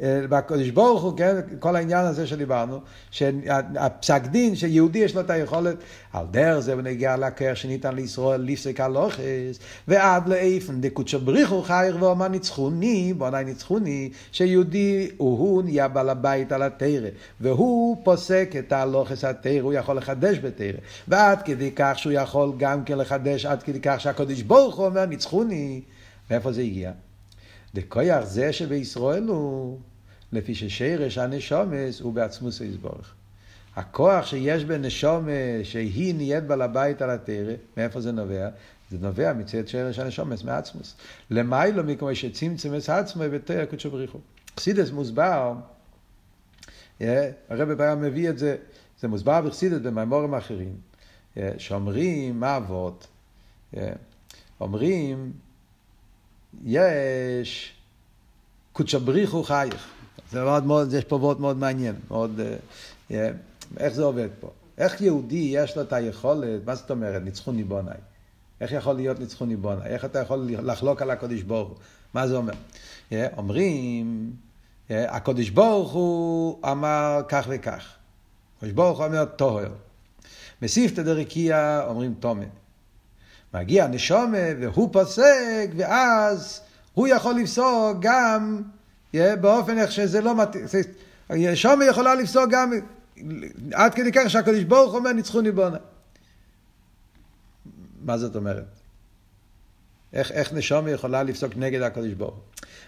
בקדוש 0.00 0.70
ברוך 0.70 1.02
הוא, 1.02 1.16
כן? 1.16 1.36
כל 1.58 1.76
העניין 1.76 2.04
הזה 2.06 2.26
שדיברנו, 2.26 2.80
שהפסק 3.10 4.22
דין 4.22 4.56
שיהודי 4.56 4.98
יש 4.98 5.14
לו 5.14 5.20
את 5.20 5.30
היכולת, 5.30 5.76
על 6.12 6.26
דרך 6.30 6.58
זה 6.58 6.78
ונגיע 6.78 7.16
לקר 7.16 7.54
שניתן 7.54 7.94
לישראל 7.94 8.40
לפסק 8.40 8.80
הלוכס, 8.80 9.58
ועד 9.88 10.28
לאיפן 10.28 10.80
דקודשו 10.80 11.20
בריחו 11.20 11.62
חייר 11.62 11.96
ואומר 12.00 12.28
ניצחוני, 12.28 13.14
בוני 13.18 13.44
ניצחוני, 13.44 14.10
שיהודי 14.32 15.10
הוא 15.16 15.62
נהיה 15.62 15.88
בעל 15.88 16.08
הבית 16.08 16.52
על 16.52 16.62
התרא, 16.62 17.08
והוא 17.40 17.96
פוסק 18.04 18.52
את 18.58 18.72
הלוכס 18.72 19.24
התרא, 19.24 19.60
הוא 19.60 19.72
יכול 19.72 19.96
לחדש 19.96 20.38
בתרא, 20.38 20.78
ועד 21.08 21.42
כדי 21.42 21.70
כך 21.76 21.92
שהוא 21.96 22.12
יכול 22.12 22.52
גם 22.56 22.84
כן 22.84 22.98
לחדש, 22.98 23.46
עד 23.46 23.62
כדי 23.62 23.80
כך 23.82 24.00
שהקדוש 24.00 24.42
ברוך 24.42 24.76
הוא 24.76 24.86
אומר 24.86 25.06
ניצחוני. 25.06 25.80
מאיפה 26.30 26.52
זה 26.52 26.62
הגיע? 26.62 26.92
דכויח 27.74 28.24
זה 28.24 28.52
שבישראל 28.52 29.24
הוא, 29.24 29.78
לפי 30.32 30.54
ששרש 30.54 31.18
הנשומס 31.18 32.00
הוא 32.00 32.12
בעצמוס 32.12 32.60
יסבורך. 32.60 33.14
הכוח 33.76 34.26
שיש 34.26 34.64
בנשומה, 34.64 35.30
שהיא 35.62 36.14
נהיית 36.14 36.44
בעל 36.44 36.62
הבית 36.62 37.02
על 37.02 37.10
התרא, 37.10 37.52
מאיפה 37.76 38.00
זה 38.00 38.12
נובע? 38.12 38.48
זה 38.90 38.98
נובע 39.00 39.32
מצד 39.32 39.68
שרש 39.68 39.98
הנשומס, 39.98 40.42
מעצמוס. 40.42 40.96
למיילו 41.30 41.84
מכמו 41.84 42.14
שצמצם 42.14 42.74
את 42.74 42.88
עצמו 42.88 43.22
בתרא 43.32 43.64
קודשו 43.64 43.90
בריחו. 43.90 44.18
חסידס 44.56 44.90
מוסבר, 44.90 45.54
הרב 47.00 47.80
היה 47.80 47.94
מביא 47.94 48.30
את 48.30 48.38
זה, 48.38 48.56
זה 49.00 49.08
מוסבר 49.08 49.40
בחסידס 49.40 49.78
במימורים 49.82 50.34
אחרים, 50.34 50.76
שאומרים 51.58 52.40
מה 52.40 52.56
אבות, 52.56 53.06
אומרים 54.60 55.32
יש 56.64 57.72
קודשא 58.72 58.98
בריחו 58.98 59.42
חייך. 59.44 59.88
זה 60.32 60.44
מאוד 60.44 60.66
מאוד, 60.66 60.92
יש 60.92 61.04
פה 61.04 61.16
וורט 61.16 61.38
מאוד 61.38 61.56
מעניין, 61.56 61.94
מאוד, 62.08 62.40
yeah, 63.10 63.14
איך 63.76 63.94
זה 63.94 64.02
עובד 64.02 64.28
פה? 64.40 64.50
איך 64.78 65.00
יהודי 65.00 65.50
יש 65.52 65.76
לו 65.76 65.82
את 65.82 65.92
היכולת, 65.92 66.60
מה 66.66 66.74
זאת 66.74 66.90
אומרת, 66.90 67.22
ניצחוני 67.22 67.64
בוני? 67.64 67.90
איך 68.60 68.72
יכול 68.72 68.92
להיות 68.92 69.20
ניצחוני 69.20 69.56
בוני? 69.56 69.84
איך 69.84 70.04
אתה 70.04 70.18
יכול 70.18 70.48
לחלוק 70.62 71.02
על 71.02 71.10
הקודש 71.10 71.42
ברוך 71.42 71.68
הוא? 71.68 71.76
מה 72.14 72.28
זה 72.28 72.36
אומר? 72.36 72.52
Yeah, 73.10 73.14
אומרים, 73.36 74.32
yeah, 74.88 74.92
הקודש 75.08 75.48
ברוך 75.48 75.92
הוא 75.92 76.58
אמר 76.70 77.20
כך 77.28 77.46
וכך. 77.48 77.92
הקודש 78.56 78.72
ברוך 78.72 78.98
הוא 78.98 79.06
אומר 79.06 79.24
טוהר. 79.24 79.70
מסיפתא 80.62 81.02
דרקיע 81.02 81.84
אומרים 81.88 82.14
תומן. 82.20 82.48
מגיע 83.54 83.86
נשומה 83.86 84.38
והוא 84.60 84.92
פוסק, 84.92 85.70
ואז 85.76 86.60
הוא 86.94 87.08
יכול 87.08 87.34
לפסוק 87.34 87.96
גם 88.00 88.62
באופן 89.14 89.78
איך 89.78 89.92
שזה 89.92 90.20
לא 90.20 90.36
מתאים. 90.36 90.64
נשומה 91.30 91.84
יכולה 91.84 92.14
לפסוק 92.14 92.44
גם 92.50 92.72
עד 93.72 93.94
כדי 93.94 94.12
כך 94.12 94.30
שהקדוש 94.30 94.64
ברוך 94.64 94.94
אומר 94.94 95.12
ניצחוני 95.12 95.50
בונה. 95.50 95.78
מה 98.04 98.18
זאת 98.18 98.36
אומרת? 98.36 98.64
איך, 100.12 100.32
איך 100.32 100.52
נשומה 100.52 100.90
יכולה 100.90 101.22
לפסוק 101.22 101.56
נגד 101.56 101.82
הקדוש 101.82 102.12
ברוך? 102.12 102.40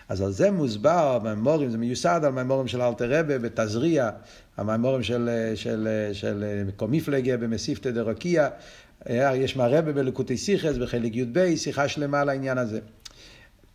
אז 0.08 0.20
על 0.20 0.32
זה 0.32 0.50
מוסבר 0.50 1.18
במימורים, 1.18 1.70
זה 1.70 1.78
מיוסד 1.78 2.20
על 2.24 2.32
מימורים 2.32 2.68
של 2.68 2.82
אלתר 2.82 3.18
רבה 3.18 3.38
בתזריע, 3.38 4.10
המימורים 4.56 5.02
של, 5.02 5.30
של, 5.54 5.88
של, 6.12 6.12
של 6.12 6.70
קומיפלגיה 6.76 7.36
במסיפתא 7.36 7.90
דרוקיע, 7.90 8.42
אה, 8.44 8.50
יש 9.08 9.56
מהרבה 9.56 9.92
בלקוטי 9.92 10.36
סיכס 10.36 10.76
בחלק 10.76 11.16
י"ב, 11.16 11.56
שיחה 11.56 11.88
שלמה 11.88 12.20
על 12.20 12.28
העניין 12.28 12.58
הזה. 12.58 12.80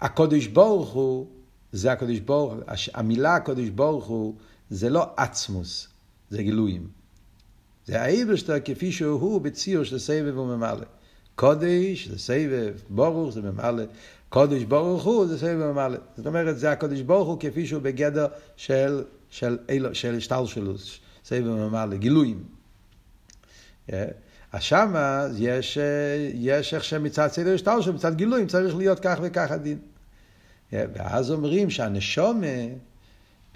הקודש 0.01 0.47
ברוך 0.47 0.89
הוא, 0.89 1.28
זה 1.71 1.91
הקודש 1.91 2.19
ברוך 2.19 2.53
הוא, 2.53 2.61
המילה 2.93 3.36
הקודש 3.36 3.69
ברוך 3.69 4.05
הוא, 4.05 4.36
זה 4.69 4.89
לא 4.89 5.07
עצמוס, 5.17 5.88
זה 6.30 6.43
גילויים. 6.43 6.88
זה 7.86 8.01
האיברשטר 8.01 8.59
כפי 8.65 8.91
שהוא 8.91 9.41
בציור 9.41 9.84
של 9.84 9.99
סבב 9.99 10.38
וממלא. 10.38 10.86
קודש 11.36 12.07
זה 12.07 12.19
סבב, 12.19 12.73
ברוך 12.89 13.34
זה 13.34 13.41
ממלא. 13.41 13.84
קודש 14.30 14.63
ברוך 14.63 15.03
הוא 15.03 15.26
זה 15.28 15.39
סבב 15.39 15.59
וממלא. 15.61 15.97
זאת 16.17 16.28
אומרת, 16.28 16.59
זה 16.59 16.71
הקודש 16.71 17.01
ברוך 17.01 17.28
הוא 17.28 17.38
כפי 17.39 17.65
שהוא 17.65 17.82
בגדר 17.82 18.28
של, 18.55 19.03
של, 19.30 19.57
של, 19.69 19.93
של 19.93 20.19
שטלשלוס, 20.19 20.99
סבב 21.26 21.47
וממלא, 21.47 21.95
גילויים. 21.95 22.43
Yeah. 23.89 23.93
אה? 24.55 24.57
אז 24.57 24.63
שמה 24.63 25.27
יש, 25.37 25.77
יש 26.33 26.73
איך 26.73 26.83
שמצד 26.83 27.27
סדר 27.27 27.53
השטר 27.53 27.81
שלו, 27.81 27.93
מצד 27.93 28.15
גילויים 28.15 28.47
צריך 28.47 28.75
להיות 28.75 28.99
כך 28.99 29.19
וכך 29.21 29.51
הדין. 29.51 29.77
ואז 30.73 31.31
אומרים 31.31 31.69
שהנשומה, 31.69 32.47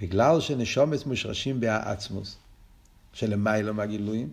בגלל 0.01 0.39
שנשומס 0.39 1.05
מושרשים 1.05 1.59
בעצמוס, 1.59 2.37
שלמיילו 3.13 3.73
מהגילויים, 3.73 4.29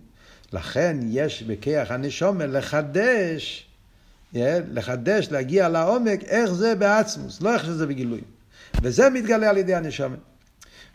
לכן 0.52 0.96
יש 1.08 1.42
בכיח 1.42 1.90
הנשומה 1.90 2.46
לחדש, 2.46 3.66
לחדש, 4.72 5.28
להגיע 5.30 5.68
לעומק, 5.68 6.24
איך 6.24 6.50
זה 6.50 6.74
בעצמוס, 6.74 7.40
לא 7.40 7.54
איך 7.54 7.64
שזה 7.64 7.86
בגילויים. 7.86 8.24
וזה 8.82 9.10
מתגלה 9.10 9.50
על 9.50 9.56
ידי 9.56 9.74
הנשומה. 9.74 10.16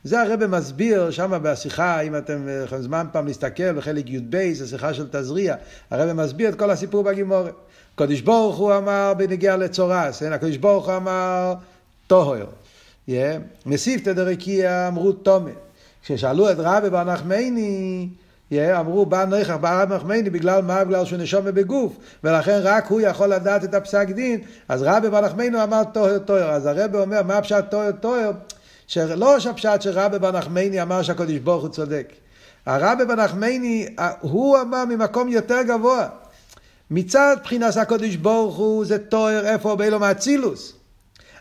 זה 0.03 0.21
הרב 0.21 0.45
מסביר 0.45 1.11
שם 1.11 1.39
בשיחה, 1.41 1.99
אם 2.01 2.17
אתם 2.17 2.47
יכולים 2.63 2.83
זמן 2.83 3.05
פעם 3.11 3.27
להסתכל 3.27 3.71
בחלק 3.71 4.09
י"ב, 4.09 4.53
זו 4.53 4.67
שיחה 4.67 4.93
של 4.93 5.07
תזריע, 5.11 5.55
הרב 5.91 6.13
מסביר 6.13 6.49
את 6.49 6.55
כל 6.55 6.71
הסיפור 6.71 7.03
בגימורת. 7.03 7.53
הקדוש 7.95 8.21
ברוך 8.21 8.57
הוא 8.57 8.75
אמר 8.77 9.13
בנגיע 9.17 9.57
לצורס, 9.57 10.23
הקדוש 10.23 10.57
ברוך 10.57 10.87
הוא 10.89 10.95
אמר 10.95 11.53
טוהר. 12.07 12.45
מסיפתא 13.65 14.13
דרקיע 14.13 14.87
אמרו 14.87 15.11
תומה. 15.11 15.51
כששאלו 16.03 16.51
את 16.51 16.55
רבי 16.59 16.89
בר 16.89 17.03
נחמני, 17.03 18.09
אמרו 18.53 19.05
בא 19.05 19.25
נויכח 19.25 19.55
בר 19.55 19.85
נחמני 19.85 20.29
בגלל 20.29 20.61
מה? 20.61 20.83
בגלל 20.83 21.05
שהוא 21.05 21.19
נשום 21.19 21.45
בגוף, 21.45 21.93
ולכן 22.23 22.59
רק 22.63 22.87
הוא 22.87 23.01
יכול 23.01 23.27
לדעת 23.27 23.63
את 23.63 23.73
הפסק 23.73 24.07
דין, 24.09 24.39
אז 24.69 24.83
רבי 24.83 25.09
בר 25.09 25.21
נחמני 25.21 25.63
אמר 25.63 25.83
טוהר 25.93 26.19
טוהר. 26.19 26.49
אז 26.49 26.65
הרבי 26.65 26.97
אומר 26.97 27.23
מה 27.23 27.41
פשט 27.41 27.65
טוהר 27.69 27.91
טוהר? 27.91 28.31
שלא 28.87 29.39
שהפשט 29.39 29.81
שרבי 29.81 30.19
בנחמני 30.19 30.81
אמר 30.81 31.01
שהקדוש 31.03 31.37
ברוך 31.37 31.63
הוא 31.63 31.69
צודק. 31.69 32.13
הרבי 32.65 33.05
בנחמני, 33.05 33.95
הוא 34.21 34.61
אמר 34.61 34.85
ממקום 34.85 35.27
יותר 35.29 35.61
גבוה. 35.67 36.07
מצד 36.91 37.37
בחינת 37.43 37.77
הקדוש 37.77 38.15
ברוך 38.15 38.55
הוא 38.55 38.85
זה 38.85 38.97
תואר 38.97 39.45
איפה 39.45 39.75
באילום 39.75 40.03
האצילוס. 40.03 40.73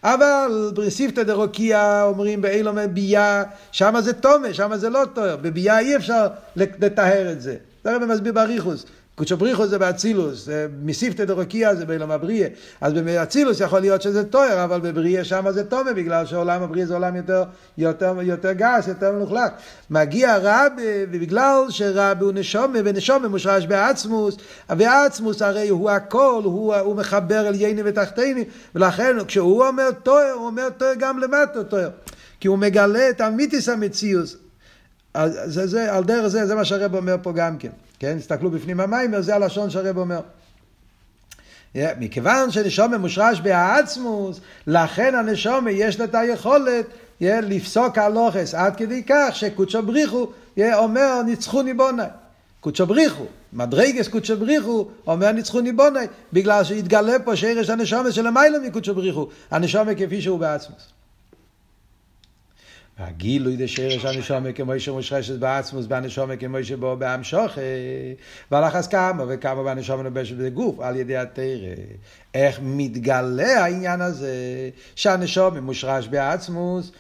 אבל 0.05 0.72
בסיפתא 0.74 1.22
דרוקיע 1.22 2.03
אומרים 2.05 2.43
באילום 2.43 2.78
ביאה, 2.86 3.43
שם 3.72 3.95
זה 4.01 4.12
תומה, 4.12 4.55
שם 4.55 4.76
זה 4.76 4.91
לא 4.91 5.03
תואר. 5.14 5.36
בביאה 5.36 5.78
אי 5.78 5.97
אפשר 5.97 6.26
לטהר 6.57 7.32
את 7.32 7.43
זה. 7.43 7.57
זה 7.84 7.91
הרבי 7.93 8.07
מסביר 8.07 8.32
באריכוס. 8.32 8.86
קודשו 9.14 9.36
בריחו 9.36 9.66
זה 9.66 9.78
באצילוס, 9.78 10.48
מסיפתא 10.82 11.24
דרוקיע 11.24 11.74
זה 11.74 11.86
בעולם 11.86 12.11
הבריאה. 12.11 12.48
אז 12.80 12.92
באצילוס 12.92 13.61
יכול 13.61 13.80
להיות 13.80 14.02
שזה 14.02 14.24
תואר, 14.24 14.64
אבל 14.64 14.80
בבריאה 14.80 15.24
שם 15.24 15.44
זה 15.50 15.64
תומה, 15.64 15.92
בגלל 15.92 16.26
שעולם 16.26 16.62
הבריאה 16.62 16.86
זה 16.86 16.94
עולם 16.94 17.16
יותר, 17.16 17.44
יותר, 17.78 18.14
יותר 18.22 18.52
גס, 18.52 18.88
יותר 18.88 19.12
מלוכלך. 19.12 19.50
מגיע 19.90 20.36
רבי, 20.42 20.82
ובגלל 21.11 21.64
שרבי 21.68 22.24
הוא 22.24 22.32
נשומה, 22.32 22.78
ונשומה 22.84 23.28
מושרש 23.28 23.66
בעצמוס, 23.66 24.36
ועצמוס 24.70 25.42
הרי 25.42 25.68
הוא 25.68 25.90
הכל, 25.90 26.42
הוא, 26.44 26.74
הוא 26.74 26.96
מחבר 26.96 27.48
אל 27.48 27.54
ייני 27.54 27.82
ותחתיני, 27.84 28.44
ולכן 28.74 29.16
כשהוא 29.26 29.66
אומר 29.66 29.90
תואר, 29.90 30.32
הוא 30.36 30.46
אומר 30.46 30.68
תואר 30.68 30.92
גם 30.98 31.18
למטה 31.18 31.64
תואר. 31.64 31.90
כי 32.40 32.48
הוא 32.48 32.58
מגלה 32.58 33.11
את 33.11 33.20
המיתיס 33.20 33.68
המציאוס. 33.68 34.36
אז 35.14 35.40
זה, 35.44 35.66
זה, 35.66 35.94
על 35.94 36.04
דרך 36.04 36.26
זה, 36.26 36.46
זה 36.46 36.54
מה 36.54 36.64
שהרב 36.64 36.94
אומר 36.94 37.16
פה 37.22 37.32
גם 37.32 37.58
כן. 37.58 37.70
כן, 38.01 38.18
תסתכלו 38.18 38.51
בפנים 38.51 38.80
המיימר, 38.80 39.20
זה 39.20 39.34
הלשון 39.34 39.70
שהרב 39.70 39.98
אומר. 39.98 40.20
Yeah, 41.74 41.78
מכיוון 41.98 42.51
שנשומה 42.51 42.98
מושרש 42.98 43.40
בעצמוס, 43.40 44.40
לכן 44.66 45.14
הנשומה 45.14 45.70
יש 45.70 45.98
לה 45.98 46.05
את 46.05 46.14
היכולת 46.14 46.86
yeah, 46.86 47.24
לפסוק 47.42 47.98
הלוכס 47.98 48.55
עד 48.55 48.76
כדי 48.76 49.03
כך 49.09 49.36
שקודשו 49.36 49.82
בריחו 49.82 50.26
yeah, 50.59 50.61
אומר 50.74 51.22
ניצחוני 51.26 51.74
בוני. 51.74 52.03
קודשו 52.61 52.86
בריחו, 52.86 53.24
מדרגס 53.53 54.09
קודשו 54.09 54.36
בריחו, 54.36 54.88
אומר 55.07 55.32
ניצחוני 55.32 55.72
בוני, 55.72 56.07
בגלל 56.32 56.64
שהתגלה 56.64 57.18
פה 57.24 57.36
שרש 57.36 57.70
הנשומת 57.70 58.12
של 58.12 58.26
המילה 58.26 58.59
מקודשו 58.59 58.94
בריחו, 58.94 59.28
הנשומת 59.51 59.96
כפי 59.98 60.22
שהוא 60.22 60.38
בעצמוס. 60.38 60.99
הגילוי 63.01 63.57
דשרש 63.57 64.05
הנשומה 64.05 64.53
כמו 64.53 64.80
שמושרשת 64.80 65.34
בעצמוס 65.38 65.86
בהנשומה 65.86 66.36
כמו 66.36 66.64
שבו 66.64 66.96
בהמשוכה 66.96 67.61
והלחס 68.51 68.86
כמה 68.86 69.24
וכמה 69.28 69.62
בהנשומה 69.62 70.03
נובשת 70.03 70.36
בגוף 70.36 70.80
על 70.80 70.96
ידי 70.96 71.16
התרא. 71.16 71.74
איך 72.34 72.61
מתגלה 72.62 73.64
העניין 73.64 74.01
הזה? 74.01 74.30
שהנשומה 74.94 75.61
מושרש 75.61 76.09
בעצמוס 76.09 76.92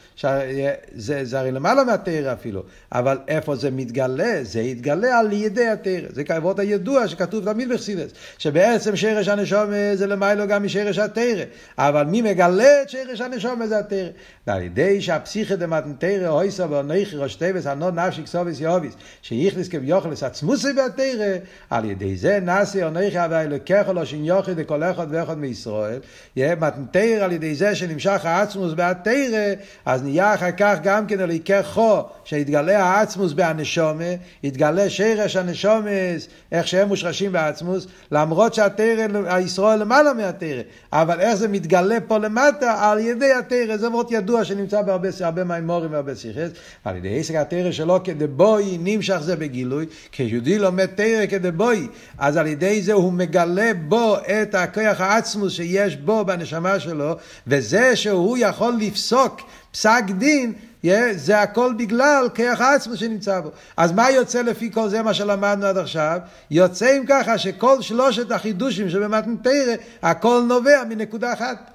זה, 0.94 1.24
זה 1.24 1.40
הרי 1.40 1.52
למעלה 1.52 1.84
מהתרא 1.84 2.32
אפילו. 2.32 2.62
אבל 2.92 3.18
איפה 3.28 3.56
זה 3.56 3.70
מתגלה? 3.70 4.38
זה 4.42 4.60
יתגלה 4.60 5.18
על 5.18 5.32
ידי 5.32 5.66
התרא. 5.66 6.08
זה 6.10 6.24
כאבות 6.24 6.58
הידוע 6.58 7.08
שכתוב 7.08 7.52
תמיד 7.52 7.68
בחסידס 7.68 8.12
שבעצם 8.38 8.96
שרש 8.96 9.28
הנשומה 9.28 9.96
זה 9.96 10.06
למעלה 10.06 10.46
גם 10.46 10.64
משרש 10.64 10.98
התרא. 10.98 11.44
אבל 11.78 12.02
מי 12.02 12.22
מגלה 12.22 12.82
את 12.82 12.90
שרש 12.90 13.20
הנשומה 13.20 13.66
זה 13.66 13.78
התרא? 13.78 14.08
ועל 14.46 14.62
ידי 14.62 15.00
שהפסיכי 15.00 15.56
דמתנתרא 15.90 16.28
הויסה 16.28 16.66
ואנכי 16.70 17.16
ראש 17.16 17.34
טבס 17.34 17.66
הנון 17.66 17.98
נפשי 17.98 18.22
כסוביס 18.22 18.60
יוביס 18.60 18.94
שיכניס 19.22 19.68
כביוכלס 19.68 20.22
עצמוסי 20.22 20.72
בתרא 20.72 21.36
על 21.70 21.84
ידי 21.84 22.16
זה 22.16 22.38
נעשי 22.42 22.84
אנכי 22.84 23.24
אבי 23.24 23.34
אלוקיך 23.34 23.88
לא 23.88 24.04
שיניוכי 24.04 24.54
דכל 24.54 24.82
אחד 24.82 25.06
ואחד 25.10 25.38
מישראל 25.38 25.98
מתנתרא 26.36 27.24
על 27.24 27.32
ידי 27.32 27.54
זה 27.54 27.74
שנמשך 27.74 28.20
העצמוס 28.24 28.72
בתרא 28.76 29.54
אז 29.86 30.02
נהיה 30.02 30.34
אחר 30.34 30.52
כך 30.56 30.78
גם 30.82 31.06
כן 31.06 31.20
אלוקיכו 31.20 32.02
שהתגלה 32.24 32.84
העצמוס 32.84 33.32
בהנשומה 33.32 34.04
התגלה 34.44 34.90
שרש 34.90 35.36
הנשומס 35.36 36.28
איך 36.52 36.68
שהם 36.68 36.88
מושרשים 36.88 37.32
בעצמוס 37.32 37.86
למרות 38.12 38.54
שהתרא 38.54 39.06
הישראל 39.26 39.78
למעלה 39.78 40.12
מהתרא 40.12 40.62
אבל 40.92 41.20
איך 41.20 41.34
זה 41.34 41.48
מתגלה 41.48 41.98
פה 42.06 42.18
למטה 42.18 42.90
על 42.90 42.98
ידי 42.98 43.32
התרא 43.32 43.76
זה 43.76 43.88
מאוד 43.88 44.06
ידוע 44.10 44.44
שנמצא 44.44 44.82
בהרבה 44.82 45.08
הרבה 45.20 45.44
מימורים 45.44 45.79
והרבה 45.90 46.16
שיחס, 46.16 46.50
על 46.84 46.96
ידי 46.96 47.20
עסק 47.20 47.34
התרא 47.34 47.72
שלו 47.72 48.00
כדבוי 48.04 48.78
נמשך 48.80 49.18
זה 49.22 49.36
בגילוי, 49.36 49.86
כשיהודי 50.12 50.58
לומד 50.58 50.86
תרא 50.86 51.26
כדבוי, 51.26 51.88
אז 52.18 52.36
על 52.36 52.46
ידי 52.46 52.82
זה 52.82 52.92
הוא 52.92 53.12
מגלה 53.12 53.72
בו 53.88 54.16
את 54.16 54.54
הכוח 54.54 55.00
העצמוס 55.00 55.52
שיש 55.52 55.96
בו 55.96 56.24
בנשמה 56.24 56.80
שלו, 56.80 57.16
וזה 57.46 57.96
שהוא 57.96 58.38
יכול 58.40 58.74
לפסוק 58.80 59.40
פסק 59.72 60.02
דין, 60.18 60.52
Yeah, 60.84 60.88
זה 61.16 61.40
הכל 61.40 61.74
בגלל 61.78 62.28
כיח 62.34 62.60
העצמו 62.60 62.96
שנמצא 62.96 63.40
בו. 63.40 63.50
אז 63.76 63.92
מה 63.92 64.10
יוצא 64.10 64.42
לפי 64.42 64.72
כל 64.72 64.88
זה 64.88 65.02
מה 65.02 65.14
שלמדנו 65.14 65.66
עד 65.66 65.78
עכשיו? 65.78 66.18
יוצא 66.50 66.98
אם 66.98 67.04
ככה 67.08 67.38
שכל 67.38 67.82
שלושת 67.82 68.30
החידושים 68.30 68.90
שבמתנתרא, 68.90 69.74
הכל 70.02 70.42
נובע 70.48 70.84
מנקודה 70.88 71.32
אחת. 71.32 71.70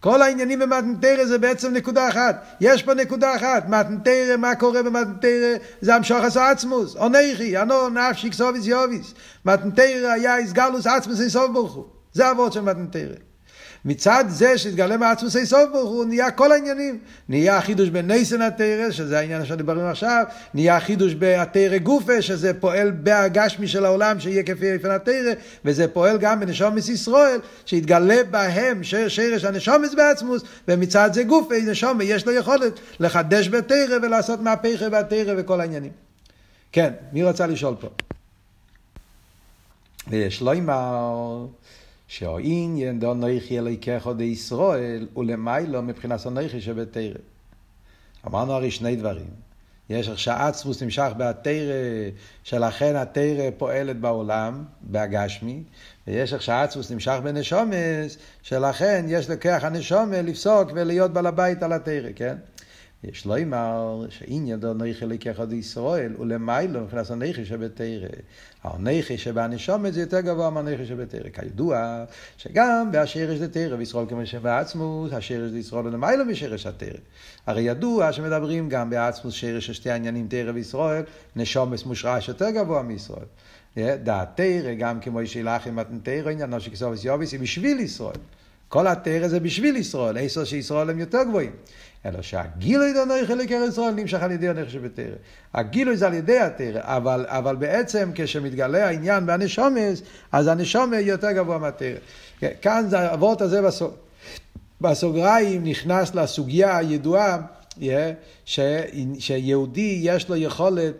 כל 0.00 0.22
העניינים 0.22 0.58
במתנתרא 0.58 1.24
זה 1.24 1.38
בעצם 1.38 1.72
נקודה 1.72 2.08
אחת. 2.08 2.44
יש 2.60 2.82
פה 2.82 2.94
נקודה 2.94 3.36
אחת. 3.36 3.68
מתנתרא, 3.68 4.36
מה 4.36 4.54
קורה 4.54 4.82
במתנתרא? 4.82 5.56
זה 5.80 5.94
המשוך 5.94 6.24
עשו 6.24 6.40
עצמוס. 6.40 6.96
עונכי, 6.96 7.56
ענו 7.56 7.88
נפשי 7.88 8.30
כסוביס 8.30 8.66
יוביס. 8.66 9.14
מתנתרא 9.44 10.08
היה 10.08 10.36
איסגלוס 10.36 10.86
עצמוס 10.86 11.20
איסוף 11.20 11.50
ברוך 11.50 11.74
הוא. 11.74 11.84
זה 12.12 12.30
אבות 12.30 12.52
של 12.52 12.60
מתנתרא. 12.60 13.14
מצד 13.86 14.24
זה 14.28 14.58
שהתגלה 14.58 14.96
מעצמוס 14.96 15.36
סוף 15.44 15.70
ברוך 15.72 15.90
הוא, 15.90 16.04
נהיה 16.04 16.30
כל 16.30 16.52
העניינים. 16.52 16.98
נהיה 17.28 17.60
חידוש 17.60 17.88
בנייסן 17.88 18.42
התרא, 18.42 18.90
שזה 18.90 19.18
העניין 19.18 19.44
שדיברנו 19.44 19.86
עכשיו, 19.88 20.24
נהיה 20.54 20.80
חידוש 20.80 21.14
בתרא 21.18 21.78
גופה, 21.78 22.22
שזה 22.22 22.54
פועל 22.54 22.90
בהגשמי 22.90 23.68
של 23.68 23.84
העולם, 23.84 24.20
שיהיה 24.20 24.42
כפי 24.42 24.72
איפן 24.72 24.90
התרא, 24.90 25.32
וזה 25.64 25.88
פועל 25.88 26.18
גם 26.18 26.40
בנשומס 26.40 26.88
ישראל, 26.88 27.40
שיתגלה 27.66 28.24
בהם 28.30 28.84
שרש 28.84 29.44
הנשומס 29.44 29.94
בעצמוס, 29.94 30.42
ומצד 30.68 31.10
זה 31.12 31.22
גופה, 31.22 31.54
נשומה, 31.66 32.04
יש 32.04 32.26
לו 32.26 32.32
יכולת 32.32 32.72
לחדש 33.00 33.48
בתרא 33.48 33.96
ולעשות 34.02 34.40
מהפכה 34.40 34.88
בתרא 34.88 35.34
וכל 35.36 35.60
העניינים. 35.60 35.92
כן, 36.72 36.92
מי 37.12 37.24
רוצה 37.24 37.46
לשאול 37.46 37.74
פה? 37.80 37.88
ויש 40.08 40.40
לו 40.40 40.52
אמר... 40.52 41.46
שהעניין 42.08 43.00
דו 43.00 43.14
נויכי 43.14 43.58
אלוהיכך 43.58 44.06
עוד 44.06 44.20
ישראל 44.20 45.08
ולמיילו 45.16 45.82
מבחינת 45.82 46.26
הנויכי 46.26 46.60
שבתרא. 46.60 47.18
אמרנו 48.26 48.52
הרי 48.52 48.70
שני 48.70 48.96
דברים. 48.96 49.46
יש 49.90 50.08
איך 50.08 50.18
שהעצמוס 50.18 50.82
נמשך 50.82 51.10
בתרא, 51.16 52.10
שלכן 52.42 52.96
התרא 52.96 53.50
פועלת 53.58 54.00
בעולם, 54.00 54.64
בהגשמי, 54.80 55.62
ויש 56.06 56.34
איך 56.34 56.42
שהעצמוס 56.42 56.90
נמשך 56.90 57.18
בנשומס, 57.22 58.18
שלכן 58.42 59.04
יש 59.08 59.30
לכך 59.30 59.64
הנשומה 59.64 60.22
לפסוק 60.22 60.70
ולהיות 60.74 61.12
בעל 61.12 61.26
הבית 61.26 61.62
על 61.62 61.72
התרא, 61.72 62.08
כן? 62.16 62.36
יש 63.04 63.26
לו 63.26 63.36
אמר 63.42 64.06
שעניין 64.08 64.60
דו 64.60 64.74
נכי 64.74 65.04
עד 65.38 65.52
ישראל 65.52 66.12
ולמיילו 66.18 66.80
מבחינת 66.80 67.10
הנכי 67.10 67.44
שבתרא. 67.44 68.08
הנכי 68.64 69.18
שבנשומת 69.18 69.94
זה 69.94 70.00
יותר 70.00 70.20
גבוה 70.20 70.50
מהנכי 70.50 70.86
שבתרא. 70.86 71.30
כידוע 71.32 72.04
שגם 72.36 72.88
באשרש 72.92 73.38
דתרא 73.38 73.76
וישראל 73.76 74.06
כמו 74.08 74.26
שבעצמוס 74.26 75.12
השרש 75.12 75.50
דישראל 75.50 75.86
ולמיילו 75.86 76.24
משרש 76.24 76.66
התרא. 76.66 76.98
הרי 77.46 77.62
ידוע 77.62 78.12
שמדברים 78.12 78.68
גם 78.68 78.90
בעצמוס 78.90 79.34
שרש 79.34 79.70
שתי 79.70 79.90
העניינים 79.90 80.26
תרא 80.28 80.52
וישראל 80.54 81.02
נשומס 81.36 81.84
מושרש 81.84 82.28
יותר 82.28 82.50
גבוה 82.50 82.82
מישראל. 82.82 83.26
דעת 83.76 84.28
תרא 84.34 84.74
גם 84.74 85.00
כמו 85.00 85.26
שילך 85.26 85.66
עם 85.66 85.76
מתנתרא 85.76 86.30
עניינו 86.30 86.60
שכסובס 86.60 87.04
יוביס 87.04 87.32
היא 87.32 87.40
בשביל 87.40 87.80
ישראל. 87.80 88.16
כל 88.68 88.86
התרא 88.86 89.28
זה 89.28 89.40
בשביל 89.40 89.76
ישראל, 89.76 90.18
עשר 90.18 90.44
שישראל 90.44 90.90
הם 90.90 90.98
יותר 90.98 91.22
גבוהים. 91.28 91.52
אלא 92.06 92.22
שהגילוי 92.22 92.92
דנוי 92.92 93.26
חלק 93.26 93.52
ארץ 93.52 93.72
ישראל 93.72 93.94
נמשך 93.94 94.22
על 94.22 94.32
ידי 94.32 94.48
הנכס 94.48 94.72
שבתרא. 94.72 95.14
הגילוי 95.54 95.96
זה 95.96 96.06
על 96.06 96.14
ידי 96.14 96.38
התרא, 96.38 96.80
אבל, 96.82 97.26
אבל 97.28 97.56
בעצם 97.56 98.10
כשמתגלה 98.14 98.86
העניין 98.86 99.26
בהנשומס, 99.26 100.02
אז 100.32 100.46
הנשומה 100.46 101.00
יותר 101.00 101.32
גבוה 101.32 101.58
מהתרא. 101.58 101.98
כאן 102.62 102.86
זה 102.88 103.10
הוורט 103.10 103.40
הזה 103.40 103.62
בסוג... 103.62 103.94
בסוגריים 104.80 105.64
נכנס 105.64 106.14
לסוגיה 106.14 106.76
הידועה, 106.76 107.38
ש... 108.44 108.60
שיהודי 109.18 110.00
יש 110.02 110.28
לו 110.28 110.36
יכולת 110.36 110.94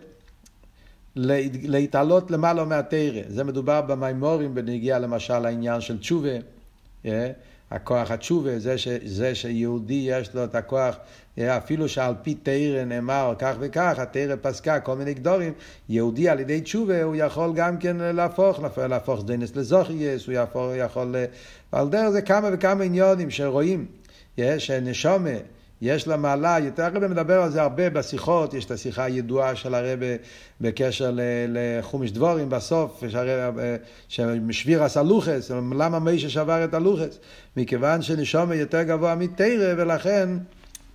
להתעלות 1.15 2.31
למעלה 2.31 2.65
מהתרא. 2.65 3.21
זה 3.27 3.43
מדובר 3.43 3.81
במימורים 3.81 4.55
בנגיעה 4.55 4.99
למשל 4.99 5.39
לעניין 5.39 5.81
של 5.81 5.97
תשובה. 5.97 6.37
Yeah. 7.05 7.07
הכוח 7.71 8.11
התשובה, 8.11 8.59
זה, 8.59 8.77
ש, 8.77 8.87
זה 9.05 9.35
שיהודי 9.35 10.05
יש 10.07 10.35
לו 10.35 10.43
את 10.43 10.55
הכוח, 10.55 10.95
אפילו 11.39 11.89
שעל 11.89 12.13
פי 12.21 12.35
תרא 12.35 12.83
נאמר 12.85 13.33
כך 13.39 13.55
וכך, 13.59 13.93
התרא 13.97 14.35
פסקה 14.41 14.79
כל 14.79 14.95
מיני 14.95 15.13
גדורים, 15.13 15.53
יהודי 15.89 16.29
על 16.29 16.39
ידי 16.39 16.61
תשובה 16.61 17.03
הוא 17.03 17.15
יכול 17.15 17.51
גם 17.55 17.77
כן 17.77 17.97
להפוך, 17.97 18.59
להפוך 18.89 19.21
סדנס 19.21 19.55
לזוכייס, 19.55 20.27
הוא 20.27 20.33
יכול, 20.33 20.75
יכול, 20.77 21.15
ועל 21.73 21.89
דרך 21.89 22.09
זה 22.09 22.21
כמה 22.21 22.49
וכמה 22.53 22.83
עניונים 22.83 23.29
שרואים, 23.29 23.85
שנשומה 24.57 25.29
יש 25.81 26.07
לה 26.07 26.17
מעלה, 26.17 26.59
יותר 26.59 26.83
הרבה 26.83 27.07
מדבר 27.07 27.41
על 27.41 27.51
זה 27.51 27.61
הרבה 27.61 27.89
בשיחות, 27.89 28.53
יש 28.53 28.65
את 28.65 28.71
השיחה 28.71 29.03
הידועה 29.03 29.55
של 29.55 29.75
הרבה 29.75 30.05
בקשר 30.61 31.11
לחומש 31.47 32.11
דבורים 32.11 32.49
בסוף, 32.49 33.03
שמשביר 34.07 34.83
עשה 34.83 35.03
לוחס, 35.03 35.51
למה 35.51 35.99
מישה 35.99 36.29
שבר 36.29 36.63
את 36.63 36.73
הלוחס? 36.73 37.17
מכיוון 37.57 38.01
שנשומה 38.01 38.55
יותר 38.55 38.83
גבוה 38.83 39.15
מתרא 39.15 39.73
ולכן 39.77 40.29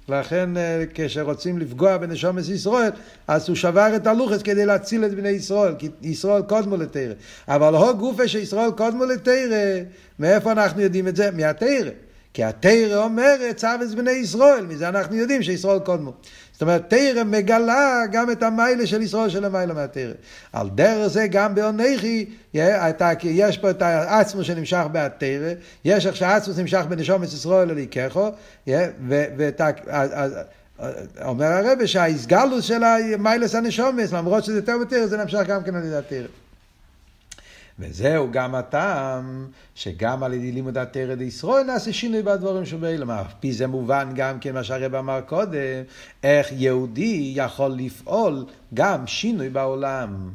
לכן 0.08 0.56
אה, 0.56 0.84
כשרוצים 0.94 1.58
לפגוע 1.58 1.96
בנשומת 1.96 2.48
ישראל, 2.48 2.90
אז 3.28 3.48
הוא 3.48 3.56
שבר 3.56 3.96
את 3.96 4.06
הלוחס 4.06 4.42
כדי 4.42 4.66
להציל 4.66 5.04
את 5.04 5.14
בני 5.14 5.28
ישראל, 5.28 5.74
כי 5.78 5.88
ישראל 6.02 6.42
קודמו 6.42 6.76
לתרא. 6.76 7.14
אבל 7.48 7.74
הו 7.74 7.96
גופה 7.96 8.28
שישראל 8.28 8.70
קודמו 8.70 9.04
לתרא, 9.04 9.82
מאיפה 10.18 10.52
אנחנו 10.52 10.80
יודעים 10.80 11.08
את 11.08 11.16
זה? 11.16 11.30
מהתרא. 11.30 11.90
כי 12.34 12.44
התרא 12.44 13.04
אומרת 13.04 13.56
צוות 13.56 13.94
בני 13.94 14.10
ישראל, 14.10 14.66
מזה 14.66 14.88
אנחנו 14.88 15.16
יודעים 15.16 15.42
שישראל 15.42 15.78
קודמו. 15.78 16.12
זאת 16.52 16.62
אומרת, 16.62 16.90
תרא 16.90 17.24
מגלה 17.24 18.02
גם 18.12 18.30
את 18.30 18.42
המיילה 18.42 18.86
של 18.86 19.02
ישראל 19.02 19.28
של 19.28 19.44
המיילה 19.44 19.74
מהתרא. 19.74 20.12
על 20.52 20.70
דרך 20.74 21.06
זה 21.06 21.26
גם 21.26 21.54
בעונכי, 21.54 22.26
יש 23.22 23.58
פה 23.58 23.70
את 23.70 23.82
העצמו 23.82 24.44
שנמשך 24.44 24.84
בהתרא, 24.92 25.52
יש 25.84 26.06
איך 26.06 26.16
שהעצמו 26.16 26.54
שנמשך 26.54 26.84
בנשומת 26.88 27.28
ישראל 27.28 27.68
לליקחו, 27.68 28.30
אומר 31.24 31.46
הרבה 31.46 31.86
שהאיסגלוס 31.86 32.64
של 32.64 32.82
המיילס 32.84 33.54
הנשומס, 33.54 34.12
למרות 34.12 34.44
שזה 34.44 34.56
יותר 34.58 34.78
בתרא, 34.80 35.06
זה 35.06 35.16
נמשך 35.16 35.42
גם 35.46 35.62
כן 35.62 35.74
על 35.74 35.84
ידי 35.84 35.96
התרא. 35.96 36.26
וזהו 37.78 38.28
גם 38.30 38.54
הטעם, 38.54 39.46
שגם 39.74 40.22
על 40.22 40.32
ידי 40.32 40.52
לימוד 40.52 40.78
התרא 40.78 41.14
דישראל 41.14 41.62
נעשה 41.62 41.92
שינוי 41.92 42.22
בדברים 42.22 42.66
שבאלה. 42.66 43.18
על 43.18 43.24
פי 43.40 43.52
זה 43.52 43.66
מובן 43.66 44.08
גם 44.14 44.38
כן 44.38 44.54
מה 44.54 44.64
שהרב 44.64 44.94
אמר 44.94 45.20
קודם, 45.20 45.82
איך 46.22 46.48
יהודי 46.52 47.32
יכול 47.36 47.70
לפעול 47.70 48.46
גם 48.74 49.06
שינוי 49.06 49.48
בעולם. 49.48 50.30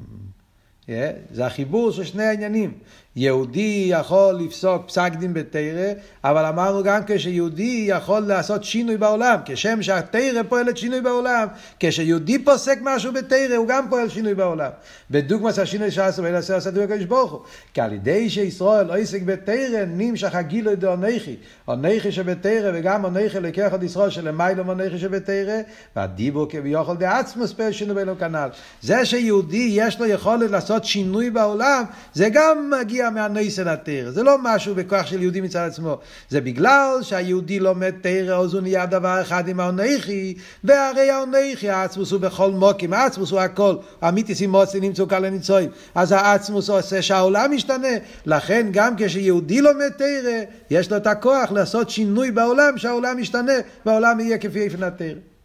Yeah, 0.87 0.89
זה 1.31 1.45
החיבור 1.45 1.91
של 1.91 2.03
שני 2.03 2.23
העניינים. 2.23 2.73
יהודי 3.17 3.87
יכול 3.89 4.35
לפסוק 4.35 4.87
פסק 4.87 5.11
דין 5.19 5.33
בתרא, 5.33 5.91
אבל 6.23 6.45
אמרנו 6.45 6.83
גם 6.83 7.01
כשיהודי 7.07 7.85
יכול 7.87 8.19
לעשות 8.19 8.63
שינוי 8.63 8.97
בעולם, 8.97 9.39
כשם 9.45 9.81
שהתרא 9.81 10.43
פועלת 10.49 10.77
שינוי 10.77 11.01
בעולם, 11.01 11.47
כשיהודי 11.79 12.39
פוסק 12.43 12.77
משהו 12.81 13.13
בתרא 13.13 13.55
הוא 13.55 13.67
גם 13.67 13.85
פועל 13.89 14.09
שינוי 14.09 14.33
בעולם. 14.33 14.69
בדוגמא 15.11 15.49
השינוי 15.61 15.91
שעשו 15.91 16.25
עשה 16.25 16.57
עשה 16.57 16.71
דוגמא 16.71 16.93
הקדוש 16.93 17.05
ברוך 17.05 17.31
הוא. 17.31 17.41
כי 17.73 17.81
על 17.81 17.93
ידי 17.93 18.29
שישראל 18.29 18.87
לא 18.87 18.97
עסק 18.97 19.21
בתרא 19.21 19.85
נמשך 19.87 20.35
הגילוי 20.35 20.75
דאונכי, 20.75 21.35
אונכי 21.67 22.11
שבתרא 22.11 22.71
וגם 22.73 23.03
אונכי 23.03 23.39
לקח 23.39 23.69
עוד 23.71 23.83
ישראל 23.83 24.09
שלמיילו 24.09 24.65
מאונכי 24.65 24.99
שבתרא, 24.99 25.61
והדיבור 25.95 26.47
כביכול 26.49 26.97
דעצמוס 26.97 27.53
פועל 27.53 27.71
שינוי 27.71 27.95
בעולם 27.95 28.15
כנ"ל. 28.15 28.49
זה 28.81 29.05
שיהודי 29.05 29.69
יש 29.71 29.99
לו 29.99 30.05
יכולת 30.05 30.51
לעשות 30.51 30.85
שינוי 30.85 31.29
בעולם, 31.29 31.83
זה 32.13 32.29
גם 32.29 32.71
מגיע 32.81 33.06
מהניסן 33.09 33.67
התרא. 33.67 34.11
זה 34.11 34.23
לא 34.23 34.37
משהו 34.43 34.75
בכוח 34.75 35.05
של 35.05 35.21
יהודי 35.21 35.41
מצד 35.41 35.67
עצמו. 35.67 35.97
זה 36.29 36.41
בגלל 36.41 36.99
שהיהודי 37.01 37.59
לומד 37.59 37.93
תרא, 38.01 38.39
אז 38.39 38.53
הוא 38.53 38.61
נהיה 38.61 38.85
דבר 38.85 39.21
אחד 39.21 39.47
עם 39.47 39.59
האונכי, 39.59 40.35
והרי 40.63 41.09
האונכי, 41.09 41.69
העצמוס 41.69 42.11
הוא 42.11 42.19
בכל 42.19 42.51
מוקים, 42.51 42.93
העצמוס 42.93 43.31
הוא 43.31 43.39
הכל. 43.39 43.75
המיתיס 44.01 44.41
עם 44.41 44.49
מוצי 44.49 44.79
נמצאו 44.79 45.07
כאלה 45.07 45.29
ניצויים. 45.29 45.69
אז 45.95 46.11
העצמוס 46.11 46.69
עושה 46.69 47.01
שהעולם 47.01 47.51
משתנה. 47.51 47.87
לכן 48.25 48.67
גם 48.71 48.93
כשיהודי 48.97 49.61
לומד 49.61 49.89
תרא, 49.97 50.41
יש 50.69 50.91
לו 50.91 50.97
את 50.97 51.07
הכוח 51.07 51.51
לעשות 51.51 51.89
שינוי 51.89 52.31
בעולם, 52.31 52.77
שהעולם 52.77 53.17
משתנה, 53.17 53.53
והעולם 53.85 54.19
יהיה 54.19 54.37
כפי 54.37 54.61
איפן 54.61 54.83
התרא. 54.83 55.36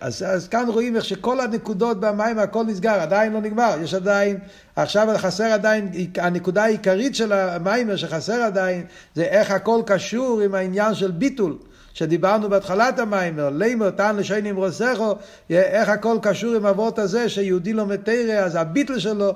אז, 0.00 0.24
אז 0.28 0.48
כאן 0.48 0.66
רואים 0.68 0.96
איך 0.96 1.04
שכל 1.04 1.40
הנקודות 1.40 2.00
במים 2.00 2.38
הכל 2.38 2.64
נסגר, 2.64 3.00
עדיין 3.00 3.32
לא 3.32 3.40
נגמר, 3.40 3.76
יש 3.82 3.94
עדיין, 3.94 4.38
עכשיו 4.76 5.08
חסר 5.16 5.44
עדיין, 5.44 5.92
הנקודה 6.16 6.64
העיקרית 6.64 7.14
של 7.14 7.32
המים 7.32 7.96
שחסר 7.96 8.42
עדיין, 8.42 8.84
זה 9.14 9.22
איך 9.22 9.50
הכל 9.50 9.82
קשור 9.86 10.40
עם 10.40 10.54
העניין 10.54 10.94
של 10.94 11.10
ביטול. 11.10 11.56
שדיברנו 11.94 12.48
בהתחלת 12.48 12.98
המיימר, 12.98 13.50
לימר, 13.50 13.90
תן 13.90 14.16
לשיינים 14.16 14.56
רוסכו, 14.56 15.16
איך 15.50 15.88
הכל 15.88 16.18
קשור 16.22 16.54
עם 16.54 16.66
אבות 16.66 16.98
הזה 16.98 17.28
שיהודי 17.28 17.72
לא 17.72 17.86
מתרא, 17.86 18.34
אז 18.34 18.54
הביטל 18.54 18.98
שלו, 18.98 19.32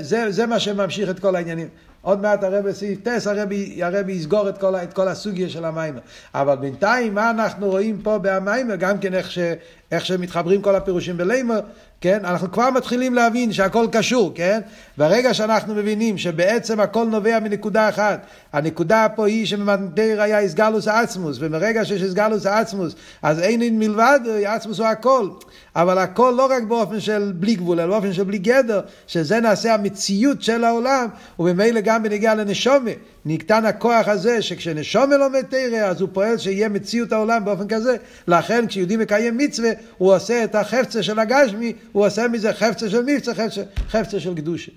זה, 0.00 0.30
זה 0.30 0.46
מה 0.46 0.60
שממשיך 0.60 1.10
את 1.10 1.18
כל 1.18 1.36
העניינים. 1.36 1.68
עוד 2.06 2.20
מעט 2.20 2.44
הרבי 2.44 2.72
סעיף 2.72 2.98
טס, 3.02 3.26
הרבי, 3.26 3.82
הרבי 3.82 4.12
יסגור 4.12 4.48
את 4.48 4.58
כל, 4.58 4.76
את 4.76 4.92
כל 4.92 5.08
הסוגיה 5.08 5.48
של 5.48 5.64
המיימר. 5.64 6.00
אבל 6.34 6.56
בינתיים, 6.56 7.14
מה 7.14 7.30
אנחנו 7.30 7.70
רואים 7.70 8.00
פה 8.02 8.18
במיימר, 8.22 8.76
גם 8.76 8.98
כן 8.98 9.14
איך, 9.14 9.30
ש, 9.30 9.38
איך 9.92 10.06
שמתחברים 10.06 10.62
כל 10.62 10.76
הפירושים 10.76 11.16
בלימר, 11.16 11.60
כן? 12.00 12.18
אנחנו 12.24 12.52
כבר 12.52 12.70
מתחילים 12.70 13.14
להבין 13.14 13.52
שהכל 13.52 13.86
קשור, 13.92 14.32
כן? 14.34 14.60
ברגע 14.98 15.34
שאנחנו 15.34 15.74
מבינים 15.74 16.18
שבעצם 16.18 16.80
הכל 16.80 17.06
נובע 17.06 17.40
מנקודה 17.40 17.88
אחת, 17.88 18.26
הנקודה 18.52 19.06
פה 19.14 19.26
היא 19.26 19.46
שממנדר 19.46 20.22
היה 20.22 20.38
איסגלוס 20.38 20.88
עצמוס, 20.88 21.36
ומרגע 21.40 21.84
שיש 21.84 22.02
איסגלוס 22.02 22.46
עצמוס, 22.46 22.94
אז 23.22 23.40
אין 23.40 23.78
מלבד, 23.78 24.20
עצמוס 24.46 24.78
הוא 24.78 24.86
הכל. 24.86 25.28
אבל 25.76 25.98
הכל 25.98 26.34
לא 26.36 26.46
רק 26.50 26.62
באופן 26.62 27.00
של 27.00 27.32
בלי 27.34 27.54
גבול, 27.54 27.80
אלא 27.80 27.90
באופן 27.90 28.12
של 28.12 28.24
בלי 28.24 28.38
גדר, 28.38 28.80
שזה 29.06 29.40
נעשה 29.40 29.74
המציאות 29.74 30.42
של 30.42 30.64
העולם, 30.64 31.06
וממילא 31.38 31.80
גם 31.80 32.02
בנגיעה 32.02 32.34
לנשומה. 32.34 32.90
נקטן 33.28 33.64
הכוח 33.64 34.08
הזה 34.08 34.42
שכשנשומה 34.42 35.16
לומד 35.16 35.42
תרא 35.42 35.78
אז 35.78 36.00
הוא 36.00 36.08
פועל 36.12 36.38
שיהיה 36.38 36.68
מציאות 36.68 37.12
העולם 37.12 37.44
באופן 37.44 37.68
כזה. 37.68 37.96
לכן 38.28 38.66
כשיהודי 38.66 38.96
מקיים 38.96 39.38
מצווה 39.38 39.70
הוא 39.98 40.14
עושה 40.14 40.44
את 40.44 40.54
החפצה 40.54 41.02
של 41.02 41.18
הגשמי 41.18 41.72
הוא 41.92 42.06
עושה 42.06 42.28
מזה 42.28 42.52
חפצה 42.52 42.90
של 42.90 43.02
מבצע 43.02 43.34
חפצה, 43.34 43.62
חפצה 43.88 44.20
של 44.20 44.34
קדושה 44.34 44.72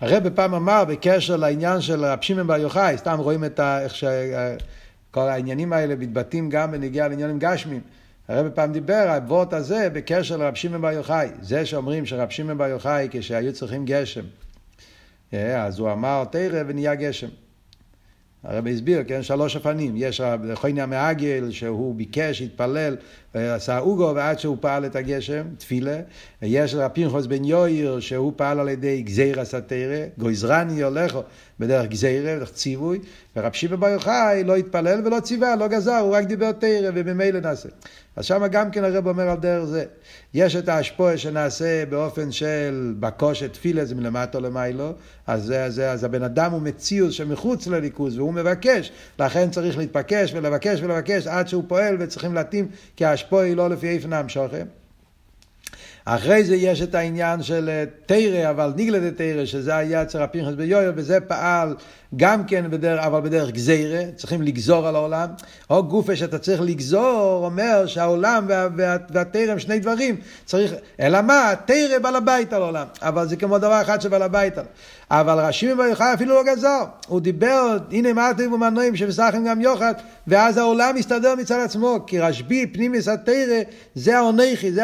הרב 0.00 0.28
פעם 0.28 0.54
אמר 0.54 0.84
בקשר 0.84 1.36
לעניין 1.36 1.80
של 1.80 2.04
רב 2.04 2.18
שמעון 2.22 2.46
בר 2.46 2.56
יוחאי, 2.56 2.98
סתם 2.98 3.18
רואים 3.18 3.44
את 3.44 3.60
ה, 3.60 3.82
איך 3.82 3.94
שכל 3.94 5.20
העניינים 5.20 5.72
האלה 5.72 5.96
מתבטאים 5.96 6.50
גם 6.50 6.72
בנגיעה 6.72 7.08
לעניינים 7.08 7.38
גשמיים. 7.38 7.80
הרב 8.28 8.48
פעם 8.48 8.72
דיבר, 8.72 9.14
הוורט 9.14 9.52
הזה, 9.52 9.88
בקשר 9.92 10.36
לרב 10.36 10.54
שמעון 10.54 10.82
בר 10.82 10.92
יוחאי. 10.92 11.28
זה 11.40 11.66
שאומרים 11.66 12.06
שרב 12.06 12.30
שמעון 12.30 12.58
בר 12.58 12.66
יוחאי, 12.66 13.08
כשהיו 13.10 13.52
צריכים 13.52 13.84
גשם, 13.84 14.24
אה, 15.34 15.64
אז 15.64 15.78
הוא 15.78 15.92
אמר 15.92 16.24
תרא 16.30 16.62
ונהיה 16.66 16.94
גשם. 16.94 17.28
הרב 18.44 18.66
הסביר, 18.66 19.02
כן, 19.06 19.22
שלוש 19.22 19.56
אופנים. 19.56 19.92
יש 19.96 20.20
חויניה 20.54 20.86
מעגל, 20.86 21.50
שהוא 21.50 21.94
ביקש, 21.94 22.42
התפלל, 22.42 22.96
עשה 23.34 23.78
אוגו, 23.78 24.12
ועד 24.14 24.38
שהוא 24.38 24.56
פעל 24.60 24.86
את 24.86 24.96
הגשם, 24.96 25.42
תפילה. 25.58 26.00
ויש 26.42 26.74
רב 26.74 26.90
פנחוס 26.94 27.26
בן 27.26 27.44
יויר, 27.44 28.00
שהוא 28.00 28.32
פעל 28.36 28.60
על 28.60 28.68
ידי 28.68 29.02
גזיר 29.02 29.40
הסתרא, 29.40 30.04
גויזרני 30.18 30.82
הולכו 30.82 31.22
בדרך 31.60 31.86
גזירה, 31.88 32.36
בדרך 32.36 32.52
ציווי, 32.52 32.98
ורב 33.36 33.52
שיבה 33.52 33.76
בר 33.76 33.88
יוחאי 33.88 34.44
לא 34.44 34.56
התפלל 34.56 35.06
ולא 35.06 35.20
ציווה, 35.20 35.56
לא 35.56 35.68
גזר, 35.68 35.96
הוא 35.96 36.16
רק 36.16 36.24
דיבר 36.24 36.52
תרא, 36.52 36.90
וממילא 36.94 37.40
נעשה. 37.40 37.68
אז 38.16 38.24
שם 38.24 38.46
גם 38.50 38.70
כן 38.70 38.84
הרב 38.84 39.08
אומר 39.08 39.28
על 39.28 39.36
דרך 39.36 39.64
זה. 39.64 39.84
יש 40.34 40.56
את 40.56 40.68
האשפועה 40.68 41.18
שנעשה 41.18 41.86
באופן 41.86 42.32
של 42.32 42.94
בקושת 43.00 43.52
תפילה, 43.52 43.84
זה 43.84 43.94
מלמטה 43.94 44.40
למיילו, 44.40 44.92
אז, 45.26 45.44
זה, 45.44 45.70
זה, 45.70 45.90
אז 45.90 46.04
הבן 46.04 46.22
אדם 46.22 46.52
הוא 46.52 46.62
מציאות 46.62 47.12
שמחוץ 47.12 47.66
לליכוז, 47.66 48.18
והוא 48.18 48.34
מבקש, 48.34 48.92
לכן 49.18 49.50
צריך 49.50 49.78
להתפקש 49.78 50.34
ולבקש 50.34 50.82
ולבקש 50.82 51.26
עד 51.26 51.48
שהוא 51.48 51.64
פועל 51.68 51.96
וצריכים 52.00 52.34
להתאים, 52.34 52.68
כי 52.96 53.04
האשפועה 53.04 53.44
היא 53.44 53.56
לא 53.56 53.70
לפי 53.70 53.88
איפן 53.88 54.12
המשוכם. 54.12 54.66
אחרי 56.10 56.44
זה 56.44 56.56
יש 56.56 56.82
את 56.82 56.94
העניין 56.94 57.42
של 57.42 57.68
אה, 57.68 57.84
תרא, 58.06 58.50
אבל 58.50 58.72
ניגלד 58.76 59.12
תרא, 59.16 59.44
שזה 59.44 59.76
היה 59.76 60.02
אצל 60.02 60.22
הפנחס 60.22 60.54
ביואל, 60.54 60.92
וזה 60.94 61.20
פעל 61.20 61.74
גם 62.16 62.44
כן 62.44 62.64
בדרך, 62.70 63.04
אבל 63.04 63.20
בדרך 63.20 63.50
גזירה, 63.50 64.00
צריכים 64.16 64.42
לגזור 64.42 64.88
על 64.88 64.96
העולם. 64.96 65.28
או 65.70 65.84
גופה 65.84 66.16
שאתה 66.16 66.38
צריך 66.38 66.60
לגזור, 66.60 67.44
אומר 67.44 67.86
שהעולם 67.86 68.44
וה, 68.48 68.68
וה, 68.76 68.96
והתרא 69.10 69.52
הם 69.52 69.58
שני 69.58 69.78
דברים. 69.78 70.16
צריך, 70.44 70.74
אלא 71.00 71.20
מה? 71.20 71.52
תרא 71.64 71.98
בעל 71.98 72.16
הבית 72.16 72.52
על 72.52 72.62
העולם. 72.62 72.86
אבל 73.02 73.28
זה 73.28 73.36
כמו 73.36 73.58
דבר 73.58 73.82
אחד 73.82 74.00
שבעל 74.00 74.22
הבית 74.22 74.58
על. 74.58 74.64
אבל 75.10 75.38
רש"י 75.38 75.74
מבר 75.74 75.82
יוחאי 75.82 76.14
אפילו 76.14 76.34
לא 76.34 76.42
גזר. 76.52 76.84
הוא 77.08 77.20
דיבר, 77.20 77.78
הנה 77.90 78.12
מה 78.12 78.30
אתם 78.30 78.52
ומנועים 78.52 78.96
שמסכים 78.96 79.44
גם 79.48 79.60
יוחד, 79.60 79.94
ואז 80.26 80.56
העולם 80.56 80.94
מסתדר 80.94 81.34
מצד 81.34 81.60
עצמו. 81.64 81.98
כי 82.06 82.20
רשב"י, 82.20 82.66
פנימיס 82.66 83.08
התרא, 83.08 83.62
זה 83.94 84.18
העונכי, 84.18 84.72
זה 84.72 84.82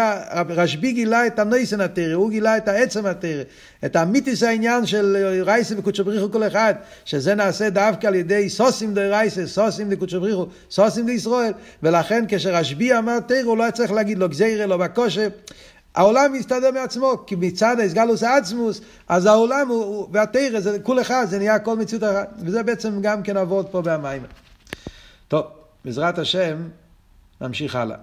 רשב"י 0.48 0.92
גילה 0.92 1.26
את 1.26 1.38
הנויסן 1.38 1.80
התרא, 1.80 2.14
הוא 2.14 2.30
גילה 2.30 2.56
את 2.56 2.68
העצם 2.68 3.06
התרא. 3.06 3.42
את 3.84 3.96
המיתיס 3.96 4.42
העניין 4.42 4.86
של 4.86 5.16
רייסה 5.46 5.74
וקודשו 5.78 6.04
בריחו 6.04 6.32
כל 6.32 6.46
אחד, 6.46 6.74
שזה 7.14 7.34
נעשה 7.34 7.70
דווקא 7.70 8.06
על 8.06 8.14
ידי 8.14 8.48
סוסים 8.48 8.94
דה 8.94 9.08
רייסה, 9.08 9.46
סוסים 9.46 9.90
דה 9.90 9.96
קודשו 9.96 10.20
בריחו, 10.20 10.46
סוסים 10.70 11.06
דה 11.06 11.12
ישראל, 11.12 11.52
ולכן 11.82 12.24
כשרשב"י 12.28 12.98
אמר 12.98 13.20
תרא 13.20 13.42
הוא 13.42 13.56
לא 13.56 13.64
צריך 13.70 13.92
להגיד 13.92 14.18
לו 14.18 14.28
גזירה, 14.28 14.66
לא 14.66 14.76
בקושה. 14.76 15.28
העולם 15.94 16.32
מסתדר 16.32 16.70
מעצמו, 16.70 17.24
כי 17.26 17.34
מצד 17.36 17.80
האסגלוס 17.80 18.22
עצמוס, 18.22 18.80
אז 19.08 19.26
העולם 19.26 19.68
הוא, 19.68 20.08
והתרא 20.12 20.60
זה 20.60 20.78
כול 20.82 21.00
אחד, 21.00 21.26
זה 21.30 21.38
נהיה 21.38 21.58
כל 21.58 21.76
מציאות 21.76 22.04
אחת, 22.04 22.28
וזה 22.38 22.62
בעצם 22.62 23.00
גם 23.00 23.22
כן 23.22 23.36
עבוד 23.36 23.66
פה 23.66 23.82
במים. 23.82 24.22
טוב, 25.28 25.44
בעזרת 25.84 26.18
השם, 26.18 26.56
נמשיך 27.40 27.76
הלאה. 27.76 27.92